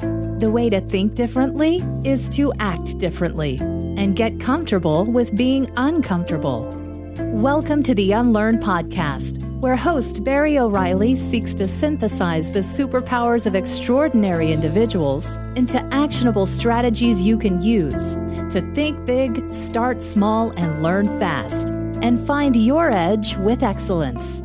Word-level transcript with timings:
The 0.00 0.50
way 0.50 0.70
to 0.70 0.80
think 0.80 1.16
differently 1.16 1.82
is 2.04 2.28
to 2.30 2.52
act 2.60 2.98
differently 2.98 3.58
and 3.60 4.14
get 4.14 4.38
comfortable 4.38 5.04
with 5.04 5.36
being 5.36 5.68
uncomfortable. 5.76 6.72
Welcome 7.18 7.82
to 7.82 7.94
the 7.96 8.12
Unlearn 8.12 8.58
Podcast, 8.58 9.42
where 9.60 9.74
host 9.74 10.22
Barry 10.22 10.56
O'Reilly 10.56 11.16
seeks 11.16 11.54
to 11.54 11.66
synthesize 11.66 12.52
the 12.52 12.60
superpowers 12.60 13.46
of 13.46 13.56
extraordinary 13.56 14.52
individuals 14.52 15.36
into 15.56 15.82
actionable 15.92 16.46
strategies 16.46 17.20
you 17.20 17.36
can 17.36 17.60
use 17.60 18.14
to 18.52 18.60
think 18.74 19.04
big, 19.04 19.52
start 19.52 20.00
small, 20.00 20.50
and 20.50 20.80
learn 20.80 21.06
fast, 21.18 21.70
and 22.02 22.24
find 22.24 22.54
your 22.54 22.92
edge 22.92 23.36
with 23.38 23.64
excellence. 23.64 24.44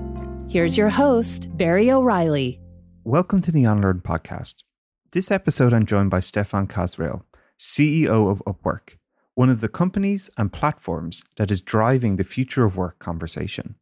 Here's 0.52 0.76
your 0.76 0.90
host, 0.90 1.56
Barry 1.56 1.92
O'Reilly. 1.92 2.60
Welcome 3.04 3.42
to 3.44 3.52
the 3.52 3.66
Unlearn 3.66 4.02
Podcast. 4.02 4.56
This 5.14 5.30
episode, 5.30 5.74
I'm 5.76 5.86
joined 5.86 6.10
by 6.10 6.22
Stephane 6.22 6.66
Kasriel, 6.66 7.22
CEO 7.60 8.32
of 8.32 8.42
Upwork, 8.48 8.98
one 9.36 9.48
of 9.48 9.62
the 9.62 9.70
companies 9.70 10.32
and 10.40 10.52
platforms 10.52 11.24
that 11.36 11.52
is 11.52 11.62
driving 11.62 12.16
the 12.16 12.24
future 12.24 12.66
of 12.66 12.78
work 12.78 12.98
conversation. 12.98 13.76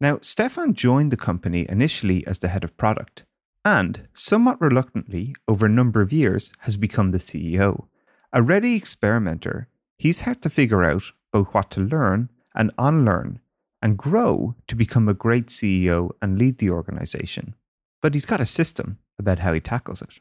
Now, 0.00 0.18
Stefan 0.22 0.74
joined 0.74 1.12
the 1.12 1.16
company 1.16 1.66
initially 1.68 2.26
as 2.26 2.40
the 2.40 2.48
head 2.48 2.64
of 2.64 2.76
product 2.76 3.22
and, 3.64 4.08
somewhat 4.12 4.60
reluctantly, 4.60 5.36
over 5.46 5.66
a 5.66 5.68
number 5.68 6.00
of 6.00 6.12
years, 6.12 6.52
has 6.62 6.76
become 6.76 7.12
the 7.12 7.18
CEO. 7.18 7.86
A 8.32 8.42
ready 8.42 8.74
experimenter, 8.74 9.68
he's 9.98 10.22
had 10.22 10.42
to 10.42 10.50
figure 10.50 10.82
out 10.82 11.12
both 11.32 11.46
what 11.54 11.70
to 11.70 11.80
learn 11.80 12.28
and 12.56 12.72
unlearn 12.76 13.38
and 13.80 13.96
grow 13.96 14.56
to 14.66 14.74
become 14.74 15.08
a 15.08 15.14
great 15.14 15.46
CEO 15.46 16.10
and 16.20 16.40
lead 16.40 16.58
the 16.58 16.70
organization. 16.70 17.54
But 18.00 18.14
he's 18.14 18.26
got 18.26 18.40
a 18.40 18.44
system 18.44 18.98
about 19.16 19.38
how 19.38 19.52
he 19.52 19.60
tackles 19.60 20.02
it. 20.02 20.18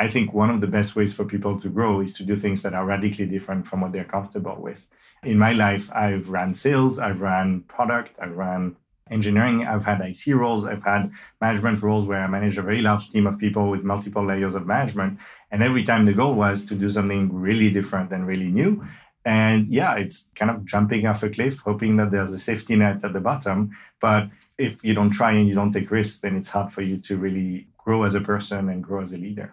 I 0.00 0.08
think 0.08 0.32
one 0.32 0.48
of 0.48 0.62
the 0.62 0.66
best 0.66 0.96
ways 0.96 1.12
for 1.12 1.26
people 1.26 1.60
to 1.60 1.68
grow 1.68 2.00
is 2.00 2.14
to 2.14 2.22
do 2.24 2.34
things 2.34 2.62
that 2.62 2.72
are 2.72 2.86
radically 2.86 3.26
different 3.26 3.66
from 3.66 3.82
what 3.82 3.92
they're 3.92 4.12
comfortable 4.16 4.56
with. 4.58 4.88
In 5.22 5.36
my 5.36 5.52
life, 5.52 5.90
I've 5.92 6.30
ran 6.30 6.54
sales, 6.54 6.98
I've 6.98 7.20
ran 7.20 7.64
product, 7.74 8.18
I've 8.18 8.34
ran 8.34 8.76
engineering, 9.10 9.66
I've 9.66 9.84
had 9.84 10.00
IC 10.00 10.34
roles, 10.34 10.64
I've 10.64 10.84
had 10.84 11.12
management 11.38 11.82
roles 11.82 12.06
where 12.06 12.24
I 12.24 12.28
manage 12.28 12.56
a 12.56 12.62
very 12.62 12.80
large 12.80 13.10
team 13.10 13.26
of 13.26 13.38
people 13.38 13.68
with 13.68 13.84
multiple 13.84 14.24
layers 14.24 14.54
of 14.54 14.66
management. 14.66 15.18
And 15.50 15.62
every 15.62 15.82
time 15.82 16.04
the 16.04 16.14
goal 16.14 16.32
was 16.32 16.62
to 16.62 16.74
do 16.74 16.88
something 16.88 17.30
really 17.30 17.70
different 17.70 18.10
and 18.10 18.26
really 18.26 18.48
new. 18.48 18.82
And 19.26 19.68
yeah, 19.68 19.96
it's 19.96 20.28
kind 20.34 20.50
of 20.50 20.64
jumping 20.64 21.04
off 21.06 21.22
a 21.22 21.28
cliff, 21.28 21.58
hoping 21.60 21.98
that 21.98 22.10
there's 22.10 22.32
a 22.32 22.38
safety 22.38 22.74
net 22.74 23.04
at 23.04 23.12
the 23.12 23.20
bottom. 23.20 23.76
But 24.00 24.30
if 24.56 24.82
you 24.82 24.94
don't 24.94 25.10
try 25.10 25.32
and 25.32 25.46
you 25.46 25.52
don't 25.52 25.72
take 25.72 25.90
risks, 25.90 26.20
then 26.20 26.36
it's 26.36 26.48
hard 26.48 26.72
for 26.72 26.80
you 26.80 26.96
to 26.96 27.18
really 27.18 27.66
grow 27.76 28.04
as 28.04 28.14
a 28.14 28.22
person 28.22 28.70
and 28.70 28.82
grow 28.82 29.02
as 29.02 29.12
a 29.12 29.18
leader. 29.18 29.52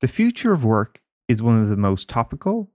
The 0.00 0.08
future 0.08 0.52
of 0.52 0.64
work 0.64 1.00
is 1.26 1.42
one 1.42 1.60
of 1.60 1.68
the 1.68 1.76
most 1.76 2.08
topical, 2.08 2.70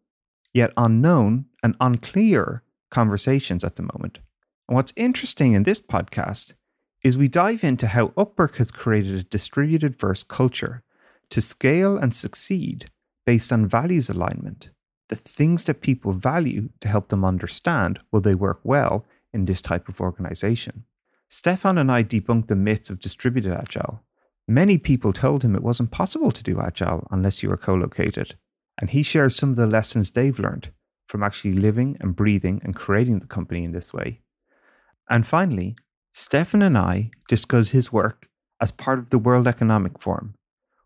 yet 0.53 0.73
unknown 0.75 1.45
and 1.63 1.75
unclear 1.79 2.63
conversations 2.91 3.63
at 3.63 3.77
the 3.77 3.89
moment. 3.93 4.19
And 4.67 4.75
what's 4.75 4.93
interesting 4.97 5.53
in 5.53 5.63
this 5.63 5.79
podcast 5.79 6.53
is 7.01 7.17
we 7.17 7.29
dive 7.29 7.63
into 7.63 7.87
how 7.87 8.07
Upwork 8.09 8.55
has 8.55 8.71
created 8.71 9.15
a 9.15 9.23
distributed 9.23 9.97
verse 9.97 10.23
culture 10.23 10.83
to 11.29 11.41
scale 11.41 11.97
and 11.97 12.13
succeed 12.13 12.89
based 13.25 13.53
on 13.53 13.67
values 13.67 14.09
alignment, 14.09 14.69
the 15.07 15.15
things 15.15 15.63
that 15.63 15.81
people 15.81 16.11
value 16.11 16.69
to 16.81 16.87
help 16.89 17.07
them 17.07 17.23
understand 17.23 17.99
will 18.11 18.21
they 18.21 18.35
work 18.35 18.59
well 18.63 19.05
in 19.33 19.45
this 19.45 19.61
type 19.61 19.87
of 19.87 20.01
organization. 20.01 20.83
Stephane 21.29 21.77
and 21.77 21.91
I 21.91 22.03
debunk 22.03 22.47
the 22.47 22.55
myths 22.55 22.89
of 22.89 22.99
distributed 22.99 23.53
agile 23.53 24.01
Many 24.47 24.77
people 24.77 25.13
told 25.13 25.43
him 25.43 25.55
it 25.55 25.63
wasn't 25.63 25.91
possible 25.91 26.31
to 26.31 26.43
do 26.43 26.59
Agile 26.59 27.07
unless 27.11 27.41
you 27.41 27.49
were 27.49 27.57
co 27.57 27.75
located, 27.75 28.35
and 28.79 28.89
he 28.89 29.03
shares 29.03 29.35
some 29.35 29.51
of 29.51 29.55
the 29.55 29.67
lessons 29.67 30.11
they've 30.11 30.39
learned 30.39 30.71
from 31.07 31.23
actually 31.23 31.53
living 31.53 31.97
and 31.99 32.15
breathing 32.15 32.61
and 32.63 32.75
creating 32.75 33.19
the 33.19 33.27
company 33.27 33.63
in 33.63 33.71
this 33.71 33.93
way. 33.93 34.21
And 35.09 35.25
finally, 35.25 35.75
Stephane 36.13 36.61
and 36.61 36.77
I 36.77 37.11
discuss 37.27 37.69
his 37.69 37.91
work 37.91 38.27
as 38.59 38.71
part 38.71 38.99
of 38.99 39.09
the 39.09 39.19
World 39.19 39.47
Economic 39.47 39.99
Forum, 39.99 40.35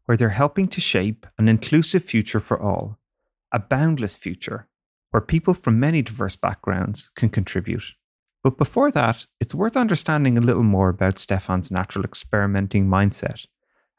where 0.06 0.18
they're 0.18 0.30
helping 0.30 0.68
to 0.70 0.82
shape 0.82 1.26
an 1.38 1.48
inclusive 1.48 2.04
future 2.04 2.40
for 2.40 2.60
all, 2.60 2.98
a 3.52 3.60
boundless 3.60 4.16
future 4.16 4.68
where 5.12 5.22
people 5.22 5.54
from 5.54 5.80
many 5.80 6.02
diverse 6.02 6.36
backgrounds 6.36 7.10
can 7.16 7.30
contribute. 7.30 7.94
But 8.48 8.58
before 8.58 8.92
that, 8.92 9.26
it's 9.42 9.54
worth 9.54 9.76
understanding 9.76 10.38
a 10.38 10.42
little 10.42 10.64
more 10.64 10.88
about 10.88 11.20
Stephane's 11.20 11.70
natural 11.70 12.06
experimenting 12.06 12.88
mindset 12.88 13.46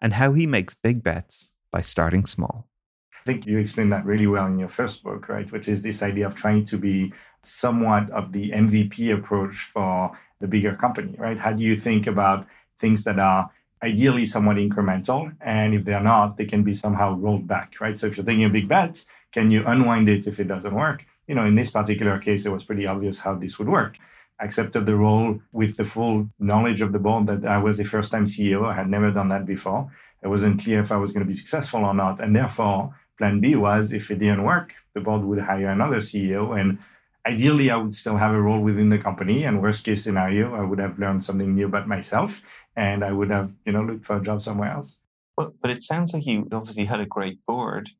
and 0.00 0.14
how 0.14 0.32
he 0.32 0.46
makes 0.46 0.74
big 0.74 1.02
bets 1.02 1.50
by 1.70 1.82
starting 1.82 2.24
small. 2.24 2.66
I 3.12 3.24
think 3.26 3.46
you 3.46 3.58
explained 3.58 3.92
that 3.92 4.06
really 4.06 4.26
well 4.26 4.46
in 4.46 4.58
your 4.58 4.70
first 4.70 5.02
book, 5.02 5.28
right? 5.28 5.52
Which 5.52 5.68
is 5.68 5.82
this 5.82 6.02
idea 6.02 6.26
of 6.26 6.34
trying 6.34 6.64
to 6.64 6.78
be 6.78 7.12
somewhat 7.42 8.08
of 8.08 8.32
the 8.32 8.52
MVP 8.52 9.12
approach 9.12 9.56
for 9.56 10.12
the 10.40 10.48
bigger 10.48 10.74
company, 10.74 11.14
right? 11.18 11.38
How 11.38 11.52
do 11.52 11.62
you 11.62 11.76
think 11.76 12.06
about 12.06 12.46
things 12.78 13.04
that 13.04 13.18
are 13.18 13.50
ideally 13.82 14.24
somewhat 14.24 14.56
incremental? 14.56 15.36
And 15.42 15.74
if 15.74 15.84
they're 15.84 16.00
not, 16.00 16.38
they 16.38 16.46
can 16.46 16.62
be 16.62 16.72
somehow 16.72 17.16
rolled 17.16 17.46
back, 17.46 17.74
right? 17.82 17.98
So 17.98 18.06
if 18.06 18.16
you're 18.16 18.24
taking 18.24 18.44
a 18.44 18.48
big 18.48 18.66
bet, 18.66 19.04
can 19.30 19.50
you 19.50 19.62
unwind 19.66 20.08
it 20.08 20.26
if 20.26 20.40
it 20.40 20.48
doesn't 20.48 20.74
work? 20.74 21.04
You 21.26 21.34
know, 21.34 21.44
in 21.44 21.54
this 21.54 21.68
particular 21.68 22.18
case, 22.18 22.46
it 22.46 22.52
was 22.52 22.64
pretty 22.64 22.86
obvious 22.86 23.18
how 23.18 23.34
this 23.34 23.58
would 23.58 23.68
work 23.68 23.98
accepted 24.40 24.86
the 24.86 24.96
role 24.96 25.40
with 25.52 25.76
the 25.76 25.84
full 25.84 26.28
knowledge 26.38 26.80
of 26.80 26.92
the 26.92 26.98
board 26.98 27.26
that 27.26 27.44
I 27.44 27.58
was 27.58 27.78
the 27.78 27.84
first 27.84 28.12
time 28.12 28.26
CEO. 28.26 28.64
I 28.64 28.74
had 28.74 28.88
never 28.88 29.10
done 29.10 29.28
that 29.28 29.46
before. 29.46 29.90
It 30.22 30.28
wasn't 30.28 30.62
clear 30.62 30.80
if 30.80 30.92
I 30.92 30.96
was 30.96 31.12
going 31.12 31.24
to 31.24 31.28
be 31.28 31.34
successful 31.34 31.84
or 31.84 31.94
not. 31.94 32.20
And 32.20 32.34
therefore, 32.34 32.94
plan 33.16 33.40
B 33.40 33.56
was 33.56 33.92
if 33.92 34.10
it 34.10 34.18
didn't 34.18 34.44
work, 34.44 34.74
the 34.94 35.00
board 35.00 35.22
would 35.24 35.40
hire 35.40 35.68
another 35.68 35.98
CEO. 35.98 36.58
And 36.58 36.78
ideally, 37.26 37.70
I 37.70 37.76
would 37.76 37.94
still 37.94 38.16
have 38.16 38.34
a 38.34 38.40
role 38.40 38.60
within 38.60 38.88
the 38.88 38.98
company. 38.98 39.44
And 39.44 39.62
worst 39.62 39.84
case 39.84 40.04
scenario, 40.04 40.54
I 40.54 40.62
would 40.62 40.78
have 40.78 40.98
learned 40.98 41.24
something 41.24 41.54
new 41.54 41.66
about 41.66 41.88
myself 41.88 42.42
and 42.76 43.04
I 43.04 43.12
would 43.12 43.30
have, 43.30 43.54
you 43.64 43.72
know, 43.72 43.82
looked 43.82 44.04
for 44.04 44.16
a 44.16 44.22
job 44.22 44.42
somewhere 44.42 44.70
else. 44.70 44.98
Well, 45.36 45.54
but 45.60 45.70
it 45.70 45.82
sounds 45.82 46.12
like 46.12 46.26
you 46.26 46.48
obviously 46.50 46.84
had 46.84 47.00
a 47.00 47.06
great 47.06 47.44
board 47.46 47.90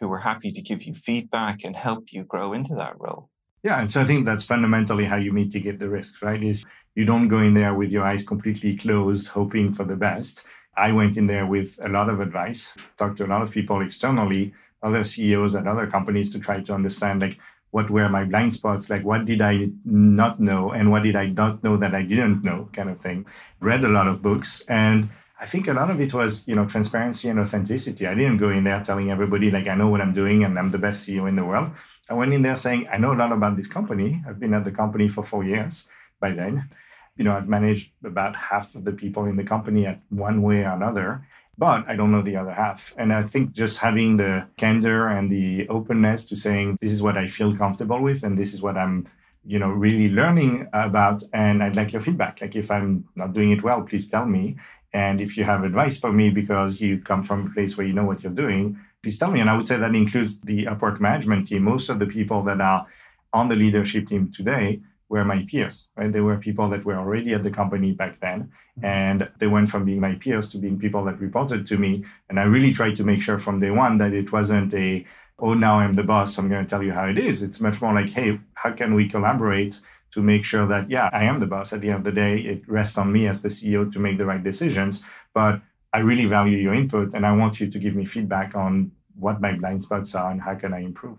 who 0.00 0.08
were 0.08 0.20
happy 0.20 0.50
to 0.50 0.62
give 0.62 0.84
you 0.84 0.94
feedback 0.94 1.64
and 1.64 1.76
help 1.76 2.12
you 2.12 2.24
grow 2.24 2.52
into 2.52 2.74
that 2.76 2.98
role. 2.98 3.30
Yeah, 3.62 3.80
and 3.80 3.90
so 3.90 4.00
I 4.00 4.04
think 4.04 4.24
that's 4.24 4.44
fundamentally 4.44 5.04
how 5.06 5.16
you 5.16 5.32
mitigate 5.32 5.78
the 5.78 5.88
risks, 5.88 6.22
right? 6.22 6.42
Is 6.42 6.64
you 6.94 7.04
don't 7.04 7.28
go 7.28 7.38
in 7.38 7.54
there 7.54 7.74
with 7.74 7.90
your 7.90 8.04
eyes 8.04 8.22
completely 8.22 8.76
closed, 8.76 9.28
hoping 9.28 9.72
for 9.72 9.84
the 9.84 9.96
best. 9.96 10.44
I 10.76 10.92
went 10.92 11.16
in 11.16 11.26
there 11.26 11.44
with 11.44 11.78
a 11.82 11.88
lot 11.88 12.08
of 12.08 12.20
advice, 12.20 12.72
talked 12.96 13.18
to 13.18 13.26
a 13.26 13.26
lot 13.26 13.42
of 13.42 13.50
people 13.50 13.80
externally, 13.80 14.52
other 14.82 15.02
CEOs 15.02 15.56
at 15.56 15.66
other 15.66 15.88
companies 15.88 16.30
to 16.32 16.38
try 16.38 16.60
to 16.60 16.72
understand 16.72 17.20
like 17.20 17.38
what 17.70 17.90
were 17.90 18.08
my 18.08 18.24
blind 18.24 18.54
spots, 18.54 18.88
like 18.88 19.04
what 19.04 19.24
did 19.24 19.42
I 19.42 19.70
not 19.84 20.40
know 20.40 20.70
and 20.70 20.90
what 20.90 21.02
did 21.02 21.16
I 21.16 21.26
not 21.26 21.62
know 21.64 21.76
that 21.76 21.94
I 21.94 22.02
didn't 22.02 22.44
know, 22.44 22.68
kind 22.72 22.88
of 22.88 23.00
thing. 23.00 23.26
Read 23.60 23.84
a 23.84 23.88
lot 23.88 24.06
of 24.06 24.22
books 24.22 24.62
and 24.68 25.10
I 25.40 25.46
think 25.46 25.68
a 25.68 25.72
lot 25.72 25.90
of 25.90 26.00
it 26.00 26.12
was, 26.12 26.46
you 26.48 26.56
know, 26.56 26.66
transparency 26.66 27.28
and 27.28 27.38
authenticity. 27.38 28.06
I 28.06 28.14
didn't 28.14 28.38
go 28.38 28.50
in 28.50 28.64
there 28.64 28.82
telling 28.82 29.10
everybody 29.10 29.50
like 29.52 29.68
I 29.68 29.76
know 29.76 29.88
what 29.88 30.00
I'm 30.00 30.12
doing 30.12 30.42
and 30.42 30.58
I'm 30.58 30.70
the 30.70 30.78
best 30.78 31.08
CEO 31.08 31.28
in 31.28 31.36
the 31.36 31.44
world. 31.44 31.70
I 32.10 32.14
went 32.14 32.32
in 32.32 32.42
there 32.42 32.56
saying 32.56 32.88
I 32.90 32.98
know 32.98 33.12
a 33.12 33.14
lot 33.14 33.30
about 33.30 33.56
this 33.56 33.68
company. 33.68 34.20
I've 34.26 34.40
been 34.40 34.54
at 34.54 34.64
the 34.64 34.72
company 34.72 35.06
for 35.08 35.22
four 35.22 35.44
years 35.44 35.86
by 36.18 36.32
then. 36.32 36.68
You 37.16 37.24
know, 37.24 37.36
I've 37.36 37.48
managed 37.48 37.92
about 38.04 38.34
half 38.34 38.74
of 38.74 38.84
the 38.84 38.92
people 38.92 39.26
in 39.26 39.36
the 39.36 39.44
company 39.44 39.86
at 39.86 40.00
one 40.08 40.42
way 40.42 40.64
or 40.64 40.72
another, 40.72 41.26
but 41.56 41.88
I 41.88 41.94
don't 41.94 42.10
know 42.10 42.22
the 42.22 42.36
other 42.36 42.52
half. 42.52 42.92
And 42.96 43.12
I 43.12 43.22
think 43.22 43.52
just 43.52 43.78
having 43.78 44.16
the 44.16 44.48
candor 44.56 45.06
and 45.06 45.30
the 45.30 45.68
openness 45.68 46.24
to 46.26 46.36
saying 46.36 46.78
this 46.80 46.92
is 46.92 47.02
what 47.02 47.16
I 47.16 47.28
feel 47.28 47.56
comfortable 47.56 48.00
with 48.00 48.24
and 48.24 48.36
this 48.36 48.54
is 48.54 48.60
what 48.60 48.76
I'm 48.76 49.06
you 49.48 49.58
know 49.58 49.70
really 49.70 50.10
learning 50.10 50.68
about 50.72 51.22
and 51.32 51.62
i'd 51.62 51.74
like 51.74 51.92
your 51.92 52.00
feedback 52.00 52.40
like 52.40 52.54
if 52.54 52.70
i'm 52.70 53.04
not 53.16 53.32
doing 53.32 53.50
it 53.50 53.62
well 53.62 53.82
please 53.82 54.06
tell 54.06 54.26
me 54.26 54.56
and 54.92 55.20
if 55.20 55.36
you 55.36 55.44
have 55.44 55.64
advice 55.64 55.98
for 55.98 56.12
me 56.12 56.30
because 56.30 56.80
you 56.80 56.98
come 56.98 57.22
from 57.22 57.46
a 57.46 57.50
place 57.50 57.76
where 57.76 57.86
you 57.86 57.92
know 57.92 58.04
what 58.04 58.22
you're 58.22 58.32
doing, 58.32 58.78
please 59.02 59.18
tell 59.18 59.30
me. 59.30 59.40
And 59.40 59.50
I 59.50 59.56
would 59.56 59.66
say 59.66 59.76
that 59.76 59.94
includes 59.94 60.40
the 60.40 60.64
Upwork 60.64 61.00
management 61.00 61.46
team. 61.46 61.62
Most 61.62 61.88
of 61.88 61.98
the 61.98 62.06
people 62.06 62.42
that 62.44 62.60
are 62.60 62.86
on 63.32 63.48
the 63.48 63.56
leadership 63.56 64.08
team 64.08 64.32
today 64.32 64.80
were 65.08 65.24
my 65.24 65.44
peers, 65.48 65.88
right? 65.96 66.12
They 66.12 66.20
were 66.20 66.36
people 66.36 66.68
that 66.68 66.84
were 66.84 66.96
already 66.96 67.32
at 67.32 67.42
the 67.42 67.50
company 67.50 67.92
back 67.92 68.20
then. 68.20 68.50
Mm-hmm. 68.78 68.84
And 68.84 69.28
they 69.38 69.46
went 69.46 69.68
from 69.68 69.84
being 69.84 70.00
my 70.00 70.14
peers 70.14 70.48
to 70.48 70.58
being 70.58 70.78
people 70.78 71.04
that 71.04 71.20
reported 71.20 71.66
to 71.66 71.76
me. 71.78 72.04
And 72.28 72.38
I 72.38 72.44
really 72.44 72.72
tried 72.72 72.96
to 72.96 73.04
make 73.04 73.22
sure 73.22 73.38
from 73.38 73.58
day 73.58 73.70
one 73.70 73.98
that 73.98 74.12
it 74.12 74.32
wasn't 74.32 74.74
a, 74.74 75.06
oh, 75.38 75.54
now 75.54 75.80
I'm 75.80 75.94
the 75.94 76.02
boss, 76.02 76.34
so 76.34 76.42
I'm 76.42 76.48
going 76.48 76.64
to 76.64 76.68
tell 76.68 76.82
you 76.82 76.92
how 76.92 77.06
it 77.06 77.18
is. 77.18 77.42
It's 77.42 77.60
much 77.60 77.80
more 77.80 77.94
like, 77.94 78.10
hey, 78.10 78.40
how 78.54 78.72
can 78.72 78.94
we 78.94 79.08
collaborate 79.08 79.80
to 80.12 80.22
make 80.22 80.44
sure 80.44 80.66
that, 80.66 80.90
yeah, 80.90 81.10
I 81.12 81.24
am 81.24 81.38
the 81.38 81.46
boss. 81.46 81.72
At 81.72 81.80
the 81.80 81.88
end 81.88 81.98
of 81.98 82.04
the 82.04 82.12
day, 82.12 82.38
it 82.40 82.68
rests 82.68 82.98
on 82.98 83.12
me 83.12 83.26
as 83.26 83.42
the 83.42 83.48
CEO 83.48 83.90
to 83.92 83.98
make 83.98 84.18
the 84.18 84.26
right 84.26 84.42
decisions. 84.42 85.02
But 85.34 85.60
I 85.92 85.98
really 85.98 86.26
value 86.26 86.58
your 86.58 86.74
input 86.74 87.14
and 87.14 87.26
I 87.26 87.32
want 87.32 87.60
you 87.60 87.68
to 87.68 87.78
give 87.78 87.94
me 87.94 88.04
feedback 88.04 88.54
on 88.54 88.92
what 89.14 89.40
my 89.40 89.52
blind 89.52 89.82
spots 89.82 90.14
are 90.14 90.30
and 90.30 90.42
how 90.42 90.54
can 90.54 90.72
I 90.72 90.80
improve. 90.80 91.18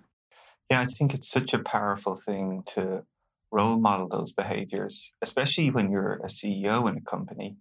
Yeah, 0.70 0.82
I 0.82 0.86
think 0.86 1.14
it's 1.14 1.30
such 1.30 1.54
a 1.54 1.60
powerful 1.60 2.16
thing 2.16 2.64
to 2.68 3.04
role 3.52 3.80
model 3.80 4.08
those 4.08 4.32
behaviors, 4.32 5.12
especially 5.22 5.72
when 5.72 5.92
you're 5.92 6.20
a 6.24 6.28
CEO 6.28 6.88
in 6.88 6.98
a 6.98 7.02
company 7.02 7.58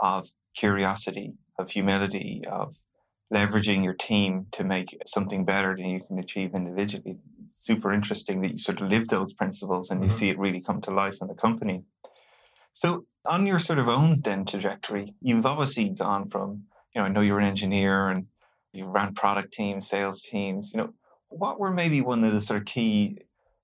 of 0.00 0.28
curiosity, 0.56 1.34
of 1.58 1.70
humility, 1.70 2.42
of 2.50 2.74
leveraging 3.32 3.82
your 3.82 3.94
team 3.94 4.46
to 4.52 4.64
make 4.64 4.96
something 5.04 5.44
better 5.44 5.74
than 5.76 5.86
you 5.86 6.00
can 6.00 6.18
achieve 6.18 6.54
individually. 6.54 7.18
It's 7.44 7.64
super 7.64 7.92
interesting 7.92 8.40
that 8.42 8.52
you 8.52 8.58
sort 8.58 8.80
of 8.80 8.88
live 8.88 9.08
those 9.08 9.32
principles 9.32 9.90
and 9.90 10.02
you 10.02 10.08
mm-hmm. 10.08 10.16
see 10.16 10.30
it 10.30 10.38
really 10.38 10.60
come 10.60 10.80
to 10.82 10.90
life 10.90 11.18
in 11.20 11.28
the 11.28 11.34
company. 11.34 11.82
So, 12.72 13.06
on 13.24 13.46
your 13.46 13.58
sort 13.58 13.78
of 13.78 13.88
own 13.88 14.20
then 14.22 14.44
trajectory, 14.44 15.14
you've 15.20 15.46
obviously 15.46 15.88
gone 15.88 16.28
from, 16.28 16.64
you 16.94 17.00
know, 17.00 17.06
I 17.06 17.08
know 17.08 17.22
you're 17.22 17.38
an 17.38 17.46
engineer 17.46 18.08
and 18.08 18.26
you 18.72 18.86
ran 18.86 19.14
product 19.14 19.52
teams, 19.52 19.88
sales 19.88 20.20
teams. 20.20 20.72
You 20.74 20.82
know, 20.82 20.92
what 21.28 21.58
were 21.58 21.72
maybe 21.72 22.02
one 22.02 22.22
of 22.22 22.34
the 22.34 22.40
sort 22.40 22.60
of 22.60 22.66
key 22.66 23.18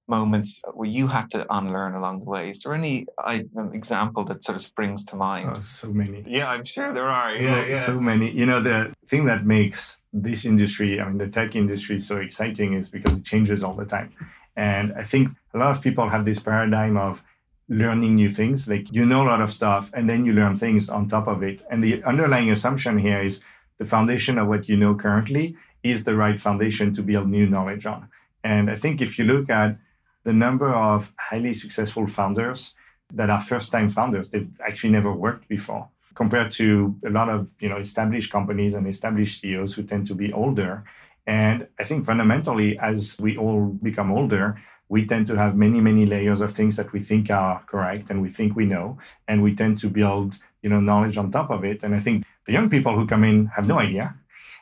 moments 0.09 0.61
uh, 0.67 0.73
where 0.73 0.89
you 0.89 1.07
had 1.07 1.31
to 1.31 1.47
unlearn 1.51 1.95
along 1.95 2.21
the 2.21 2.25
way? 2.25 2.51
Is 2.51 2.61
there 2.61 2.75
any 2.75 3.07
uh, 3.23 3.41
example 3.73 4.25
that 4.25 4.45
sort 4.45 4.57
of 4.57 4.63
springs 4.63 5.05
to 5.05 5.17
mind? 5.17 5.51
Oh, 5.55 5.61
so 5.61 5.93
many. 5.93 6.25
Yeah, 6.27 6.51
I'm 6.51 6.65
sure 6.65 6.93
there 6.93 7.09
are. 7.09 7.35
Yeah, 7.35 7.67
yeah. 7.67 7.79
So 7.79 8.01
many. 8.01 8.31
You 8.31 8.47
know, 8.47 8.61
the 8.61 8.93
thing 9.07 9.25
that 9.27 9.45
makes 9.47 10.01
this 10.13 10.45
industry, 10.45 11.01
I 11.01 11.09
mean, 11.09 11.19
the 11.19 11.29
tech 11.29 11.55
industry 11.57 11.99
so 12.01 12.19
exciting 12.19 12.75
is 12.75 12.89
because 12.89 13.17
it 13.17 13.25
changes 13.25 13.63
all 13.65 13.75
the 13.75 13.87
time. 13.87 14.11
And 14.57 14.93
I 14.95 15.05
think 15.05 15.31
a 15.55 15.59
lot 15.59 15.71
of 15.71 15.83
people 15.83 16.09
have 16.11 16.25
this 16.25 16.39
paradigm 16.39 16.97
of 16.97 17.23
learning 17.69 18.17
new 18.17 18.29
things. 18.29 18.69
Like 18.69 18.93
you 18.93 19.07
know 19.07 19.23
a 19.23 19.29
lot 19.29 19.41
of 19.41 19.51
stuff 19.51 19.91
and 19.95 20.09
then 20.09 20.25
you 20.25 20.33
learn 20.33 20.57
things 20.57 20.89
on 20.89 21.09
top 21.09 21.27
of 21.27 21.43
it. 21.43 21.63
And 21.71 21.83
the 21.83 22.03
underlying 22.05 22.51
assumption 22.51 22.99
here 22.99 23.21
is 23.21 23.43
the 23.79 23.85
foundation 23.85 24.39
of 24.39 24.49
what 24.49 24.69
you 24.69 24.77
know 24.77 24.95
currently 24.95 25.57
is 25.83 26.05
the 26.05 26.15
right 26.15 26.39
foundation 26.39 26.93
to 26.95 27.03
build 27.03 27.29
new 27.29 27.47
knowledge 27.47 27.87
on. 27.87 28.09
And 28.45 28.71
I 28.71 28.75
think 28.75 29.01
if 29.01 29.19
you 29.19 29.25
look 29.25 29.49
at 29.49 29.79
the 30.25 30.33
number 30.33 30.73
of 30.73 31.13
highly 31.19 31.53
successful 31.53 32.07
founders 32.07 32.75
that 33.13 33.31
are 33.31 33.41
first-time 33.41 33.89
founders. 33.89 34.29
They've 34.29 34.49
actually 34.67 34.91
never 34.91 35.13
worked 35.13 35.49
before, 35.49 35.89
compared 36.15 36.51
to 36.53 36.97
a 37.05 37.11
lot 37.11 37.29
of 37.29 37.53
you 37.61 37.69
know 37.69 37.79
established 37.79 38.31
companies 38.31 38.75
and 38.75 38.87
established 38.87 39.41
CEOs 39.41 39.75
who 39.75 39.83
tend 39.83 40.07
to 40.07 40.15
be 40.15 40.33
older. 40.33 40.85
And 41.27 41.69
I 41.79 41.85
think 41.85 42.05
fundamentally, 42.05 42.79
as 42.79 43.17
we 43.21 43.37
all 43.37 43.67
become 43.67 44.11
older, 44.11 44.57
we 44.89 45.07
tend 45.07 45.29
to 45.29 45.37
have 45.37 45.57
many, 45.57 45.81
many 45.81 46.05
layers 46.05 46.41
of 46.41 46.51
things 46.51 46.77
that 46.77 46.93
we 46.93 46.99
think 46.99 47.31
are 47.31 47.63
correct 47.67 48.11
and 48.11 48.21
we 48.21 48.29
think 48.29 48.57
we 48.57 48.67
know, 48.67 48.99
and 49.29 49.43
we 49.43 49.55
tend 49.55 49.79
to 49.79 49.89
build 49.89 50.39
you 50.63 50.71
know 50.71 50.81
knowledge 50.81 51.17
on 51.17 51.31
top 51.31 51.51
of 51.51 51.65
it. 51.65 51.83
And 51.83 51.95
I 51.95 52.01
think 52.01 52.25
the 52.47 52.53
young 52.53 52.71
people 52.71 52.99
who 52.99 53.07
come 53.07 53.25
in 53.25 53.47
have 53.47 53.69
no 53.69 53.79
idea. 53.79 54.17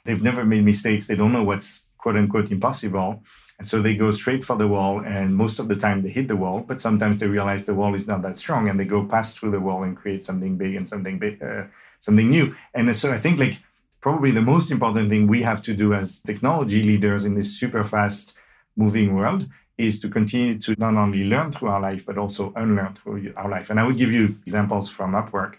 They've 0.05 0.23
never 0.23 0.45
made 0.45 0.65
mistakes. 0.65 1.07
They 1.07 1.17
don't 1.17 1.33
know 1.33 1.45
what's 1.45 1.85
quote 1.99 2.17
unquote 2.17 2.51
impossible. 2.51 3.23
And 3.61 3.69
so 3.69 3.83
they 3.83 3.95
go 3.95 4.11
straight 4.11 4.43
for 4.43 4.57
the 4.57 4.67
wall, 4.67 5.05
and 5.05 5.37
most 5.37 5.59
of 5.59 5.69
the 5.69 5.77
time 5.77 6.01
they 6.01 6.09
hit 6.09 6.29
the 6.29 6.35
wall, 6.45 6.65
but 6.67 6.81
sometimes 6.81 7.19
they 7.19 7.27
realize 7.27 7.67
the 7.67 7.75
wall 7.75 7.95
is 7.95 8.07
not 8.07 8.23
that 8.23 8.39
strong, 8.39 8.71
and 8.71 8.81
they 8.81 8.87
go 8.87 9.05
past 9.05 9.39
through 9.39 9.51
the 9.51 9.61
wall 9.61 9.83
and 9.83 9.99
create 9.99 10.25
something 10.25 10.57
big 10.57 10.75
and 10.77 10.89
something 10.89 11.19
big, 11.19 11.43
uh, 11.43 11.65
something 11.99 12.31
new. 12.31 12.55
And 12.73 12.97
so 12.97 13.13
I 13.13 13.19
think 13.19 13.39
like 13.39 13.59
probably 14.01 14.31
the 14.31 14.41
most 14.41 14.71
important 14.71 15.11
thing 15.11 15.27
we 15.27 15.43
have 15.43 15.61
to 15.61 15.75
do 15.75 15.93
as 15.93 16.21
technology 16.21 16.83
leaders 16.83 17.27
in 17.27 17.35
this 17.35 17.53
super 17.53 17.85
fast 17.85 18.33
moving 18.77 19.15
world 19.15 19.47
is 19.77 20.01
to 20.01 20.09
continue 20.09 20.59
to 20.61 20.75
not 20.79 20.95
only 20.95 21.25
learn 21.25 21.53
through 21.53 21.69
our 21.69 21.83
life 21.83 22.07
but 22.07 22.17
also 22.17 22.55
unlearn 22.57 22.95
through 22.95 23.31
our 23.37 23.51
life. 23.51 23.69
And 23.69 23.79
I 23.79 23.87
would 23.87 23.99
give 23.99 24.11
you 24.11 24.37
examples 24.47 24.89
from 24.89 25.13
Upwork. 25.13 25.57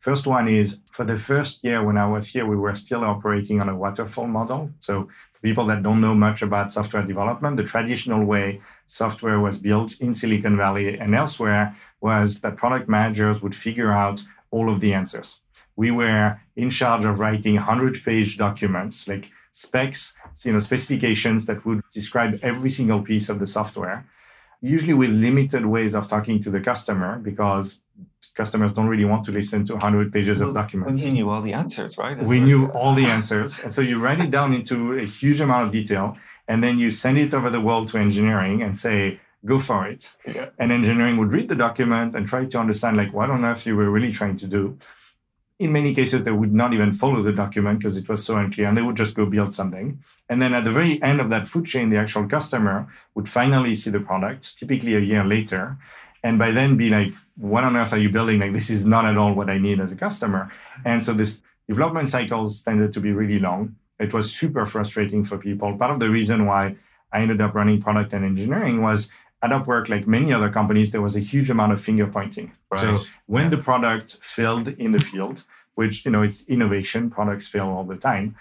First 0.00 0.26
one 0.26 0.48
is 0.48 0.80
for 0.90 1.04
the 1.04 1.18
first 1.18 1.62
year 1.62 1.84
when 1.84 1.98
I 1.98 2.06
was 2.06 2.28
here, 2.28 2.46
we 2.46 2.56
were 2.56 2.74
still 2.74 3.04
operating 3.04 3.60
on 3.60 3.68
a 3.68 3.76
waterfall 3.76 4.26
model. 4.26 4.70
So 4.78 5.10
for 5.30 5.40
people 5.42 5.66
that 5.66 5.82
don't 5.82 6.00
know 6.00 6.14
much 6.14 6.40
about 6.40 6.72
software 6.72 7.02
development, 7.02 7.58
the 7.58 7.64
traditional 7.64 8.24
way 8.24 8.62
software 8.86 9.38
was 9.38 9.58
built 9.58 10.00
in 10.00 10.14
Silicon 10.14 10.56
Valley 10.56 10.98
and 10.98 11.14
elsewhere 11.14 11.76
was 12.00 12.40
that 12.40 12.56
product 12.56 12.88
managers 12.88 13.42
would 13.42 13.54
figure 13.54 13.92
out 13.92 14.22
all 14.50 14.70
of 14.70 14.80
the 14.80 14.94
answers. 14.94 15.40
We 15.76 15.90
were 15.90 16.40
in 16.56 16.70
charge 16.70 17.04
of 17.04 17.20
writing 17.20 17.56
100 17.56 18.02
page 18.02 18.38
documents 18.38 19.06
like 19.06 19.30
specs, 19.52 20.14
you 20.44 20.54
know, 20.54 20.60
specifications 20.60 21.44
that 21.44 21.66
would 21.66 21.82
describe 21.92 22.38
every 22.42 22.70
single 22.70 23.02
piece 23.02 23.28
of 23.28 23.38
the 23.38 23.46
software, 23.46 24.06
usually 24.62 24.94
with 24.94 25.10
limited 25.10 25.66
ways 25.66 25.94
of 25.94 26.08
talking 26.08 26.40
to 26.40 26.50
the 26.50 26.60
customer 26.60 27.18
because 27.18 27.80
customers 28.34 28.72
don't 28.72 28.88
really 28.88 29.04
want 29.04 29.24
to 29.24 29.32
listen 29.32 29.64
to 29.66 29.74
100 29.74 30.12
pages 30.12 30.40
well, 30.40 30.48
of 30.48 30.54
documents. 30.54 31.02
We 31.02 31.10
knew 31.10 31.30
all 31.30 31.42
the 31.42 31.52
answers, 31.52 31.98
right? 31.98 32.20
We 32.22 32.40
knew 32.40 32.68
all 32.70 32.94
the 32.94 33.06
answers. 33.16 33.58
And 33.60 33.72
so 33.72 33.80
you 33.82 33.98
write 34.00 34.20
it 34.20 34.30
down 34.30 34.52
into 34.52 34.94
a 34.94 35.04
huge 35.04 35.40
amount 35.40 35.66
of 35.66 35.72
detail, 35.72 36.16
and 36.48 36.62
then 36.64 36.78
you 36.78 36.90
send 36.90 37.18
it 37.18 37.34
over 37.34 37.50
the 37.50 37.60
world 37.60 37.88
to 37.88 37.98
engineering 37.98 38.62
and 38.62 38.76
say, 38.76 39.20
go 39.44 39.58
for 39.58 39.86
it. 39.86 40.14
Yeah. 40.26 40.50
And 40.58 40.70
engineering 40.72 41.16
would 41.16 41.32
read 41.32 41.48
the 41.48 41.54
document 41.54 42.14
and 42.14 42.26
try 42.26 42.44
to 42.44 42.58
understand, 42.58 42.96
like, 42.96 43.12
what 43.12 43.30
on 43.30 43.44
earth 43.44 43.66
you 43.66 43.76
were 43.76 43.90
really 43.90 44.12
trying 44.12 44.36
to 44.36 44.46
do. 44.46 44.78
In 45.58 45.72
many 45.72 45.94
cases, 45.94 46.22
they 46.22 46.32
would 46.32 46.54
not 46.54 46.72
even 46.72 46.92
follow 46.92 47.20
the 47.22 47.32
document 47.32 47.80
because 47.80 47.96
it 47.96 48.08
was 48.08 48.24
so 48.24 48.36
unclear, 48.36 48.68
and 48.68 48.76
they 48.76 48.82
would 48.82 48.96
just 48.96 49.14
go 49.14 49.26
build 49.26 49.52
something. 49.52 50.02
And 50.28 50.40
then 50.40 50.54
at 50.54 50.64
the 50.64 50.70
very 50.70 51.02
end 51.02 51.20
of 51.20 51.28
that 51.30 51.46
food 51.46 51.66
chain, 51.66 51.90
the 51.90 51.98
actual 51.98 52.26
customer 52.26 52.86
would 53.14 53.28
finally 53.28 53.74
see 53.74 53.90
the 53.90 54.00
product, 54.00 54.56
typically 54.56 54.94
a 54.94 55.00
year 55.00 55.24
later, 55.24 55.76
and 56.22 56.38
by 56.38 56.50
then 56.50 56.76
be 56.76 56.90
like, 56.90 57.14
what 57.36 57.64
on 57.64 57.76
earth 57.76 57.92
are 57.92 57.98
you 57.98 58.10
building? 58.10 58.40
Like, 58.40 58.52
this 58.52 58.70
is 58.70 58.84
not 58.84 59.04
at 59.06 59.16
all 59.16 59.32
what 59.32 59.48
I 59.48 59.58
need 59.58 59.80
as 59.80 59.92
a 59.92 59.96
customer. 59.96 60.50
And 60.84 61.02
so 61.02 61.12
this 61.12 61.40
development 61.68 62.08
cycles 62.08 62.62
tended 62.62 62.92
to 62.92 63.00
be 63.00 63.12
really 63.12 63.38
long. 63.38 63.76
It 63.98 64.12
was 64.12 64.32
super 64.32 64.66
frustrating 64.66 65.24
for 65.24 65.38
people. 65.38 65.76
Part 65.76 65.92
of 65.92 66.00
the 66.00 66.10
reason 66.10 66.46
why 66.46 66.76
I 67.12 67.20
ended 67.20 67.40
up 67.40 67.54
running 67.54 67.80
product 67.80 68.12
and 68.12 68.24
engineering 68.24 68.82
was 68.82 69.10
at 69.42 69.50
Upwork, 69.50 69.88
like 69.88 70.06
many 70.06 70.32
other 70.32 70.50
companies, 70.50 70.90
there 70.90 71.00
was 71.00 71.16
a 71.16 71.20
huge 71.20 71.48
amount 71.48 71.72
of 71.72 71.80
finger 71.80 72.06
pointing. 72.06 72.52
Right. 72.70 72.96
So 72.96 73.10
when 73.26 73.50
the 73.50 73.56
product 73.56 74.18
failed 74.20 74.68
in 74.68 74.92
the 74.92 74.98
field, 74.98 75.44
which 75.74 76.04
you 76.04 76.10
know 76.10 76.22
it's 76.22 76.42
innovation, 76.42 77.10
products 77.10 77.48
fail 77.48 77.68
all 77.68 77.84
the 77.84 77.96
time, 77.96 78.36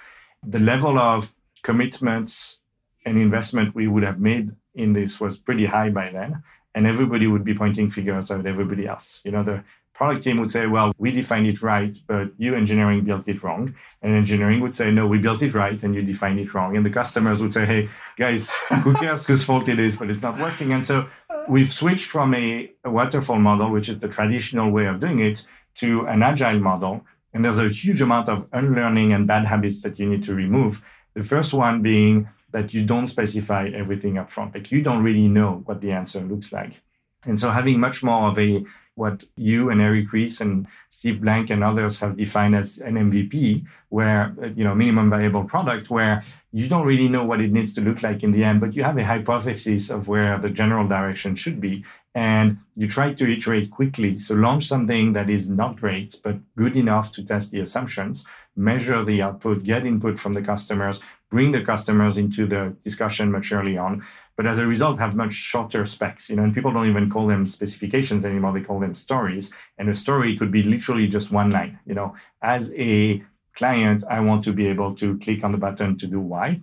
the 0.46 0.60
level 0.60 0.98
of 0.98 1.34
commitments 1.62 2.58
and 3.06 3.18
investment 3.18 3.76
we 3.76 3.88
would 3.88 4.04
have 4.04 4.20
made 4.20 4.52
in 4.76 4.94
this 4.94 5.20
was 5.20 5.38
pretty 5.38 5.66
high 5.66 5.90
by 5.90 6.10
then 6.12 6.44
and 6.76 6.86
everybody 6.86 7.28
would 7.28 7.44
be 7.44 7.54
pointing 7.54 7.90
fingers 7.90 8.32
at 8.32 8.46
everybody 8.46 8.88
else. 8.88 9.22
You 9.26 9.32
know, 9.32 9.44
the 9.44 9.64
product 10.00 10.24
team 10.24 10.38
would 10.38 10.50
say, 10.50 10.66
well, 10.66 10.94
we 10.98 11.12
defined 11.12 11.46
it 11.46 11.62
right, 11.62 11.98
but 12.08 12.30
you 12.38 12.56
engineering 12.56 13.04
built 13.04 13.28
it 13.28 13.44
wrong. 13.44 13.76
And 14.02 14.16
engineering 14.16 14.62
would 14.62 14.74
say, 14.74 14.92
no, 14.92 15.06
we 15.06 15.18
built 15.18 15.42
it 15.42 15.54
right 15.54 15.82
and 15.84 15.94
you 15.94 16.02
defined 16.02 16.40
it 16.40 16.54
wrong. 16.54 16.78
And 16.78 16.86
the 16.86 16.90
customers 16.90 17.42
would 17.42 17.52
say, 17.52 17.66
hey, 17.66 17.90
guys, 18.16 18.50
who 18.84 18.94
cares 18.94 19.26
whose 19.26 19.44
fault 19.44 19.68
it 19.68 19.78
is, 19.78 19.98
but 19.98 20.10
it's 20.10 20.22
not 20.22 20.40
working. 20.40 20.72
And 20.72 20.86
so 20.86 21.08
we've 21.50 21.72
switched 21.72 22.08
from 22.08 22.34
a, 22.34 22.72
a 22.86 22.90
waterfall 22.90 23.40
model, 23.40 23.72
which 23.72 23.90
is 23.90 24.00
the 24.00 24.08
traditional 24.08 24.72
way 24.72 24.86
of 24.86 25.02
doing 25.02 25.20
it, 25.20 25.46
to 25.76 26.06
an 26.08 26.24
agile 26.24 26.60
model. 26.60 27.06
And 27.34 27.44
there's 27.44 27.58
a 27.58 27.68
huge 27.68 28.02
amount 28.02 28.30
of 28.30 28.48
unlearning 28.54 29.12
and 29.12 29.28
bad 29.28 29.46
habits 29.48 29.82
that 29.82 30.00
you 30.00 30.08
need 30.10 30.24
to 30.24 30.34
remove. 30.34 30.82
The 31.14 31.24
first 31.24 31.54
one 31.54 31.82
being 31.82 32.30
that 32.52 32.74
you 32.74 32.84
don't 32.86 33.08
specify 33.08 33.70
everything 33.74 34.18
up 34.18 34.30
front. 34.30 34.54
Like 34.54 34.72
you 34.72 34.82
don't 34.82 35.04
really 35.04 35.28
know 35.28 35.62
what 35.66 35.82
the 35.82 35.92
answer 35.92 36.22
looks 36.22 36.52
like. 36.52 36.82
And 37.26 37.40
so 37.40 37.50
having 37.50 37.80
much 37.80 38.02
more 38.02 38.30
of 38.30 38.40
a 38.40 38.66
what 39.00 39.24
you 39.38 39.70
and 39.70 39.82
Eric 39.82 40.12
Ries 40.12 40.42
and 40.42 40.68
Steve 40.90 41.22
Blank 41.22 41.50
and 41.50 41.64
others 41.64 42.00
have 42.00 42.18
defined 42.18 42.54
as 42.54 42.78
an 42.80 42.96
MVP, 42.96 43.66
where 43.88 44.36
uh, 44.44 44.48
you 44.48 44.64
know 44.64 44.76
minimum 44.76 45.10
viable 45.10 45.46
product, 45.46 45.90
where 45.90 46.22
you 46.52 46.68
don't 46.68 46.86
really 46.86 47.08
know 47.08 47.24
what 47.24 47.40
it 47.40 47.52
needs 47.52 47.74
to 47.74 47.82
look 47.82 48.04
like 48.04 48.24
in 48.24 48.34
the 48.34 48.44
end, 48.44 48.60
but 48.60 48.76
you 48.76 48.84
have 48.84 48.98
a 48.98 49.06
hypothesis 49.06 49.90
of 49.90 50.08
where 50.08 50.38
the 50.38 50.50
general 50.50 50.88
direction 50.88 51.34
should 51.36 51.62
be, 51.62 51.84
and 52.14 52.58
you 52.76 52.88
try 52.88 53.14
to 53.14 53.32
iterate 53.32 53.72
quickly. 53.72 54.20
So 54.20 54.36
launch 54.36 54.66
something 54.68 55.14
that 55.14 55.30
is 55.30 55.48
not 55.48 55.80
great 55.80 56.16
but 56.24 56.38
good 56.56 56.76
enough 56.76 57.12
to 57.14 57.24
test 57.24 57.52
the 57.52 57.62
assumptions, 57.62 58.26
measure 58.60 59.04
the 59.04 59.22
output, 59.22 59.64
get 59.64 59.86
input 59.86 60.20
from 60.20 60.34
the 60.34 60.42
customers, 60.42 61.00
bring 61.30 61.52
the 61.52 61.62
customers 61.62 62.18
into 62.18 62.46
the 62.46 62.76
discussion 62.84 63.32
much 63.32 63.52
early 63.52 63.78
on. 63.78 64.04
But 64.36 64.46
as 64.46 64.60
a 64.60 64.68
result, 64.68 65.00
have 65.00 65.16
much 65.16 65.34
shorter 65.34 65.86
specs. 65.86 66.30
You 66.30 66.36
know, 66.36 66.44
and 66.44 66.54
people 66.54 66.74
don't 66.74 66.90
even 66.90 67.10
call 67.10 67.28
them 67.28 67.48
specifications 67.48 68.26
anymore; 68.26 68.54
they 68.54 68.62
call 68.62 68.80
them 68.80 68.96
stories. 68.96 69.50
And 69.78 69.90
a 69.90 69.96
story 69.96 70.38
could 70.38 70.52
be 70.52 70.64
literally 70.64 71.08
just 71.08 71.32
one 71.32 71.50
line. 71.52 71.80
You 71.86 71.96
know, 71.96 72.16
as 72.42 72.74
a 72.76 73.24
client, 73.56 74.04
I 74.10 74.20
want 74.20 74.44
to 74.44 74.54
be 74.54 74.68
able 74.68 74.94
to 74.96 75.18
click 75.20 75.44
on 75.44 75.52
the 75.52 75.58
button 75.58 75.98
to 75.98 76.08
do 76.08 76.20
Y, 76.20 76.62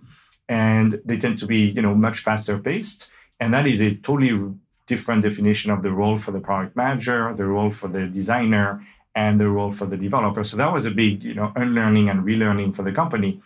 and 0.49 1.00
they 1.05 1.17
tend 1.17 1.38
to 1.38 1.47
be 1.47 1.71
you 1.76 1.83
know 1.83 1.95
much 1.95 2.21
faster 2.21 2.59
paced. 2.59 3.09
And 3.41 3.53
that 3.53 3.67
is 3.67 3.83
a 3.83 3.95
totally 3.95 4.55
different 4.87 5.23
definition 5.23 5.71
of 5.71 5.83
the 5.83 5.91
role 5.91 6.17
for 6.17 6.31
the 6.31 6.41
product 6.41 6.76
manager, 6.76 7.35
the 7.35 7.45
role 7.45 7.71
for 7.71 7.88
the 7.88 8.07
designer, 8.07 8.81
and 9.17 9.41
the 9.41 9.49
role 9.49 9.73
for 9.73 9.87
the 9.87 9.97
developer. 9.97 10.45
So 10.45 10.57
that 10.59 10.73
was 10.73 10.85
a 10.85 10.91
big, 10.91 11.25
you 11.25 11.35
know, 11.35 11.51
unlearning 11.57 12.11
and 12.11 12.21
relearning 12.21 12.77
for 12.77 12.83
the 12.83 12.93
company. 12.93 13.41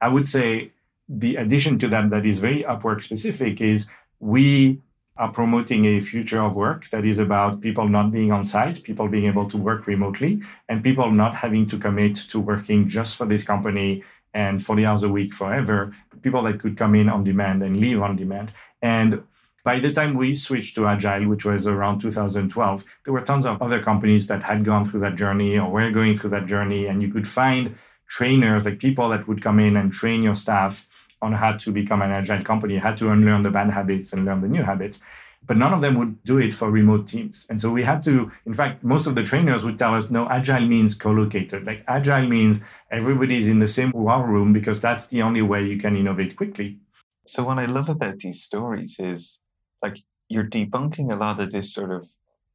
I 0.00 0.08
would 0.08 0.26
say 0.26 0.72
the 1.08 1.36
addition 1.36 1.78
to 1.78 1.88
that 1.88 2.10
that 2.10 2.26
is 2.26 2.40
very 2.40 2.64
Upwork 2.64 3.00
specific 3.02 3.60
is 3.60 3.88
we 4.18 4.82
are 5.16 5.30
promoting 5.30 5.84
a 5.84 6.00
future 6.00 6.42
of 6.42 6.56
work 6.56 6.86
that 6.86 7.04
is 7.04 7.20
about 7.20 7.60
people 7.60 7.88
not 7.88 8.10
being 8.10 8.32
on 8.32 8.44
site, 8.44 8.82
people 8.82 9.06
being 9.08 9.26
able 9.26 9.48
to 9.48 9.56
work 9.56 9.86
remotely, 9.86 10.42
and 10.68 10.82
people 10.82 11.10
not 11.12 11.36
having 11.36 11.66
to 11.68 11.78
commit 11.78 12.16
to 12.16 12.40
working 12.40 12.88
just 12.88 13.16
for 13.16 13.26
this 13.26 13.44
company 13.44 14.02
and 14.34 14.64
40 14.64 14.86
hours 14.86 15.02
a 15.04 15.08
week 15.08 15.32
forever. 15.32 15.94
People 16.22 16.42
that 16.42 16.58
could 16.58 16.76
come 16.76 16.94
in 16.96 17.08
on 17.08 17.22
demand 17.22 17.62
and 17.62 17.76
leave 17.76 18.02
on 18.02 18.16
demand. 18.16 18.52
And 18.80 19.22
by 19.64 19.78
the 19.78 19.92
time 19.92 20.14
we 20.14 20.34
switched 20.34 20.74
to 20.74 20.86
Agile, 20.86 21.28
which 21.28 21.44
was 21.44 21.66
around 21.66 22.00
2012, 22.00 22.84
there 23.04 23.14
were 23.14 23.20
tons 23.20 23.46
of 23.46 23.62
other 23.62 23.80
companies 23.80 24.26
that 24.26 24.42
had 24.42 24.64
gone 24.64 24.84
through 24.84 25.00
that 25.00 25.14
journey 25.14 25.56
or 25.56 25.70
were 25.70 25.90
going 25.90 26.16
through 26.16 26.30
that 26.30 26.46
journey, 26.46 26.86
and 26.86 27.00
you 27.00 27.12
could 27.12 27.28
find 27.28 27.76
trainers, 28.08 28.64
like 28.64 28.78
people 28.78 29.08
that 29.08 29.28
would 29.28 29.40
come 29.40 29.60
in 29.60 29.76
and 29.76 29.92
train 29.92 30.22
your 30.22 30.34
staff 30.34 30.86
on 31.22 31.32
how 31.32 31.52
to 31.52 31.70
become 31.70 32.02
an 32.02 32.10
agile 32.10 32.42
company, 32.42 32.76
how 32.78 32.92
to 32.92 33.10
unlearn 33.10 33.42
the 33.42 33.50
bad 33.50 33.70
habits 33.70 34.12
and 34.12 34.24
learn 34.24 34.40
the 34.40 34.48
new 34.48 34.62
habits. 34.62 34.98
But 35.44 35.56
none 35.56 35.72
of 35.72 35.80
them 35.80 35.94
would 35.96 36.22
do 36.24 36.38
it 36.38 36.54
for 36.54 36.70
remote 36.70 37.08
teams. 37.08 37.46
And 37.48 37.60
so 37.60 37.70
we 37.70 37.82
had 37.82 38.02
to, 38.02 38.30
in 38.46 38.54
fact, 38.54 38.84
most 38.84 39.06
of 39.06 39.14
the 39.14 39.24
trainers 39.24 39.64
would 39.64 39.78
tell 39.78 39.94
us, 39.94 40.10
no, 40.10 40.28
agile 40.28 40.66
means 40.66 40.94
co-located. 40.94 41.64
Like 41.66 41.84
agile 41.88 42.28
means 42.28 42.60
everybody's 42.90 43.48
in 43.48 43.58
the 43.58 43.66
same 43.66 43.90
war 43.92 44.24
room 44.26 44.52
because 44.52 44.80
that's 44.80 45.06
the 45.06 45.22
only 45.22 45.42
way 45.42 45.64
you 45.64 45.78
can 45.78 45.96
innovate 45.96 46.36
quickly. 46.36 46.78
So 47.26 47.44
what 47.44 47.58
I 47.58 47.66
love 47.66 47.88
about 47.88 48.18
these 48.18 48.42
stories 48.42 48.98
is 49.00 49.38
like 49.82 49.98
you're 50.28 50.44
debunking 50.44 51.12
a 51.12 51.16
lot 51.16 51.40
of 51.40 51.50
this 51.50 51.74
sort 51.74 51.92
of 51.92 52.08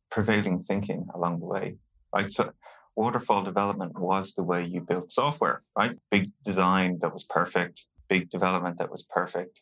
prevailing 0.09 0.59
thinking 0.59 1.07
along 1.13 1.39
the 1.39 1.45
way, 1.45 1.75
right? 2.13 2.31
So 2.31 2.51
waterfall 2.95 3.43
development 3.43 3.99
was 3.99 4.33
the 4.33 4.43
way 4.43 4.63
you 4.63 4.81
built 4.81 5.11
software, 5.11 5.61
right? 5.77 5.97
Big 6.09 6.31
design 6.43 6.99
that 7.01 7.13
was 7.13 7.23
perfect, 7.23 7.87
big 8.07 8.29
development 8.29 8.77
that 8.77 8.89
was 8.89 9.03
perfect, 9.03 9.61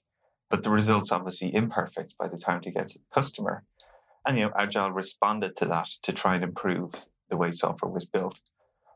but 0.49 0.63
the 0.63 0.69
results 0.69 1.11
obviously 1.11 1.53
imperfect 1.53 2.15
by 2.17 2.27
the 2.27 2.37
time 2.37 2.61
to 2.61 2.71
get 2.71 2.87
to 2.89 2.99
the 2.99 3.05
customer. 3.13 3.63
And 4.25 4.37
you 4.37 4.45
know, 4.45 4.53
Agile 4.57 4.91
responded 4.91 5.55
to 5.57 5.65
that 5.65 5.87
to 6.03 6.13
try 6.13 6.35
and 6.35 6.43
improve 6.43 7.07
the 7.29 7.37
way 7.37 7.51
software 7.51 7.91
was 7.91 8.05
built. 8.05 8.39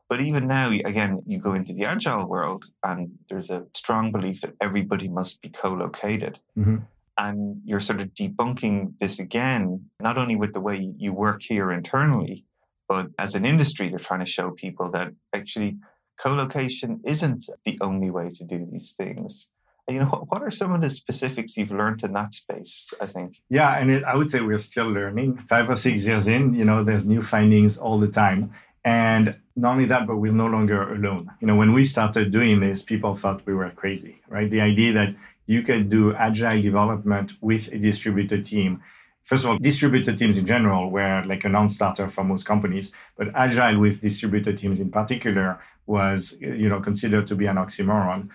But 0.08 0.20
even 0.20 0.48
now, 0.48 0.70
again, 0.70 1.22
you 1.24 1.38
go 1.38 1.54
into 1.54 1.72
the 1.72 1.84
agile 1.84 2.26
world, 2.26 2.64
and 2.84 3.12
there's 3.28 3.48
a 3.48 3.66
strong 3.74 4.10
belief 4.10 4.40
that 4.40 4.56
everybody 4.60 5.08
must 5.08 5.40
be 5.40 5.48
co-located. 5.48 6.40
Mm-hmm. 6.58 6.78
And 7.18 7.60
you're 7.64 7.80
sort 7.80 8.00
of 8.00 8.08
debunking 8.14 8.98
this 8.98 9.18
again, 9.18 9.86
not 10.00 10.16
only 10.16 10.36
with 10.36 10.54
the 10.54 10.60
way 10.60 10.92
you 10.96 11.12
work 11.12 11.42
here 11.42 11.70
internally, 11.70 12.44
but 12.88 13.08
as 13.18 13.34
an 13.34 13.44
industry, 13.44 13.88
they're 13.88 13.98
trying 13.98 14.20
to 14.20 14.26
show 14.26 14.50
people 14.50 14.90
that 14.92 15.12
actually 15.34 15.78
co-location 16.18 17.00
isn't 17.04 17.44
the 17.64 17.78
only 17.80 18.10
way 18.10 18.28
to 18.30 18.44
do 18.44 18.66
these 18.70 18.92
things. 18.92 19.48
You 19.88 20.00
know, 20.00 20.26
what 20.28 20.42
are 20.42 20.50
some 20.50 20.72
of 20.72 20.82
the 20.82 20.90
specifics 20.90 21.56
you've 21.56 21.72
learned 21.72 22.04
in 22.04 22.12
that 22.12 22.32
space? 22.34 22.92
I 23.00 23.06
think. 23.06 23.42
Yeah, 23.48 23.76
and 23.76 23.90
it, 23.90 24.04
I 24.04 24.16
would 24.16 24.30
say 24.30 24.40
we're 24.40 24.58
still 24.58 24.86
learning. 24.86 25.38
Five 25.48 25.68
or 25.68 25.76
six 25.76 26.06
years 26.06 26.28
in, 26.28 26.54
you 26.54 26.64
know, 26.64 26.84
there's 26.84 27.04
new 27.04 27.22
findings 27.22 27.76
all 27.76 27.98
the 27.98 28.08
time, 28.08 28.52
and 28.84 29.36
not 29.56 29.72
only 29.72 29.84
that, 29.86 30.06
but 30.06 30.16
we're 30.16 30.32
no 30.32 30.46
longer 30.46 30.94
alone. 30.94 31.30
You 31.40 31.46
know, 31.46 31.56
when 31.56 31.72
we 31.72 31.84
started 31.84 32.30
doing 32.30 32.60
this, 32.60 32.82
people 32.82 33.14
thought 33.14 33.44
we 33.46 33.54
were 33.54 33.70
crazy, 33.70 34.20
right? 34.28 34.50
The 34.50 34.60
idea 34.60 34.92
that 34.92 35.14
you 35.46 35.62
could 35.62 35.90
do 35.90 36.14
agile 36.14 36.62
development 36.62 37.34
with 37.40 37.68
a 37.68 37.78
distributed 37.78 38.44
team 38.44 38.82
first 39.22 39.44
of 39.44 39.50
all, 39.50 39.58
distributed 39.58 40.18
teams 40.18 40.38
in 40.38 40.46
general 40.46 40.90
were 40.90 41.22
like 41.26 41.44
a 41.44 41.48
non-starter 41.48 42.08
for 42.08 42.24
most 42.24 42.44
companies, 42.44 42.90
but 43.16 43.28
agile 43.34 43.78
with 43.78 44.00
distributed 44.00 44.58
teams 44.58 44.80
in 44.80 44.90
particular 44.90 45.60
was, 45.86 46.36
you 46.40 46.68
know, 46.68 46.80
considered 46.80 47.26
to 47.26 47.36
be 47.36 47.46
an 47.46 47.56
oxymoron. 47.56 48.28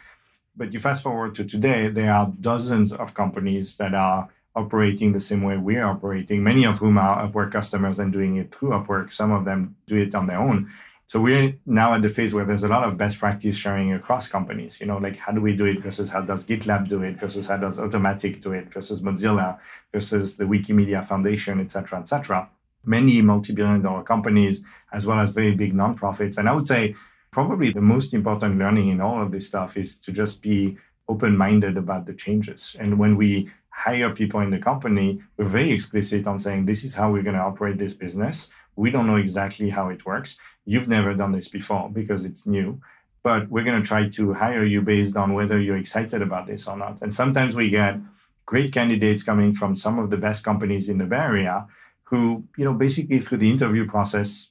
But 0.56 0.74
you 0.74 0.80
fast 0.80 1.04
forward 1.04 1.36
to 1.36 1.44
today, 1.44 1.90
there 1.90 2.14
are 2.14 2.32
dozens 2.40 2.94
of 2.94 3.14
companies 3.14 3.76
that 3.76 3.94
are 3.94 4.30
operating 4.56 5.12
the 5.12 5.20
same 5.20 5.44
way 5.44 5.58
we're 5.58 5.86
operating, 5.86 6.44
many 6.44 6.66
of 6.66 6.80
whom 6.80 6.98
are 6.98 7.28
Upwork 7.28 7.52
customers 7.52 8.00
and 8.00 8.12
doing 8.12 8.38
it 8.38 8.54
through 8.54 8.70
Upwork. 8.70 9.12
Some 9.12 9.32
of 9.32 9.46
them 9.46 9.76
do 9.88 9.98
it 9.98 10.16
on 10.16 10.28
their 10.28 10.40
own. 10.40 10.70
So 11.08 11.22
we're 11.22 11.56
now 11.66 11.94
at 11.94 12.02
the 12.02 12.10
phase 12.10 12.34
where 12.34 12.46
there's 12.46 12.64
a 12.64 12.68
lot 12.68 12.84
of 12.84 12.98
best 12.98 13.20
practice 13.20 13.56
sharing 13.58 13.94
across 13.94 14.28
companies. 14.28 14.80
You 14.80 14.88
know, 14.88 14.98
like 14.98 15.18
how 15.18 15.32
do 15.34 15.40
we 15.40 15.56
do 15.56 15.66
it 15.66 15.80
versus 15.80 16.10
how 16.10 16.22
does 16.22 16.44
GitLab 16.46 16.88
do 16.90 17.04
it 17.04 17.20
versus 17.20 17.46
how 17.46 17.58
does 17.58 17.78
Automattic 17.78 18.42
do 18.42 18.54
it 18.54 18.74
versus 18.74 19.02
Mozilla 19.02 19.60
versus 19.92 20.38
the 20.38 20.46
Wikimedia 20.46 21.04
Foundation, 21.04 21.60
et 21.60 21.70
cetera, 21.70 22.00
et 22.00 22.08
cetera. 22.08 22.50
Many 22.84 23.22
multi-billion 23.22 23.82
dollar 23.84 24.04
companies 24.04 24.64
as 24.92 25.06
well 25.06 25.20
as 25.20 25.30
very 25.36 25.54
big 25.54 25.74
nonprofits. 25.76 26.38
And 26.38 26.50
I 26.50 26.54
would 26.54 26.66
say 26.66 26.96
probably 27.30 27.72
the 27.72 27.82
most 27.82 28.14
important 28.14 28.58
learning 28.58 28.88
in 28.90 29.02
all 29.02 29.22
of 29.22 29.32
this 29.32 29.46
stuff 29.46 29.78
is 29.78 29.98
to 29.98 30.12
just 30.12 30.42
be 30.42 30.78
open-minded 31.08 31.78
about 31.78 32.08
the 32.08 32.14
changes. 32.14 32.76
And 32.80 32.98
when 32.98 33.16
we 33.16 33.52
hire 33.76 34.10
people 34.10 34.40
in 34.40 34.50
the 34.50 34.60
company, 34.60 35.22
we're 35.38 35.46
very 35.46 35.72
explicit 35.72 36.26
on 36.26 36.40
saying 36.40 36.66
this 36.66 36.84
is 36.84 36.96
how 36.96 37.12
we're 37.12 37.24
going 37.24 37.36
to 37.36 37.42
operate 37.42 37.78
this 37.78 37.94
business 37.94 38.50
we 38.76 38.92
don't 38.92 39.08
know 39.08 39.16
exactly 39.16 39.70
how 39.70 39.90
it 39.90 40.06
works. 40.06 40.38
You've 40.66 40.88
never 40.88 41.14
done 41.14 41.32
this 41.32 41.48
before 41.48 41.90
because 41.90 42.26
it's 42.26 42.46
new, 42.46 42.82
but 43.24 43.50
we're 43.50 43.64
going 43.64 43.82
to 43.82 43.88
try 43.88 44.10
to 44.10 44.34
hire 44.34 44.66
you 44.66 44.82
based 44.82 45.16
on 45.16 45.34
whether 45.34 45.60
you're 45.60 45.78
excited 45.78 46.22
about 46.22 46.48
this 46.48 46.68
or 46.68 46.78
not. 46.78 47.02
And 47.02 47.14
sometimes 47.14 47.56
we 47.56 47.70
get 47.70 47.98
great 48.46 48.74
candidates 48.74 49.24
coming 49.24 49.54
from 49.54 49.76
some 49.76 49.98
of 49.98 50.10
the 50.10 50.18
best 50.18 50.44
companies 50.44 50.90
in 50.90 50.98
the 50.98 51.06
Bay 51.06 51.18
Area 51.18 51.68
who, 52.04 52.44
you 52.58 52.66
know, 52.66 52.74
basically 52.74 53.20
through 53.20 53.40
the 53.40 53.50
interview 53.50 53.88
process 53.88 54.50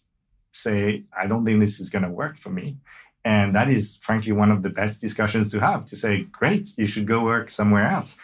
say, 0.52 1.04
I 1.16 1.26
don't 1.26 1.44
think 1.44 1.60
this 1.60 1.78
is 1.78 1.90
going 1.90 2.02
to 2.02 2.10
work 2.10 2.36
for 2.36 2.50
me. 2.50 2.78
And 3.24 3.54
that 3.54 3.70
is 3.70 3.96
frankly 3.96 4.32
one 4.32 4.50
of 4.50 4.62
the 4.62 4.70
best 4.70 5.00
discussions 5.00 5.50
to 5.52 5.60
have 5.60 5.86
to 5.86 5.96
say, 5.96 6.22
great, 6.24 6.70
you 6.76 6.86
should 6.86 7.06
go 7.06 7.24
work 7.24 7.50
somewhere 7.50 7.86
else. 7.86 8.18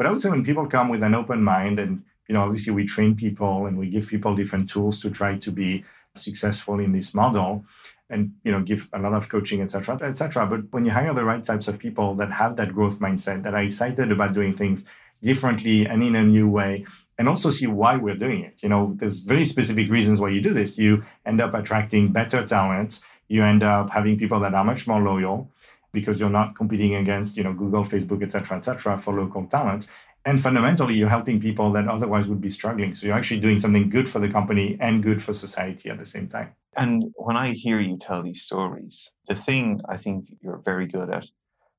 But 0.00 0.06
I 0.06 0.12
would 0.12 0.22
say 0.22 0.30
when 0.30 0.42
people 0.42 0.66
come 0.66 0.88
with 0.88 1.02
an 1.02 1.14
open 1.14 1.44
mind 1.44 1.78
and 1.78 2.02
you 2.26 2.32
know, 2.32 2.40
obviously 2.44 2.72
we 2.72 2.86
train 2.86 3.14
people 3.14 3.66
and 3.66 3.76
we 3.76 3.90
give 3.90 4.08
people 4.08 4.34
different 4.34 4.70
tools 4.70 4.98
to 5.02 5.10
try 5.10 5.36
to 5.36 5.52
be 5.52 5.84
successful 6.14 6.80
in 6.80 6.92
this 6.92 7.12
model 7.12 7.66
and 8.08 8.32
you 8.42 8.50
know 8.50 8.62
give 8.62 8.88
a 8.94 8.98
lot 8.98 9.12
of 9.12 9.28
coaching 9.28 9.60
etc 9.60 9.96
etc 10.02 10.46
but 10.46 10.60
when 10.72 10.84
you 10.86 10.90
hire 10.90 11.12
the 11.12 11.24
right 11.24 11.44
types 11.44 11.68
of 11.68 11.78
people 11.78 12.14
that 12.14 12.32
have 12.32 12.56
that 12.56 12.72
growth 12.72 12.98
mindset 12.98 13.42
that 13.42 13.54
are 13.54 13.62
excited 13.62 14.10
about 14.10 14.32
doing 14.32 14.56
things 14.56 14.82
differently 15.22 15.86
and 15.86 16.02
in 16.02 16.16
a 16.16 16.24
new 16.24 16.48
way 16.48 16.84
and 17.18 17.28
also 17.28 17.50
see 17.50 17.66
why 17.66 17.96
we're 17.96 18.16
doing 18.16 18.42
it. 18.42 18.62
You 18.62 18.70
know 18.70 18.94
there's 18.96 19.20
very 19.20 19.44
specific 19.44 19.90
reasons 19.90 20.18
why 20.18 20.30
you 20.30 20.40
do 20.40 20.54
this. 20.54 20.78
You 20.78 21.04
end 21.26 21.40
up 21.42 21.52
attracting 21.52 22.12
better 22.12 22.44
talent. 22.46 23.00
You 23.28 23.44
end 23.44 23.62
up 23.62 23.90
having 23.90 24.18
people 24.18 24.40
that 24.40 24.54
are 24.54 24.64
much 24.64 24.88
more 24.88 25.02
loyal 25.02 25.50
because 25.92 26.20
you're 26.20 26.30
not 26.30 26.54
competing 26.54 26.94
against 26.94 27.36
you 27.36 27.44
know 27.44 27.52
google 27.52 27.84
facebook 27.84 28.22
etc 28.22 28.56
etc 28.56 28.98
for 28.98 29.14
local 29.14 29.44
talent 29.46 29.86
and 30.24 30.40
fundamentally, 30.40 30.94
you're 30.94 31.08
helping 31.08 31.40
people 31.40 31.72
that 31.72 31.88
otherwise 31.88 32.28
would 32.28 32.42
be 32.42 32.50
struggling. 32.50 32.94
So 32.94 33.06
you're 33.06 33.16
actually 33.16 33.40
doing 33.40 33.58
something 33.58 33.88
good 33.88 34.08
for 34.08 34.18
the 34.18 34.28
company 34.28 34.76
and 34.78 35.02
good 35.02 35.22
for 35.22 35.32
society 35.32 35.88
at 35.88 35.98
the 35.98 36.04
same 36.04 36.28
time. 36.28 36.54
And 36.76 37.12
when 37.16 37.36
I 37.36 37.52
hear 37.52 37.80
you 37.80 37.96
tell 37.96 38.22
these 38.22 38.42
stories, 38.42 39.12
the 39.26 39.34
thing 39.34 39.80
I 39.88 39.96
think 39.96 40.26
you're 40.42 40.60
very 40.62 40.86
good 40.86 41.10
at 41.10 41.26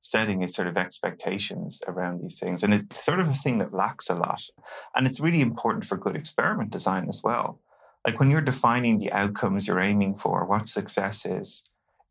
setting 0.00 0.42
is 0.42 0.54
sort 0.54 0.66
of 0.66 0.76
expectations 0.76 1.80
around 1.86 2.20
these 2.20 2.40
things. 2.40 2.64
And 2.64 2.74
it's 2.74 3.02
sort 3.02 3.20
of 3.20 3.28
a 3.28 3.34
thing 3.34 3.58
that 3.58 3.72
lacks 3.72 4.10
a 4.10 4.16
lot. 4.16 4.42
And 4.96 5.06
it's 5.06 5.20
really 5.20 5.40
important 5.40 5.84
for 5.84 5.96
good 5.96 6.16
experiment 6.16 6.70
design 6.70 7.08
as 7.08 7.22
well. 7.22 7.60
Like 8.04 8.18
when 8.18 8.28
you're 8.28 8.40
defining 8.40 8.98
the 8.98 9.12
outcomes 9.12 9.68
you're 9.68 9.78
aiming 9.78 10.16
for, 10.16 10.44
what 10.44 10.66
success 10.66 11.24
is 11.24 11.62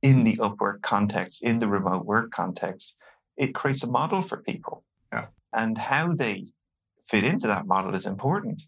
in 0.01 0.23
mm-hmm. 0.23 0.23
the 0.23 0.37
Upwork 0.37 0.81
context, 0.81 1.43
in 1.43 1.59
the 1.59 1.67
remote 1.67 2.05
work 2.05 2.31
context, 2.31 2.97
it 3.37 3.55
creates 3.55 3.83
a 3.83 3.87
model 3.87 4.21
for 4.21 4.37
people 4.37 4.83
and 5.53 5.77
how 5.77 6.13
they 6.13 6.47
fit 7.03 7.23
into 7.23 7.47
that 7.47 7.67
model 7.67 7.95
is 7.95 8.05
important. 8.05 8.63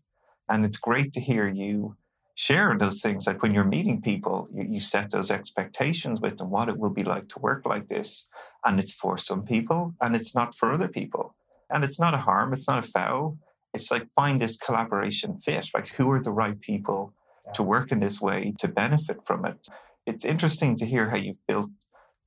And 0.50 0.66
it's 0.66 0.78
great 0.78 1.13
to 1.13 1.22
hear 1.22 1.48
you 1.48 1.96
share 2.36 2.75
those 2.78 3.02
things. 3.02 3.28
Like 3.28 3.42
when 3.42 3.54
you're 3.54 3.63
meeting 3.63 4.02
people, 4.02 4.50
you, 4.52 4.66
you, 4.70 4.80
set 4.80 5.12
those 5.12 5.30
expectations 5.30 6.20
with 6.20 6.38
them, 6.38 6.50
what 6.50 6.68
it 6.68 6.78
will 6.78 6.90
be 6.90 7.04
like 7.04 7.30
to 7.30 7.40
work 7.40 7.66
like 7.66 7.88
this. 7.88 8.25
And 8.66 8.80
it's 8.80 8.92
for 8.92 9.18
some 9.18 9.44
people 9.44 9.94
and 10.02 10.16
it's 10.16 10.34
not 10.34 10.56
for 10.56 10.74
other 10.74 10.88
people. 10.88 11.36
And 11.70 11.84
it's 11.84 12.00
not 12.00 12.13
a 12.13 12.18
harm, 12.18 12.54
it's 12.54 12.68
not 12.68 12.84
a 12.84 12.88
foul. 12.88 13.38
It's 13.74 13.90
like 13.90 14.12
find 14.12 14.42
this 14.42 14.58
collaboration 14.58 15.38
fit. 15.38 15.70
Like 15.74 15.90
who 15.90 16.12
are 16.12 16.22
the 16.22 16.32
right 16.32 16.60
people 16.60 17.13
yeah. 17.46 17.54
to 17.54 17.63
work 17.63 17.92
in 17.92 18.00
this 18.00 18.20
way 18.20 18.54
to 18.60 18.68
benefit 18.68 19.25
from 19.25 19.46
it? 19.46 19.68
It's 20.05 20.25
interesting 20.25 20.75
to 20.77 20.86
hear 20.86 21.10
how 21.10 21.17
you've 21.17 21.45
built 21.48 21.69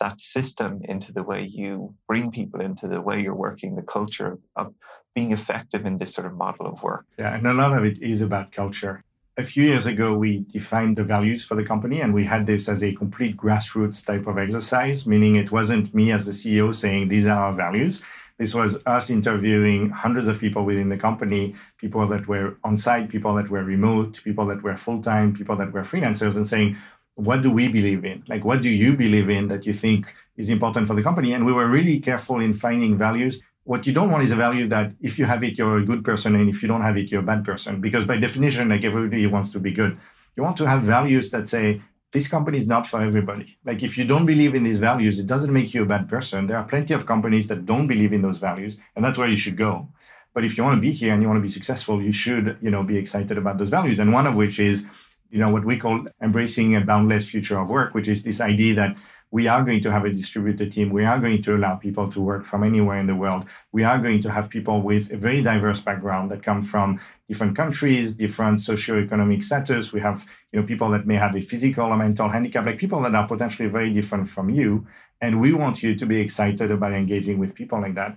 that 0.00 0.20
system 0.20 0.80
into 0.84 1.12
the 1.12 1.22
way 1.22 1.42
you 1.42 1.94
bring 2.06 2.30
people 2.30 2.60
into 2.60 2.86
the 2.86 3.00
way 3.00 3.20
you're 3.20 3.34
working, 3.34 3.76
the 3.76 3.82
culture 3.82 4.32
of, 4.32 4.40
of, 4.56 4.74
being 5.14 5.32
effective 5.32 5.86
in 5.86 5.96
this 5.96 6.12
sort 6.12 6.26
of 6.26 6.34
model 6.36 6.66
of 6.66 6.82
work. 6.82 7.06
Yeah, 7.18 7.34
and 7.34 7.46
a 7.46 7.54
lot 7.54 7.72
of 7.72 7.86
it 7.86 7.98
is 8.02 8.20
about 8.20 8.52
culture. 8.52 9.02
A 9.38 9.44
few 9.44 9.64
years 9.64 9.86
ago, 9.86 10.12
we 10.12 10.44
defined 10.52 10.96
the 10.96 11.04
values 11.04 11.42
for 11.42 11.54
the 11.54 11.64
company, 11.64 12.02
and 12.02 12.12
we 12.12 12.24
had 12.24 12.46
this 12.46 12.68
as 12.68 12.82
a 12.82 12.94
complete 12.94 13.34
grassroots 13.34 14.04
type 14.04 14.26
of 14.26 14.36
exercise, 14.36 15.06
meaning 15.06 15.34
it 15.36 15.50
wasn't 15.50 15.94
me 15.94 16.12
as 16.12 16.26
the 16.26 16.32
CEO 16.32 16.74
saying 16.74 17.08
these 17.08 17.26
are 17.26 17.46
our 17.46 17.54
values. 17.54 18.02
This 18.38 18.54
was 18.54 18.76
us 18.84 19.08
interviewing 19.08 19.88
hundreds 19.88 20.28
of 20.28 20.38
people 20.38 20.64
within 20.64 20.90
the 20.90 20.98
company, 20.98 21.54
people 21.78 22.06
that 22.08 22.28
were 22.28 22.58
on 22.62 22.76
site, 22.76 23.08
people 23.08 23.34
that 23.36 23.48
were 23.48 23.64
remote, 23.64 24.20
people 24.22 24.44
that 24.46 24.62
were 24.62 24.76
full 24.76 25.00
time, 25.00 25.34
people 25.34 25.56
that 25.56 25.72
were 25.72 25.80
freelancers, 25.80 26.36
and 26.36 26.46
saying, 26.46 26.76
what 27.16 27.42
do 27.42 27.50
we 27.50 27.66
believe 27.68 28.04
in? 28.04 28.22
Like, 28.28 28.44
what 28.44 28.62
do 28.62 28.68
you 28.68 28.94
believe 28.94 29.28
in 29.30 29.48
that 29.48 29.66
you 29.66 29.72
think 29.72 30.14
is 30.36 30.50
important 30.50 30.86
for 30.86 30.94
the 30.94 31.02
company? 31.02 31.32
And 31.32 31.44
we 31.44 31.52
were 31.52 31.66
really 31.66 31.98
careful 31.98 32.40
in 32.40 32.52
finding 32.52 32.96
values. 32.96 33.42
What 33.64 33.86
you 33.86 33.92
don't 33.92 34.10
want 34.10 34.22
is 34.22 34.30
a 34.30 34.36
value 34.36 34.68
that 34.68 34.92
if 35.00 35.18
you 35.18 35.24
have 35.24 35.42
it, 35.42 35.58
you're 35.58 35.78
a 35.78 35.84
good 35.84 36.04
person, 36.04 36.36
and 36.36 36.48
if 36.48 36.62
you 36.62 36.68
don't 36.68 36.82
have 36.82 36.96
it, 36.96 37.10
you're 37.10 37.22
a 37.22 37.30
bad 37.32 37.44
person. 37.44 37.80
Because 37.80 38.04
by 38.04 38.18
definition, 38.18 38.68
like 38.68 38.84
everybody 38.84 39.26
wants 39.26 39.50
to 39.52 39.58
be 39.58 39.72
good. 39.72 39.98
You 40.36 40.42
want 40.42 40.56
to 40.58 40.68
have 40.68 40.82
values 40.82 41.30
that 41.30 41.48
say, 41.48 41.82
this 42.12 42.28
company 42.28 42.58
is 42.58 42.66
not 42.66 42.86
for 42.86 43.00
everybody. 43.00 43.58
Like 43.64 43.82
if 43.82 43.98
you 43.98 44.04
don't 44.04 44.26
believe 44.26 44.54
in 44.54 44.62
these 44.62 44.78
values, 44.78 45.18
it 45.18 45.26
doesn't 45.26 45.52
make 45.52 45.74
you 45.74 45.82
a 45.82 45.86
bad 45.86 46.08
person. 46.08 46.46
There 46.46 46.56
are 46.56 46.64
plenty 46.64 46.94
of 46.94 47.06
companies 47.06 47.46
that 47.48 47.66
don't 47.66 47.86
believe 47.86 48.12
in 48.12 48.22
those 48.22 48.38
values, 48.38 48.76
and 48.94 49.04
that's 49.04 49.18
where 49.18 49.28
you 49.28 49.36
should 49.36 49.56
go. 49.56 49.88
But 50.34 50.44
if 50.44 50.56
you 50.56 50.64
want 50.64 50.76
to 50.76 50.80
be 50.80 50.92
here 50.92 51.14
and 51.14 51.22
you 51.22 51.28
want 51.28 51.38
to 51.38 51.42
be 51.42 51.48
successful, 51.48 52.00
you 52.02 52.12
should, 52.12 52.58
you 52.60 52.70
know, 52.70 52.82
be 52.82 52.98
excited 52.98 53.38
about 53.38 53.56
those 53.56 53.70
values. 53.70 53.98
And 53.98 54.12
one 54.12 54.26
of 54.26 54.36
which 54.36 54.58
is 54.60 54.86
you 55.36 55.42
know 55.42 55.50
what 55.50 55.64
we 55.64 55.76
call 55.76 56.06
embracing 56.22 56.74
a 56.74 56.80
boundless 56.80 57.28
future 57.30 57.58
of 57.58 57.68
work 57.68 57.92
which 57.94 58.08
is 58.08 58.22
this 58.22 58.40
idea 58.40 58.74
that 58.74 58.96
we 59.30 59.48
are 59.48 59.62
going 59.62 59.80
to 59.82 59.90
have 59.90 60.04
a 60.04 60.10
distributed 60.10 60.72
team. 60.72 60.90
We 60.90 61.04
are 61.04 61.18
going 61.18 61.42
to 61.42 61.56
allow 61.56 61.74
people 61.74 62.10
to 62.10 62.20
work 62.20 62.44
from 62.44 62.62
anywhere 62.62 62.98
in 62.98 63.06
the 63.06 63.14
world. 63.14 63.44
We 63.72 63.82
are 63.82 63.98
going 63.98 64.22
to 64.22 64.30
have 64.30 64.48
people 64.48 64.82
with 64.82 65.12
a 65.12 65.16
very 65.16 65.42
diverse 65.42 65.80
background 65.80 66.30
that 66.30 66.42
come 66.42 66.62
from 66.62 67.00
different 67.28 67.56
countries, 67.56 68.14
different 68.14 68.60
socioeconomic 68.60 69.42
status. 69.42 69.92
We 69.92 70.00
have 70.00 70.24
you 70.52 70.60
know 70.60 70.66
people 70.66 70.90
that 70.90 71.06
may 71.06 71.16
have 71.16 71.34
a 71.34 71.40
physical 71.40 71.86
or 71.86 71.96
mental 71.96 72.28
handicap, 72.28 72.66
like 72.66 72.78
people 72.78 73.02
that 73.02 73.14
are 73.14 73.26
potentially 73.26 73.68
very 73.68 73.92
different 73.92 74.28
from 74.28 74.48
you. 74.48 74.86
And 75.20 75.40
we 75.40 75.52
want 75.52 75.82
you 75.82 75.94
to 75.96 76.06
be 76.06 76.20
excited 76.20 76.70
about 76.70 76.92
engaging 76.92 77.38
with 77.38 77.54
people 77.54 77.80
like 77.80 77.94
that. 77.94 78.16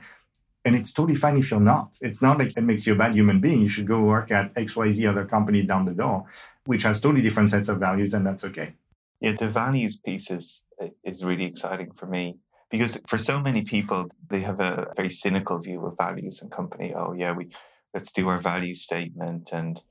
And 0.66 0.76
it's 0.76 0.92
totally 0.92 1.16
fine 1.16 1.38
if 1.38 1.50
you're 1.50 1.60
not. 1.60 1.98
It's 2.02 2.22
not 2.22 2.38
like 2.38 2.56
it 2.56 2.62
makes 2.62 2.86
you 2.86 2.94
a 2.94 2.96
bad 2.96 3.16
human 3.16 3.40
being. 3.40 3.62
You 3.62 3.70
should 3.70 3.88
go 3.88 4.02
work 4.02 4.30
at 4.30 4.54
XYZ 4.56 5.10
other 5.10 5.26
company 5.26 5.64
down 5.64 5.86
the 5.86 5.94
door, 5.94 6.26
which 6.70 6.84
has 6.84 7.00
totally 7.00 7.24
different 7.24 7.50
sets 7.50 7.68
of 7.68 7.80
values, 7.80 8.14
and 8.14 8.24
that's 8.24 8.44
okay. 8.44 8.76
Yeah, 9.22 9.32
the 9.32 9.50
values 9.50 9.96
piece 9.96 10.30
is, 10.30 10.64
is 11.04 11.26
really 11.26 11.46
exciting 11.46 11.92
for 11.94 12.06
me 12.06 12.42
because 12.70 13.02
for 13.08 13.18
so 13.18 13.40
many 13.40 13.64
people, 13.64 14.08
they 14.30 14.42
have 14.42 14.60
a 14.60 14.86
very 14.96 15.10
cynical 15.10 15.58
view 15.58 15.84
of 15.88 15.98
values 15.98 16.44
and 16.44 16.52
company. 16.52 16.94
Oh, 16.94 17.14
yeah, 17.14 17.32
we 17.32 17.50
let's 17.96 18.12
do 18.12 18.30
our 18.30 18.38
value 18.38 18.76
statement. 18.76 19.50
And 19.52 19.82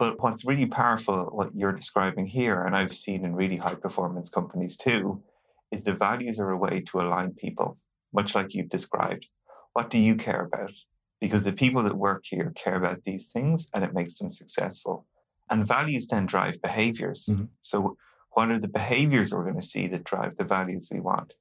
but 0.00 0.20
what's 0.20 0.44
really 0.44 0.66
powerful, 0.66 1.28
what 1.30 1.54
you're 1.54 1.80
describing 1.82 2.26
here, 2.26 2.60
and 2.64 2.74
I've 2.74 2.96
seen 3.04 3.24
in 3.24 3.36
really 3.36 3.58
high 3.58 3.76
performance 3.76 4.28
companies 4.28 4.76
too, 4.76 5.22
is 5.70 5.84
the 5.84 5.94
values 5.94 6.40
are 6.40 6.50
a 6.50 6.58
way 6.58 6.80
to 6.88 7.00
align 7.02 7.34
people, 7.34 7.78
much 8.12 8.34
like 8.34 8.52
you've 8.52 8.76
described. 8.78 9.28
What 9.74 9.90
do 9.90 9.98
you 9.98 10.16
care 10.16 10.42
about? 10.42 10.72
Because 11.20 11.44
the 11.44 11.52
people 11.52 11.84
that 11.84 11.96
work 11.96 12.24
here 12.26 12.52
care 12.56 12.74
about 12.74 13.04
these 13.04 13.30
things 13.30 13.68
and 13.72 13.84
it 13.84 13.94
makes 13.94 14.18
them 14.18 14.32
successful. 14.32 15.06
And 15.48 15.66
values 15.66 16.06
then 16.06 16.26
drive 16.26 16.60
behaviors. 16.60 17.26
Mm-hmm. 17.26 17.44
So 17.62 17.96
what 18.30 18.50
are 18.50 18.58
the 18.58 18.68
behaviors 18.68 19.32
we're 19.32 19.44
going 19.44 19.60
to 19.60 19.66
see 19.66 19.86
that 19.88 20.04
drive 20.04 20.36
the 20.36 20.44
values 20.44 20.88
we 20.92 21.00
want? 21.00 21.34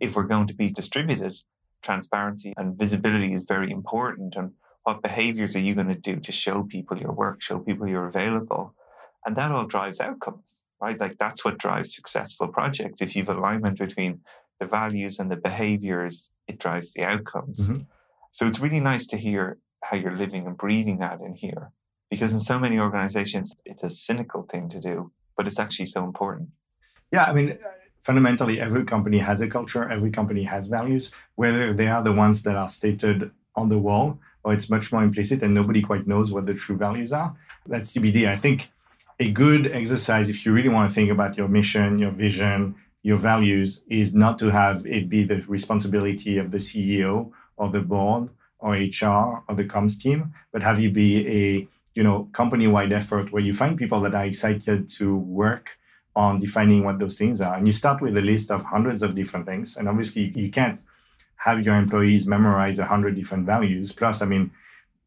If 0.00 0.16
we're 0.16 0.24
going 0.24 0.48
to 0.48 0.54
be 0.54 0.70
distributed, 0.70 1.36
transparency 1.82 2.52
and 2.56 2.78
visibility 2.78 3.32
is 3.32 3.44
very 3.44 3.70
important. 3.70 4.34
And 4.36 4.52
what 4.82 5.02
behaviors 5.02 5.54
are 5.54 5.60
you 5.60 5.74
going 5.74 5.88
to 5.88 5.94
do 5.94 6.16
to 6.16 6.32
show 6.32 6.64
people 6.64 6.98
your 6.98 7.12
work, 7.12 7.40
show 7.40 7.58
people 7.58 7.88
you're 7.88 8.06
available? 8.06 8.74
And 9.24 9.36
that 9.36 9.52
all 9.52 9.66
drives 9.66 10.00
outcomes, 10.00 10.64
right? 10.80 10.98
Like 10.98 11.16
that's 11.18 11.44
what 11.44 11.58
drives 11.58 11.94
successful 11.94 12.48
projects. 12.48 13.00
If 13.00 13.16
you've 13.16 13.28
alignment 13.28 13.78
between 13.78 14.20
the 14.60 14.66
values 14.66 15.18
and 15.18 15.30
the 15.30 15.36
behaviors, 15.36 16.30
it 16.46 16.58
drives 16.58 16.92
the 16.92 17.04
outcomes. 17.04 17.70
Mm-hmm. 17.70 17.82
So 18.30 18.46
it's 18.46 18.60
really 18.60 18.80
nice 18.80 19.06
to 19.06 19.16
hear 19.16 19.58
how 19.82 19.96
you're 19.96 20.16
living 20.16 20.46
and 20.46 20.56
breathing 20.56 20.98
that 20.98 21.20
in 21.20 21.34
here. 21.34 21.70
Because 22.10 22.32
in 22.32 22.40
so 22.40 22.58
many 22.58 22.78
organizations, 22.78 23.54
it's 23.64 23.82
a 23.82 23.90
cynical 23.90 24.42
thing 24.42 24.68
to 24.68 24.80
do 24.80 25.10
but 25.36 25.46
it's 25.46 25.58
actually 25.58 25.86
so 25.86 26.04
important. 26.04 26.50
Yeah, 27.12 27.24
I 27.24 27.32
mean, 27.32 27.58
fundamentally, 28.00 28.60
every 28.60 28.84
company 28.84 29.18
has 29.18 29.40
a 29.40 29.48
culture, 29.48 29.88
every 29.88 30.10
company 30.10 30.44
has 30.44 30.66
values, 30.66 31.10
whether 31.34 31.72
they 31.72 31.88
are 31.88 32.02
the 32.02 32.12
ones 32.12 32.42
that 32.42 32.56
are 32.56 32.68
stated 32.68 33.30
on 33.56 33.68
the 33.68 33.78
wall 33.78 34.18
or 34.42 34.52
it's 34.52 34.68
much 34.68 34.92
more 34.92 35.02
implicit 35.02 35.42
and 35.42 35.54
nobody 35.54 35.80
quite 35.80 36.06
knows 36.06 36.32
what 36.32 36.46
the 36.46 36.54
true 36.54 36.76
values 36.76 37.12
are. 37.12 37.34
That's 37.66 37.92
TBD. 37.92 38.28
I 38.28 38.36
think 38.36 38.70
a 39.18 39.30
good 39.30 39.66
exercise, 39.68 40.28
if 40.28 40.44
you 40.44 40.52
really 40.52 40.68
want 40.68 40.90
to 40.90 40.94
think 40.94 41.10
about 41.10 41.36
your 41.38 41.48
mission, 41.48 41.98
your 41.98 42.10
vision, 42.10 42.74
your 43.02 43.16
values, 43.16 43.84
is 43.88 44.12
not 44.12 44.38
to 44.40 44.50
have 44.50 44.84
it 44.86 45.08
be 45.08 45.24
the 45.24 45.42
responsibility 45.46 46.36
of 46.36 46.50
the 46.50 46.58
CEO 46.58 47.30
or 47.56 47.70
the 47.70 47.80
board 47.80 48.28
or 48.58 48.72
HR 48.72 49.44
or 49.46 49.54
the 49.54 49.64
comms 49.64 49.98
team, 49.98 50.34
but 50.52 50.62
have 50.62 50.80
you 50.80 50.90
be 50.90 51.26
a 51.28 51.68
you 51.94 52.02
know 52.02 52.28
company-wide 52.32 52.92
effort 52.92 53.32
where 53.32 53.42
you 53.42 53.52
find 53.52 53.76
people 53.76 54.00
that 54.00 54.14
are 54.14 54.24
excited 54.24 54.88
to 54.88 55.16
work 55.16 55.78
on 56.16 56.38
defining 56.38 56.84
what 56.84 56.98
those 56.98 57.18
things 57.18 57.40
are. 57.40 57.54
And 57.54 57.66
you 57.66 57.72
start 57.72 58.00
with 58.00 58.16
a 58.16 58.22
list 58.22 58.50
of 58.50 58.64
hundreds 58.64 59.02
of 59.02 59.14
different 59.14 59.46
things. 59.46 59.76
And 59.76 59.88
obviously 59.88 60.32
you 60.34 60.50
can't 60.50 60.80
have 61.36 61.62
your 61.62 61.74
employees 61.74 62.26
memorize 62.26 62.78
a 62.78 62.86
hundred 62.86 63.16
different 63.16 63.46
values. 63.46 63.92
Plus 63.92 64.22
i 64.22 64.26
mean 64.26 64.50